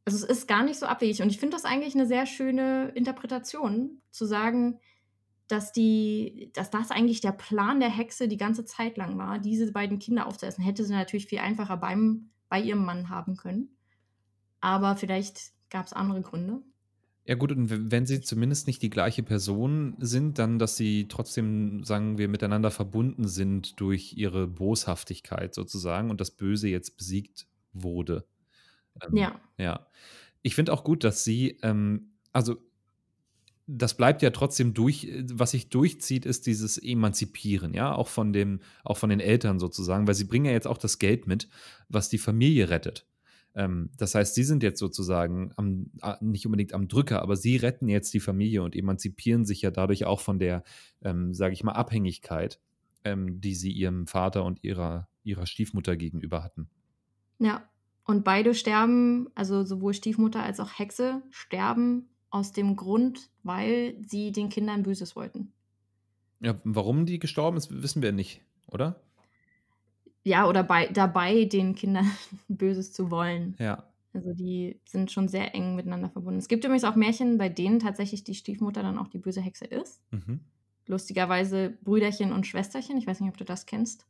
Also 0.05 0.17
es 0.17 0.23
ist 0.23 0.47
gar 0.47 0.63
nicht 0.63 0.79
so 0.79 0.85
abwegig 0.85 1.21
und 1.21 1.29
ich 1.29 1.39
finde 1.39 1.55
das 1.55 1.65
eigentlich 1.65 1.95
eine 1.95 2.05
sehr 2.05 2.25
schöne 2.25 2.89
Interpretation 2.95 4.01
zu 4.11 4.25
sagen, 4.25 4.79
dass 5.51 5.71
die, 5.71 6.51
dass 6.53 6.69
das 6.69 6.91
eigentlich 6.91 7.21
der 7.21 7.31
Plan 7.31 7.79
der 7.79 7.89
Hexe 7.89 8.27
die 8.27 8.37
ganze 8.37 8.65
Zeit 8.65 8.97
lang 8.97 9.17
war, 9.17 9.39
diese 9.39 9.71
beiden 9.71 9.99
Kinder 9.99 10.27
aufzuessen. 10.27 10.63
Hätte 10.63 10.85
sie 10.85 10.93
natürlich 10.93 11.27
viel 11.27 11.39
einfacher 11.39 11.77
beim, 11.77 12.29
bei 12.49 12.61
ihrem 12.61 12.85
Mann 12.85 13.09
haben 13.09 13.35
können. 13.35 13.69
Aber 14.61 14.95
vielleicht 14.95 15.51
gab 15.69 15.85
es 15.85 15.93
andere 15.93 16.21
Gründe. 16.21 16.61
Ja 17.25 17.35
gut, 17.35 17.51
und 17.51 17.91
wenn 17.91 18.05
sie 18.05 18.21
zumindest 18.21 18.65
nicht 18.65 18.81
die 18.81 18.89
gleiche 18.89 19.23
Person 19.23 19.95
sind, 19.99 20.39
dann, 20.39 20.57
dass 20.57 20.75
sie 20.75 21.07
trotzdem, 21.07 21.83
sagen 21.83 22.17
wir, 22.17 22.27
miteinander 22.27 22.71
verbunden 22.71 23.27
sind 23.27 23.79
durch 23.79 24.13
ihre 24.17 24.47
Boshaftigkeit 24.47 25.53
sozusagen 25.53 26.09
und 26.09 26.19
das 26.19 26.31
Böse 26.31 26.67
jetzt 26.67 26.97
besiegt 26.97 27.47
wurde. 27.73 28.25
Ähm, 29.01 29.15
ja. 29.15 29.39
Ja. 29.57 29.87
Ich 30.41 30.55
finde 30.55 30.73
auch 30.73 30.83
gut, 30.83 31.03
dass 31.03 31.23
sie, 31.23 31.59
ähm, 31.61 32.13
also 32.33 32.57
das 33.73 33.95
bleibt 33.95 34.21
ja 34.21 34.31
trotzdem 34.31 34.73
durch, 34.73 35.07
was 35.31 35.51
sich 35.51 35.69
durchzieht, 35.69 36.25
ist 36.25 36.45
dieses 36.45 36.77
Emanzipieren, 36.77 37.73
ja, 37.73 37.93
auch 37.93 38.09
von 38.09 38.33
dem, 38.33 38.59
auch 38.83 38.97
von 38.97 39.09
den 39.09 39.19
Eltern 39.19 39.59
sozusagen, 39.59 40.07
weil 40.07 40.13
sie 40.13 40.25
bringen 40.25 40.45
ja 40.45 40.51
jetzt 40.51 40.67
auch 40.67 40.77
das 40.77 40.99
Geld 40.99 41.27
mit, 41.27 41.47
was 41.87 42.09
die 42.09 42.17
Familie 42.17 42.69
rettet. 42.69 43.07
Ähm, 43.55 43.89
das 43.97 44.15
heißt, 44.15 44.35
sie 44.35 44.43
sind 44.43 44.63
jetzt 44.63 44.79
sozusagen 44.79 45.53
am, 45.55 45.91
nicht 46.19 46.45
unbedingt 46.45 46.73
am 46.73 46.87
Drücker, 46.87 47.21
aber 47.21 47.35
sie 47.35 47.55
retten 47.55 47.87
jetzt 47.87 48.13
die 48.13 48.19
Familie 48.19 48.61
und 48.63 48.75
emanzipieren 48.75 49.45
sich 49.45 49.61
ja 49.61 49.71
dadurch 49.71 50.05
auch 50.05 50.19
von 50.19 50.39
der, 50.39 50.63
ähm, 51.01 51.33
sage 51.33 51.53
ich 51.53 51.63
mal, 51.63 51.73
Abhängigkeit, 51.73 52.59
ähm, 53.03 53.39
die 53.39 53.55
sie 53.55 53.71
ihrem 53.71 54.07
Vater 54.07 54.43
und 54.43 54.63
ihrer, 54.63 55.07
ihrer 55.23 55.45
Stiefmutter 55.45 55.95
gegenüber 55.95 56.43
hatten. 56.43 56.69
Ja, 57.39 57.63
und 58.05 58.23
beide 58.23 58.53
sterben, 58.53 59.29
also 59.35 59.63
sowohl 59.63 59.93
Stiefmutter 59.93 60.43
als 60.43 60.59
auch 60.59 60.77
Hexe 60.77 61.21
sterben 61.29 62.10
aus 62.31 62.51
dem 62.51 62.75
Grund, 62.75 63.29
weil 63.43 63.95
sie 64.07 64.31
den 64.31 64.49
Kindern 64.49 64.83
Böses 64.83 65.15
wollten. 65.15 65.51
Ja, 66.39 66.59
warum 66.63 67.05
die 67.05 67.19
gestorben 67.19 67.57
ist, 67.57 67.83
wissen 67.83 68.01
wir 68.01 68.11
nicht, 68.11 68.41
oder? 68.67 68.99
Ja, 70.23 70.47
oder 70.47 70.63
bei, 70.63 70.87
dabei, 70.87 71.45
den 71.45 71.75
Kindern 71.75 72.09
Böses 72.47 72.93
zu 72.93 73.11
wollen. 73.11 73.55
Ja. 73.59 73.87
Also 74.13 74.33
die 74.33 74.79
sind 74.85 75.11
schon 75.11 75.27
sehr 75.27 75.55
eng 75.55 75.75
miteinander 75.75 76.09
verbunden. 76.09 76.39
Es 76.39 76.47
gibt 76.47 76.63
übrigens 76.63 76.83
auch 76.83 76.95
Märchen, 76.95 77.37
bei 77.37 77.47
denen 77.47 77.79
tatsächlich 77.79 78.23
die 78.23 78.35
Stiefmutter 78.35 78.81
dann 78.81 78.97
auch 78.97 79.07
die 79.07 79.19
böse 79.19 79.41
Hexe 79.41 79.65
ist. 79.65 80.01
Mhm. 80.11 80.41
Lustigerweise 80.87 81.77
Brüderchen 81.83 82.33
und 82.33 82.45
Schwesterchen. 82.45 82.97
Ich 82.97 83.07
weiß 83.07 83.21
nicht, 83.21 83.29
ob 83.29 83.37
du 83.37 83.45
das 83.45 83.65
kennst. 83.65 84.05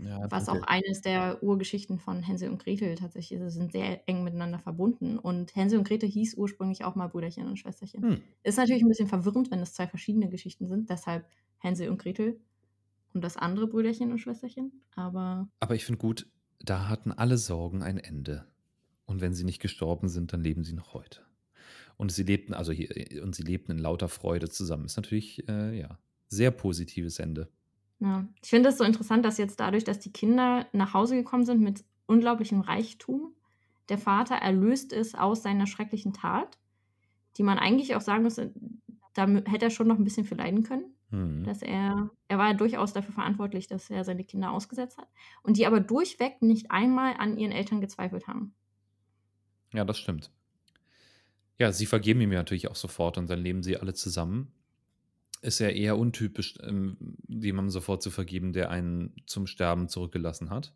Ja, 0.00 0.30
was 0.30 0.48
auch 0.48 0.62
eines 0.62 1.02
der 1.02 1.42
Urgeschichten 1.42 1.98
von 1.98 2.22
Hänsel 2.22 2.50
und 2.50 2.62
Gretel 2.62 2.94
tatsächlich 2.94 3.40
ist. 3.40 3.52
Sie 3.52 3.58
sind 3.58 3.72
sehr 3.72 4.08
eng 4.08 4.24
miteinander 4.24 4.58
verbunden. 4.58 5.18
Und 5.18 5.54
Hänsel 5.54 5.78
und 5.78 5.88
Gretel 5.88 6.08
hieß 6.08 6.34
ursprünglich 6.34 6.84
auch 6.84 6.94
mal 6.94 7.08
Brüderchen 7.08 7.46
und 7.46 7.58
Schwesterchen. 7.58 8.02
Hm. 8.02 8.20
Ist 8.42 8.58
natürlich 8.58 8.82
ein 8.82 8.88
bisschen 8.88 9.08
verwirrend, 9.08 9.50
wenn 9.50 9.60
es 9.60 9.74
zwei 9.74 9.86
verschiedene 9.86 10.28
Geschichten 10.28 10.68
sind. 10.68 10.88
Deshalb 10.90 11.26
Hänsel 11.58 11.88
und 11.88 11.98
Gretel 11.98 12.40
und 13.14 13.22
das 13.22 13.36
andere 13.36 13.66
Brüderchen 13.66 14.10
und 14.12 14.18
Schwesterchen. 14.18 14.72
Aber. 14.94 15.48
Aber 15.60 15.74
ich 15.74 15.84
finde 15.84 15.98
gut, 15.98 16.26
da 16.60 16.88
hatten 16.88 17.12
alle 17.12 17.38
Sorgen 17.38 17.82
ein 17.82 17.98
Ende. 17.98 18.46
Und 19.04 19.20
wenn 19.20 19.34
sie 19.34 19.44
nicht 19.44 19.60
gestorben 19.60 20.08
sind, 20.08 20.32
dann 20.32 20.42
leben 20.42 20.64
sie 20.64 20.74
noch 20.74 20.94
heute. 20.94 21.20
Und 21.96 22.12
sie 22.12 22.22
lebten, 22.22 22.54
also 22.54 22.72
hier, 22.72 23.22
und 23.22 23.34
sie 23.34 23.42
lebten 23.42 23.72
in 23.72 23.78
lauter 23.78 24.08
Freude 24.08 24.48
zusammen. 24.48 24.86
Ist 24.86 24.96
natürlich, 24.96 25.48
äh, 25.48 25.78
ja, 25.78 25.98
sehr 26.28 26.50
positives 26.50 27.18
Ende. 27.18 27.48
Ja, 28.02 28.26
ich 28.42 28.50
finde 28.50 28.70
es 28.70 28.78
so 28.78 28.84
interessant, 28.84 29.24
dass 29.24 29.38
jetzt 29.38 29.60
dadurch, 29.60 29.84
dass 29.84 30.00
die 30.00 30.12
Kinder 30.12 30.66
nach 30.72 30.92
Hause 30.92 31.14
gekommen 31.14 31.44
sind 31.44 31.60
mit 31.60 31.84
unglaublichem 32.06 32.60
Reichtum, 32.60 33.32
der 33.88 33.98
Vater 33.98 34.34
erlöst 34.34 34.92
ist 34.92 35.16
aus 35.16 35.44
seiner 35.44 35.68
schrecklichen 35.68 36.12
Tat, 36.12 36.58
die 37.36 37.44
man 37.44 37.58
eigentlich 37.58 37.94
auch 37.94 38.00
sagen 38.00 38.24
muss, 38.24 38.40
da 39.14 39.28
hätte 39.28 39.66
er 39.66 39.70
schon 39.70 39.86
noch 39.86 39.98
ein 39.98 40.04
bisschen 40.04 40.24
für 40.24 40.34
leiden 40.34 40.64
können. 40.64 40.96
Mhm. 41.10 41.44
Dass 41.44 41.62
er, 41.62 42.10
er 42.26 42.38
war 42.38 42.48
ja 42.48 42.54
durchaus 42.54 42.92
dafür 42.92 43.14
verantwortlich, 43.14 43.68
dass 43.68 43.88
er 43.88 44.02
seine 44.02 44.24
Kinder 44.24 44.50
ausgesetzt 44.50 44.98
hat. 44.98 45.08
Und 45.44 45.56
die 45.56 45.66
aber 45.66 45.78
durchweg 45.78 46.42
nicht 46.42 46.72
einmal 46.72 47.14
an 47.18 47.38
ihren 47.38 47.52
Eltern 47.52 47.80
gezweifelt 47.80 48.26
haben. 48.26 48.52
Ja, 49.72 49.84
das 49.84 49.98
stimmt. 49.98 50.32
Ja, 51.58 51.70
sie 51.70 51.86
vergeben 51.86 52.20
ihm 52.20 52.32
ja 52.32 52.40
natürlich 52.40 52.68
auch 52.68 52.74
sofort 52.74 53.16
und 53.16 53.30
dann 53.30 53.38
leben 53.38 53.62
sie 53.62 53.76
alle 53.76 53.94
zusammen. 53.94 54.52
Ist 55.42 55.58
ja 55.58 55.68
eher 55.68 55.98
untypisch, 55.98 56.54
ähm, 56.62 56.96
jemandem 57.28 57.70
sofort 57.70 58.02
zu 58.02 58.10
vergeben, 58.10 58.52
der 58.52 58.70
einen 58.70 59.14
zum 59.26 59.46
Sterben 59.46 59.88
zurückgelassen 59.88 60.50
hat. 60.50 60.72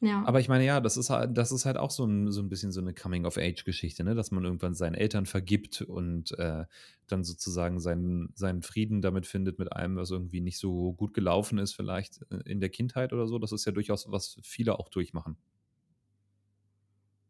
Ja. 0.00 0.22
Aber 0.24 0.38
ich 0.38 0.48
meine, 0.48 0.64
ja, 0.64 0.80
das 0.80 0.96
ist 0.96 1.10
halt, 1.10 1.36
das 1.36 1.50
ist 1.50 1.66
halt 1.66 1.76
auch 1.76 1.90
so 1.90 2.04
ein, 2.04 2.30
so 2.30 2.40
ein 2.40 2.48
bisschen 2.48 2.70
so 2.70 2.80
eine 2.80 2.94
Coming-of-Age-Geschichte, 2.94 4.04
ne? 4.04 4.14
dass 4.14 4.30
man 4.30 4.44
irgendwann 4.44 4.74
seinen 4.74 4.94
Eltern 4.94 5.26
vergibt 5.26 5.82
und 5.82 6.38
äh, 6.38 6.66
dann 7.08 7.24
sozusagen 7.24 7.80
seinen, 7.80 8.30
seinen 8.34 8.62
Frieden 8.62 9.02
damit 9.02 9.26
findet 9.26 9.58
mit 9.58 9.72
allem, 9.72 9.96
was 9.96 10.12
irgendwie 10.12 10.40
nicht 10.40 10.58
so 10.58 10.92
gut 10.92 11.14
gelaufen 11.14 11.58
ist, 11.58 11.72
vielleicht 11.72 12.20
äh, 12.30 12.38
in 12.44 12.60
der 12.60 12.68
Kindheit 12.68 13.12
oder 13.12 13.26
so. 13.26 13.40
Das 13.40 13.50
ist 13.50 13.64
ja 13.64 13.72
durchaus, 13.72 14.08
was 14.08 14.38
viele 14.42 14.78
auch 14.78 14.88
durchmachen. 14.88 15.36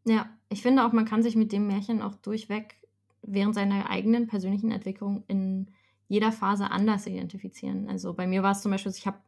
Ja, 0.04 0.28
ich 0.50 0.60
finde 0.60 0.84
auch, 0.84 0.92
man 0.92 1.06
kann 1.06 1.22
sich 1.22 1.36
mit 1.36 1.52
dem 1.52 1.66
Märchen 1.66 2.02
auch 2.02 2.16
durchweg 2.16 2.76
während 3.22 3.54
seiner 3.54 3.88
eigenen 3.88 4.26
persönlichen 4.26 4.70
Entwicklung 4.70 5.24
in 5.26 5.70
jeder 6.08 6.32
Phase 6.32 6.70
anders 6.70 7.06
identifizieren. 7.06 7.88
Also 7.88 8.14
bei 8.14 8.26
mir 8.26 8.42
war 8.42 8.52
es 8.52 8.62
zum 8.62 8.72
Beispiel, 8.72 8.92
ich 8.92 9.06
habe 9.06 9.18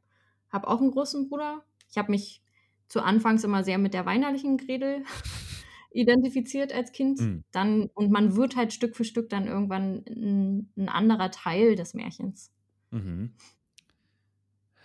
hab 0.51 0.67
auch 0.67 0.81
einen 0.81 0.91
großen 0.91 1.29
Bruder. 1.29 1.63
Ich 1.91 1.99
habe 1.99 2.11
mich 2.11 2.43
zu 2.89 3.03
Anfangs 3.03 3.45
immer 3.45 3.63
sehr 3.63 3.79
mit 3.79 3.95
der 3.95 4.07
weinerlichen 4.07 4.57
Gretel 4.57 5.05
identifiziert 5.93 6.73
als 6.73 6.93
Kind. 6.93 7.21
Mhm. 7.21 7.45
Dann, 7.53 7.91
und 7.95 8.11
man 8.11 8.35
wird 8.35 8.57
halt 8.57 8.73
Stück 8.73 8.97
für 8.97 9.05
Stück 9.05 9.29
dann 9.29 9.47
irgendwann 9.47 10.05
ein, 10.09 10.73
ein 10.77 10.89
anderer 10.89 11.31
Teil 11.31 11.77
des 11.77 11.95
Märchens. 11.95 12.51
Mhm. 12.91 13.35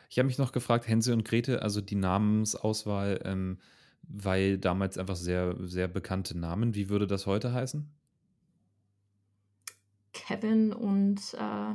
Ich 0.09 0.19
habe 0.19 0.27
mich 0.27 0.37
noch 0.37 0.51
gefragt, 0.51 0.87
Hänsel 0.87 1.13
und 1.13 1.25
Grete, 1.25 1.61
also 1.61 1.81
die 1.81 1.95
Namensauswahl, 1.95 3.21
ähm, 3.25 3.57
weil 4.03 4.57
damals 4.57 4.97
einfach 4.97 5.15
sehr, 5.15 5.55
sehr 5.61 5.87
bekannte 5.87 6.37
Namen. 6.37 6.75
Wie 6.75 6.89
würde 6.89 7.07
das 7.07 7.25
heute 7.25 7.53
heißen? 7.53 7.89
Kevin 10.15 10.73
und 10.73 11.19
äh, 11.35 11.73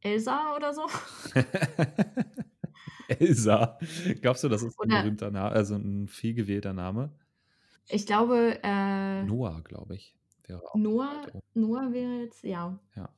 Elsa 0.00 0.56
oder 0.56 0.72
so. 0.74 0.86
Elsa. 3.08 3.78
Glaubst 4.20 4.42
du, 4.42 4.48
das 4.48 4.62
ist 4.62 4.80
ein 4.80 4.88
Oder- 4.90 5.02
berühmter 5.02 5.30
Name, 5.30 5.50
also 5.50 5.76
ein 5.76 6.08
viel 6.08 6.34
gewählter 6.34 6.72
Name? 6.72 7.10
Ich 7.88 8.06
glaube, 8.06 8.58
äh, 8.64 9.22
Noah, 9.24 9.60
glaube 9.62 9.94
ich. 9.94 10.14
Wäre 10.46 10.60
Noah. 10.74 11.26
Noah 11.54 11.92
wäre 11.92 12.22
jetzt, 12.22 12.42
ja. 12.42 12.78
Ja. 12.96 13.08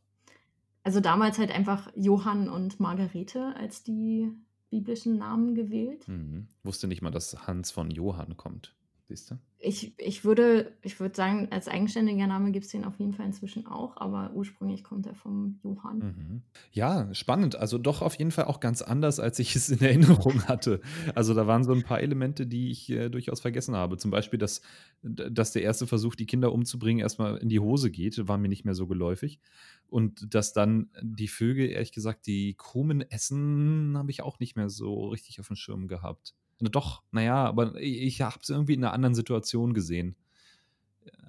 Also 0.82 1.00
damals 1.00 1.38
halt 1.38 1.50
einfach 1.50 1.90
Johann 1.94 2.48
und 2.48 2.80
Margarete 2.80 3.54
als 3.56 3.82
die 3.82 4.30
biblischen 4.70 5.16
Namen 5.18 5.54
gewählt. 5.54 6.06
Mhm. 6.08 6.48
Wusste 6.62 6.86
nicht 6.86 7.00
mal, 7.02 7.10
dass 7.10 7.46
Hans 7.46 7.70
von 7.70 7.90
Johann 7.90 8.36
kommt. 8.36 8.74
Siehst 9.08 9.30
du? 9.30 9.38
Ich, 9.58 9.98
ich, 9.98 10.24
würde, 10.24 10.76
ich 10.82 11.00
würde 11.00 11.16
sagen, 11.16 11.48
als 11.50 11.66
eigenständiger 11.66 12.26
Name 12.26 12.52
gibt 12.52 12.66
es 12.66 12.70
den 12.70 12.84
auf 12.84 12.98
jeden 12.98 13.14
Fall 13.14 13.24
inzwischen 13.24 13.66
auch, 13.66 13.96
aber 13.96 14.32
ursprünglich 14.34 14.84
kommt 14.84 15.06
er 15.06 15.14
vom 15.14 15.58
Johann. 15.64 15.98
Mhm. 15.98 16.42
Ja, 16.72 17.12
spannend. 17.14 17.56
Also 17.56 17.78
doch 17.78 18.02
auf 18.02 18.14
jeden 18.16 18.30
Fall 18.30 18.44
auch 18.44 18.60
ganz 18.60 18.82
anders, 18.82 19.18
als 19.18 19.38
ich 19.38 19.56
es 19.56 19.70
in 19.70 19.80
Erinnerung 19.80 20.46
hatte. 20.46 20.82
Also 21.14 21.32
da 21.32 21.46
waren 21.46 21.64
so 21.64 21.72
ein 21.72 21.82
paar 21.82 22.02
Elemente, 22.02 22.46
die 22.46 22.70
ich 22.70 22.90
äh, 22.90 23.08
durchaus 23.08 23.40
vergessen 23.40 23.74
habe. 23.74 23.96
Zum 23.96 24.10
Beispiel, 24.10 24.38
dass, 24.38 24.60
dass 25.02 25.52
der 25.52 25.62
erste 25.62 25.86
Versuch, 25.86 26.14
die 26.14 26.26
Kinder 26.26 26.52
umzubringen, 26.52 27.00
erstmal 27.00 27.38
in 27.38 27.48
die 27.48 27.60
Hose 27.60 27.90
geht, 27.90 28.28
war 28.28 28.36
mir 28.36 28.48
nicht 28.48 28.66
mehr 28.66 28.74
so 28.74 28.86
geläufig. 28.86 29.40
Und 29.88 30.34
dass 30.34 30.52
dann 30.52 30.90
die 31.02 31.28
Vögel, 31.28 31.70
ehrlich 31.70 31.92
gesagt, 31.92 32.26
die 32.26 32.54
Krumen 32.58 33.00
essen, 33.00 33.96
habe 33.96 34.10
ich 34.10 34.22
auch 34.22 34.38
nicht 34.38 34.54
mehr 34.54 34.68
so 34.68 35.08
richtig 35.08 35.40
auf 35.40 35.46
dem 35.46 35.56
Schirm 35.56 35.88
gehabt. 35.88 36.34
Doch, 36.60 37.02
naja, 37.12 37.44
aber 37.44 37.76
ich, 37.76 38.02
ich 38.02 38.20
habe 38.22 38.38
es 38.42 38.48
irgendwie 38.48 38.74
in 38.74 38.84
einer 38.84 38.92
anderen 38.92 39.14
Situation 39.14 39.74
gesehen. 39.74 40.16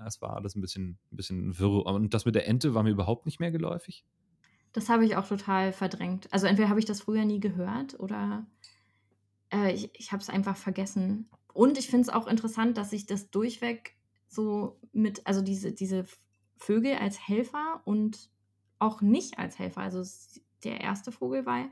Es 0.05 0.21
war 0.21 0.35
alles 0.35 0.55
ein 0.55 0.61
bisschen, 0.61 0.97
ein 1.11 1.15
bisschen 1.15 1.59
wirr. 1.59 1.85
Und 1.85 2.13
das 2.13 2.25
mit 2.25 2.35
der 2.35 2.47
Ente 2.47 2.73
war 2.73 2.83
mir 2.83 2.89
überhaupt 2.89 3.25
nicht 3.25 3.39
mehr 3.39 3.51
geläufig. 3.51 4.05
Das 4.73 4.89
habe 4.89 5.05
ich 5.05 5.15
auch 5.15 5.27
total 5.27 5.71
verdrängt. 5.73 6.31
Also 6.31 6.47
entweder 6.47 6.69
habe 6.69 6.79
ich 6.79 6.85
das 6.85 7.01
früher 7.01 7.25
nie 7.25 7.39
gehört 7.39 7.99
oder 7.99 8.45
äh, 9.51 9.73
ich, 9.73 9.89
ich 9.93 10.11
habe 10.11 10.21
es 10.21 10.29
einfach 10.29 10.57
vergessen. 10.57 11.27
Und 11.53 11.77
ich 11.77 11.87
finde 11.87 12.03
es 12.03 12.09
auch 12.09 12.27
interessant, 12.27 12.77
dass 12.77 12.91
sich 12.91 13.05
das 13.05 13.31
durchweg 13.31 13.95
so 14.27 14.79
mit, 14.93 15.25
also 15.25 15.41
diese, 15.41 15.73
diese 15.73 16.05
Vögel 16.57 16.95
als 16.95 17.27
Helfer 17.27 17.81
und 17.85 18.29
auch 18.77 19.01
nicht 19.01 19.39
als 19.39 19.57
Helfer. 19.57 19.81
Also 19.81 20.03
der 20.63 20.81
erste 20.81 21.11
Vogel 21.11 21.45
war, 21.45 21.69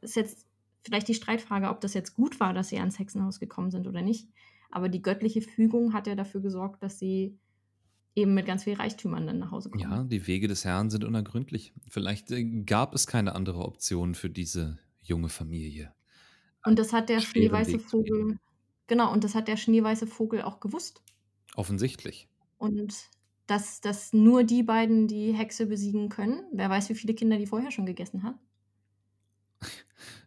ist 0.00 0.16
jetzt 0.16 0.46
vielleicht 0.84 1.08
die 1.08 1.14
Streitfrage, 1.14 1.68
ob 1.68 1.80
das 1.80 1.94
jetzt 1.94 2.14
gut 2.14 2.40
war, 2.40 2.52
dass 2.52 2.68
sie 2.68 2.78
ans 2.78 2.98
Hexenhaus 2.98 3.40
gekommen 3.40 3.70
sind 3.70 3.86
oder 3.86 4.02
nicht. 4.02 4.28
Aber 4.70 4.88
die 4.88 5.02
göttliche 5.02 5.40
Fügung 5.40 5.92
hat 5.92 6.06
ja 6.06 6.14
dafür 6.14 6.40
gesorgt, 6.40 6.82
dass 6.82 6.98
sie 6.98 7.38
eben 8.14 8.34
mit 8.34 8.46
ganz 8.46 8.64
viel 8.64 8.74
Reichtümern 8.74 9.26
dann 9.26 9.38
nach 9.38 9.50
Hause 9.50 9.70
kommen. 9.70 9.82
Ja, 9.82 10.04
die 10.04 10.26
Wege 10.26 10.46
des 10.46 10.64
Herrn 10.64 10.90
sind 10.90 11.04
unergründlich. 11.04 11.72
Vielleicht 11.88 12.30
äh, 12.30 12.44
gab 12.44 12.94
es 12.94 13.06
keine 13.06 13.34
andere 13.34 13.64
Option 13.64 14.14
für 14.14 14.30
diese 14.30 14.78
junge 15.02 15.28
Familie. 15.28 15.92
Und 16.64 16.78
das 16.78 16.92
hat 16.92 17.08
der 17.08 17.20
schneeweiße. 17.20 17.78
Vogel, 17.78 18.38
genau, 18.86 19.12
und 19.12 19.24
das 19.24 19.34
hat 19.34 19.48
der 19.48 19.56
schneeweiße 19.56 20.06
Vogel 20.06 20.42
auch 20.42 20.60
gewusst. 20.60 21.02
Offensichtlich. 21.56 22.28
Und 22.56 22.94
dass, 23.46 23.80
dass 23.80 24.12
nur 24.12 24.44
die 24.44 24.62
beiden 24.62 25.06
die 25.06 25.32
Hexe 25.32 25.66
besiegen 25.66 26.08
können. 26.08 26.42
Wer 26.52 26.70
weiß, 26.70 26.88
wie 26.88 26.94
viele 26.94 27.14
Kinder 27.14 27.36
die 27.36 27.46
vorher 27.46 27.70
schon 27.70 27.86
gegessen 27.86 28.22
hat. 28.22 28.36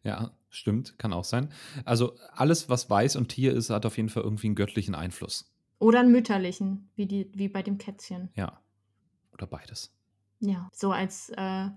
Ja, 0.04 0.32
stimmt, 0.58 0.98
kann 0.98 1.14
auch 1.14 1.24
sein. 1.24 1.50
Also 1.86 2.16
alles, 2.34 2.70
was 2.70 2.90
weiß 2.90 3.16
und 3.16 3.30
Tier 3.30 3.54
ist, 3.54 3.70
hat 3.70 3.86
auf 3.86 3.98
jeden 3.98 4.10
Fall 4.10 4.24
irgendwie 4.24 4.48
einen 4.48 4.56
göttlichen 4.56 4.96
Einfluss. 4.96 5.54
Oder 5.80 6.00
einen 6.00 6.12
mütterlichen, 6.12 6.90
wie, 6.96 7.06
die, 7.06 7.32
wie 7.34 7.48
bei 7.48 7.62
dem 7.62 7.78
Kätzchen. 7.78 8.30
Ja. 8.36 8.60
Oder 9.32 9.48
beides. 9.48 9.94
Ja, 10.40 10.70
so 10.74 10.92
als 10.92 11.30
äh, 11.30 11.70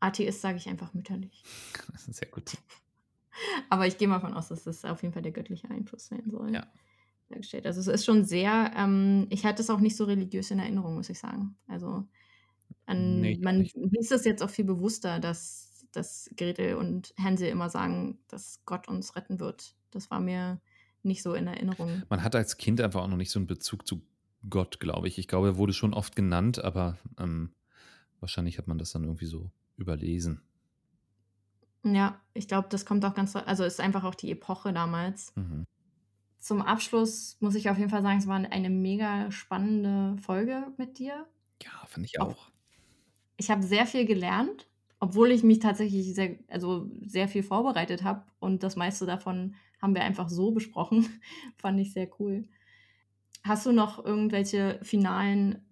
Atheist 0.00 0.40
sage 0.40 0.58
ich 0.58 0.68
einfach 0.68 0.94
mütterlich. 0.94 1.42
Das 1.92 2.08
ist 2.08 2.16
sehr 2.16 2.28
gut. 2.28 2.52
Aber 3.70 3.86
ich 3.86 3.98
gehe 3.98 4.08
mal 4.08 4.16
davon 4.16 4.34
aus, 4.34 4.48
dass 4.48 4.64
das 4.64 4.84
auf 4.84 5.02
jeden 5.02 5.12
Fall 5.12 5.22
der 5.22 5.32
göttliche 5.32 5.70
Einfluss 5.70 6.06
sein 6.06 6.24
soll. 6.30 6.52
Ja. 6.52 6.66
Dargestellt. 7.28 7.66
Also 7.66 7.80
es 7.80 7.88
ist 7.88 8.04
schon 8.04 8.24
sehr, 8.24 8.72
ähm, 8.76 9.26
ich 9.30 9.44
hatte 9.44 9.60
es 9.60 9.70
auch 9.70 9.80
nicht 9.80 9.96
so 9.96 10.04
religiös 10.04 10.50
in 10.50 10.60
Erinnerung, 10.60 10.94
muss 10.94 11.10
ich 11.10 11.18
sagen. 11.18 11.56
Also 11.66 12.04
an, 12.86 13.20
Nee, 13.20 13.38
man 13.42 13.68
liest 13.74 14.12
es 14.12 14.24
jetzt 14.24 14.42
auch 14.42 14.50
viel 14.50 14.64
bewusster, 14.64 15.18
dass, 15.18 15.65
dass 15.96 16.30
Gretel 16.36 16.74
und 16.76 17.14
Hänsel 17.16 17.48
immer 17.48 17.70
sagen, 17.70 18.18
dass 18.28 18.62
Gott 18.66 18.88
uns 18.88 19.16
retten 19.16 19.40
wird. 19.40 19.74
Das 19.90 20.10
war 20.10 20.20
mir 20.20 20.60
nicht 21.02 21.22
so 21.22 21.34
in 21.34 21.46
Erinnerung. 21.46 22.02
Man 22.08 22.22
hat 22.22 22.34
als 22.34 22.56
Kind 22.56 22.80
einfach 22.80 23.02
auch 23.02 23.08
noch 23.08 23.16
nicht 23.16 23.30
so 23.30 23.38
einen 23.38 23.46
Bezug 23.46 23.86
zu 23.86 24.02
Gott, 24.48 24.78
glaube 24.80 25.08
ich. 25.08 25.18
Ich 25.18 25.28
glaube, 25.28 25.48
er 25.48 25.56
wurde 25.56 25.72
schon 25.72 25.94
oft 25.94 26.14
genannt, 26.14 26.62
aber 26.62 26.98
ähm, 27.18 27.54
wahrscheinlich 28.20 28.58
hat 28.58 28.66
man 28.66 28.78
das 28.78 28.92
dann 28.92 29.04
irgendwie 29.04 29.26
so 29.26 29.50
überlesen. 29.76 30.42
Ja, 31.84 32.20
ich 32.34 32.48
glaube, 32.48 32.68
das 32.68 32.84
kommt 32.84 33.04
auch 33.04 33.14
ganz, 33.14 33.36
also 33.36 33.64
ist 33.64 33.80
einfach 33.80 34.04
auch 34.04 34.14
die 34.14 34.30
Epoche 34.30 34.72
damals. 34.72 35.34
Mhm. 35.36 35.66
Zum 36.38 36.62
Abschluss 36.62 37.36
muss 37.40 37.54
ich 37.54 37.70
auf 37.70 37.78
jeden 37.78 37.90
Fall 37.90 38.02
sagen, 38.02 38.18
es 38.18 38.26
war 38.26 38.36
eine 38.36 38.70
mega 38.70 39.30
spannende 39.30 40.20
Folge 40.22 40.66
mit 40.76 40.98
dir. 40.98 41.26
Ja, 41.62 41.70
fand 41.86 42.06
ich 42.06 42.20
Auf- 42.20 42.34
auch. 42.34 42.50
Ich 43.36 43.50
habe 43.50 43.62
sehr 43.62 43.86
viel 43.86 44.06
gelernt, 44.06 44.66
obwohl 45.00 45.30
ich 45.30 45.42
mich 45.42 45.58
tatsächlich 45.58 46.14
sehr, 46.14 46.36
also 46.48 46.90
sehr 47.06 47.28
viel 47.28 47.42
vorbereitet 47.42 48.02
habe 48.02 48.24
und 48.38 48.62
das 48.62 48.76
meiste 48.76 49.06
davon 49.06 49.54
haben 49.80 49.94
wir 49.94 50.02
einfach 50.04 50.28
so 50.28 50.52
besprochen. 50.52 51.06
Fand 51.56 51.78
ich 51.80 51.92
sehr 51.92 52.08
cool. 52.18 52.48
Hast 53.44 53.66
du 53.66 53.72
noch 53.72 54.04
irgendwelche 54.04 54.78
finalen 54.82 55.66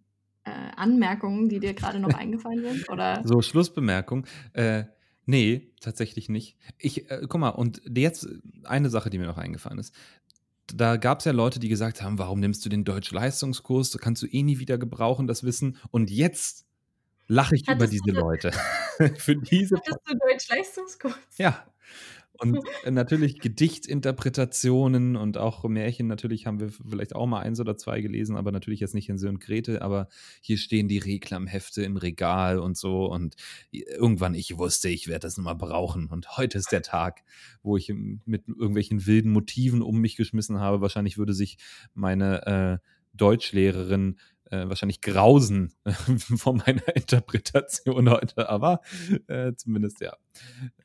äh, 0.44 0.50
Anmerkungen, 0.76 1.48
die 1.48 1.58
dir 1.58 1.74
gerade 1.74 1.98
noch 2.00 2.12
eingefallen 2.14 2.62
sind? 2.62 2.88
Oder? 2.90 3.22
So, 3.24 3.40
Schlussbemerkung. 3.42 4.26
Äh, 4.52 4.84
nee, 5.26 5.72
tatsächlich 5.80 6.28
nicht. 6.28 6.56
Ich, 6.78 7.10
äh, 7.10 7.22
guck 7.28 7.40
mal, 7.40 7.48
und 7.48 7.80
jetzt 7.96 8.28
eine 8.64 8.90
Sache, 8.90 9.10
die 9.10 9.18
mir 9.18 9.26
noch 9.26 9.38
eingefallen 9.38 9.78
ist. 9.78 9.94
Da 10.74 10.96
gab 10.96 11.18
es 11.18 11.24
ja 11.24 11.32
Leute, 11.32 11.58
die 11.60 11.68
gesagt 11.68 12.00
haben, 12.02 12.18
warum 12.18 12.40
nimmst 12.40 12.64
du 12.64 12.68
den 12.68 12.84
Deutsch-Leistungskurs? 12.84 13.98
Kannst 13.98 14.22
du 14.22 14.26
eh 14.26 14.42
nie 14.42 14.58
wieder 14.58 14.78
gebrauchen, 14.78 15.26
das 15.26 15.44
Wissen. 15.44 15.76
Und 15.90 16.10
jetzt 16.10 16.66
lache 17.26 17.54
ich 17.56 17.62
über 17.62 17.72
Hattest 17.74 17.92
diese 17.94 18.04
du- 18.14 18.20
Leute. 18.20 18.52
Für 19.16 19.36
diese 19.36 19.76
Hattest 19.76 19.98
du 20.06 20.14
Deutsch-Leistungskurs? 20.16 21.14
Ja, 21.36 21.64
Und 22.40 22.58
äh, 22.84 22.90
natürlich 22.90 23.40
Gedichtinterpretationen 23.40 25.16
und 25.16 25.38
auch 25.38 25.64
Märchen. 25.64 26.06
Natürlich 26.08 26.46
haben 26.46 26.60
wir 26.60 26.70
vielleicht 26.70 27.14
auch 27.14 27.26
mal 27.26 27.40
eins 27.40 27.60
oder 27.60 27.76
zwei 27.76 28.00
gelesen, 28.00 28.36
aber 28.36 28.52
natürlich 28.52 28.80
jetzt 28.80 28.94
nicht 28.94 29.08
Hänsel 29.08 29.28
und 29.28 29.40
Grete. 29.40 29.82
Aber 29.82 30.08
hier 30.40 30.58
stehen 30.58 30.88
die 30.88 30.98
Reklamhefte 30.98 31.82
im 31.82 31.96
Regal 31.96 32.58
und 32.58 32.76
so. 32.76 33.06
Und 33.06 33.36
irgendwann, 33.70 34.34
ich 34.34 34.58
wusste, 34.58 34.88
ich 34.88 35.06
werde 35.08 35.20
das 35.20 35.36
nochmal 35.36 35.54
brauchen. 35.56 36.08
Und 36.08 36.36
heute 36.36 36.58
ist 36.58 36.72
der 36.72 36.82
Tag, 36.82 37.22
wo 37.62 37.76
ich 37.76 37.92
mit 38.24 38.48
irgendwelchen 38.48 39.06
wilden 39.06 39.30
Motiven 39.30 39.82
um 39.82 40.00
mich 40.00 40.16
geschmissen 40.16 40.58
habe. 40.60 40.80
Wahrscheinlich 40.80 41.18
würde 41.18 41.34
sich 41.34 41.58
meine 41.94 42.80
äh, 42.82 42.88
Deutschlehrerin 43.16 44.18
äh, 44.50 44.68
wahrscheinlich 44.68 45.00
grausen 45.00 45.72
von 46.36 46.58
meiner 46.58 46.94
Interpretation 46.94 48.10
heute, 48.10 48.48
aber 48.48 48.80
äh, 49.26 49.52
zumindest 49.56 50.00
ja. 50.00 50.16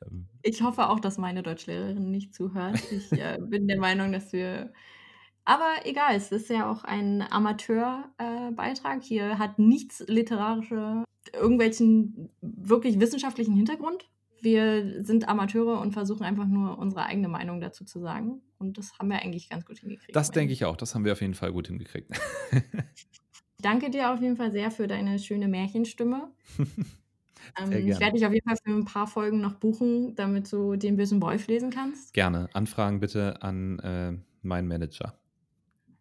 Ähm. 0.05 0.27
Ich 0.43 0.61
hoffe 0.61 0.89
auch, 0.89 0.99
dass 0.99 1.17
meine 1.17 1.43
Deutschlehrerin 1.43 2.11
nicht 2.11 2.33
zuhört. 2.33 2.79
Ich 2.91 3.11
äh, 3.11 3.37
bin 3.39 3.67
der 3.67 3.79
Meinung, 3.79 4.11
dass 4.11 4.31
wir. 4.33 4.71
Aber 5.45 5.67
egal, 5.83 6.15
es 6.15 6.31
ist 6.31 6.49
ja 6.49 6.69
auch 6.69 6.83
ein 6.83 7.23
Amateurbeitrag. 7.23 9.01
Hier 9.01 9.39
hat 9.39 9.57
nichts 9.57 10.03
literarische, 10.07 11.03
irgendwelchen 11.33 12.29
wirklich 12.41 12.99
wissenschaftlichen 12.99 13.55
Hintergrund. 13.55 14.09
Wir 14.41 15.03
sind 15.03 15.27
Amateure 15.27 15.81
und 15.81 15.93
versuchen 15.93 16.23
einfach 16.23 16.45
nur 16.45 16.77
unsere 16.77 17.05
eigene 17.05 17.27
Meinung 17.27 17.59
dazu 17.61 17.83
zu 17.83 17.99
sagen. 17.99 18.41
Und 18.57 18.77
das 18.77 18.97
haben 18.99 19.09
wir 19.09 19.21
eigentlich 19.21 19.49
ganz 19.49 19.65
gut 19.65 19.79
hingekriegt. 19.79 20.15
Das 20.15 20.31
denke 20.31 20.53
ich 20.53 20.65
auch. 20.65 20.77
Das 20.77 20.93
haben 20.93 21.03
wir 21.03 21.13
auf 21.13 21.21
jeden 21.21 21.33
Fall 21.33 21.51
gut 21.51 21.67
hingekriegt. 21.67 22.11
Danke 23.61 23.89
dir 23.89 24.11
auf 24.11 24.21
jeden 24.21 24.37
Fall 24.37 24.51
sehr 24.51 24.71
für 24.71 24.87
deine 24.87 25.19
schöne 25.19 25.47
Märchenstimme. 25.47 26.31
ähm, 27.59 27.71
ich 27.71 27.99
werde 27.99 28.13
dich 28.13 28.25
auf 28.25 28.33
jeden 28.33 28.47
Fall 28.47 28.57
für 28.63 28.71
ein 28.71 28.85
paar 28.85 29.07
Folgen 29.07 29.41
noch 29.41 29.55
buchen, 29.55 30.15
damit 30.15 30.51
du 30.51 30.77
den 30.77 30.95
bösen 30.95 31.21
Wolf 31.21 31.47
lesen 31.47 31.69
kannst. 31.69 32.13
Gerne. 32.13 32.49
Anfragen 32.53 32.99
bitte 32.99 33.41
an 33.41 33.79
äh, 33.79 34.13
meinen 34.41 34.67
Manager. 34.67 35.19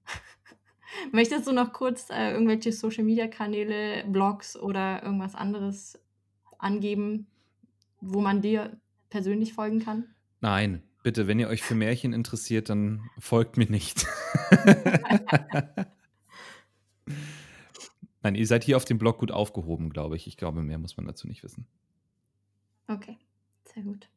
Möchtest 1.12 1.48
du 1.48 1.52
noch 1.52 1.72
kurz 1.72 2.10
äh, 2.10 2.32
irgendwelche 2.32 2.72
Social 2.72 3.04
Media 3.04 3.26
Kanäle, 3.26 4.04
Blogs 4.06 4.56
oder 4.56 5.02
irgendwas 5.02 5.34
anderes 5.34 5.98
angeben, 6.58 7.26
wo 8.00 8.20
man 8.20 8.40
dir 8.40 8.78
persönlich 9.10 9.52
folgen 9.52 9.80
kann? 9.80 10.04
Nein, 10.40 10.82
bitte, 11.02 11.26
wenn 11.26 11.40
ihr 11.40 11.48
euch 11.48 11.62
für 11.62 11.74
Märchen 11.74 12.12
interessiert, 12.12 12.68
dann 12.70 13.02
folgt 13.18 13.56
mir 13.56 13.68
nicht. 13.68 14.06
Nein, 18.22 18.34
ihr 18.34 18.46
seid 18.46 18.64
hier 18.64 18.76
auf 18.76 18.84
dem 18.84 18.98
Blog 18.98 19.18
gut 19.18 19.30
aufgehoben, 19.30 19.90
glaube 19.90 20.16
ich. 20.16 20.26
Ich 20.26 20.36
glaube, 20.36 20.62
mehr 20.62 20.78
muss 20.78 20.96
man 20.96 21.06
dazu 21.06 21.28
nicht 21.28 21.42
wissen. 21.42 21.66
Okay, 22.88 23.16
sehr 23.64 23.82
gut. 23.82 24.08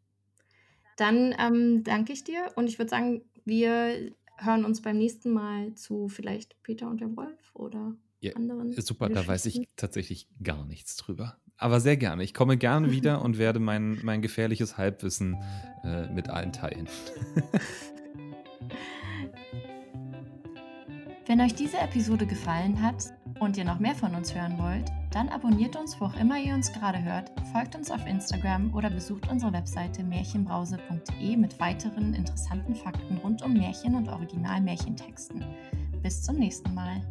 Dann 0.97 1.35
ähm, 1.39 1.83
danke 1.83 2.13
ich 2.13 2.23
dir 2.23 2.51
und 2.55 2.67
ich 2.67 2.79
würde 2.79 2.89
sagen, 2.89 3.21
wir 3.45 4.11
hören 4.37 4.65
uns 4.65 4.81
beim 4.81 4.97
nächsten 4.97 5.31
Mal 5.31 5.75
zu 5.75 6.07
vielleicht 6.07 6.61
Peter 6.63 6.89
und 6.89 7.01
der 7.01 7.15
Wolf 7.15 7.51
oder 7.53 7.95
ja, 8.19 8.33
anderen. 8.33 8.73
Super, 8.79 9.09
da 9.09 9.25
weiß 9.25 9.45
ich 9.47 9.67
tatsächlich 9.75 10.27
gar 10.43 10.65
nichts 10.65 10.95
drüber. 10.95 11.37
Aber 11.57 11.79
sehr 11.79 11.97
gerne. 11.97 12.23
Ich 12.23 12.33
komme 12.33 12.57
gerne 12.57 12.91
wieder 12.93 13.21
und 13.21 13.37
werde 13.37 13.59
mein, 13.59 13.99
mein 14.03 14.21
gefährliches 14.21 14.77
Halbwissen 14.77 15.37
äh, 15.83 16.07
mit 16.11 16.29
allen 16.29 16.51
teilen. 16.53 16.87
Wenn 21.27 21.39
euch 21.39 21.53
diese 21.53 21.77
Episode 21.77 22.25
gefallen 22.25 22.81
hat 22.81 23.13
und 23.41 23.57
ihr 23.57 23.65
noch 23.65 23.79
mehr 23.79 23.95
von 23.95 24.13
uns 24.13 24.33
hören 24.35 24.57
wollt, 24.59 24.91
dann 25.11 25.27
abonniert 25.29 25.75
uns, 25.75 25.99
wo 25.99 26.05
auch 26.05 26.15
immer 26.15 26.37
ihr 26.37 26.53
uns 26.53 26.71
gerade 26.71 27.03
hört, 27.03 27.31
folgt 27.51 27.75
uns 27.75 27.89
auf 27.89 28.05
Instagram 28.05 28.73
oder 28.73 28.89
besucht 28.89 29.29
unsere 29.29 29.51
Webseite 29.51 30.03
märchenbrause.de 30.03 31.35
mit 31.35 31.59
weiteren 31.59 32.13
interessanten 32.13 32.75
Fakten 32.75 33.17
rund 33.17 33.41
um 33.41 33.53
Märchen 33.53 33.95
und 33.95 34.07
Original-Märchentexten. 34.07 35.43
Bis 36.03 36.21
zum 36.21 36.37
nächsten 36.37 36.73
Mal. 36.73 37.01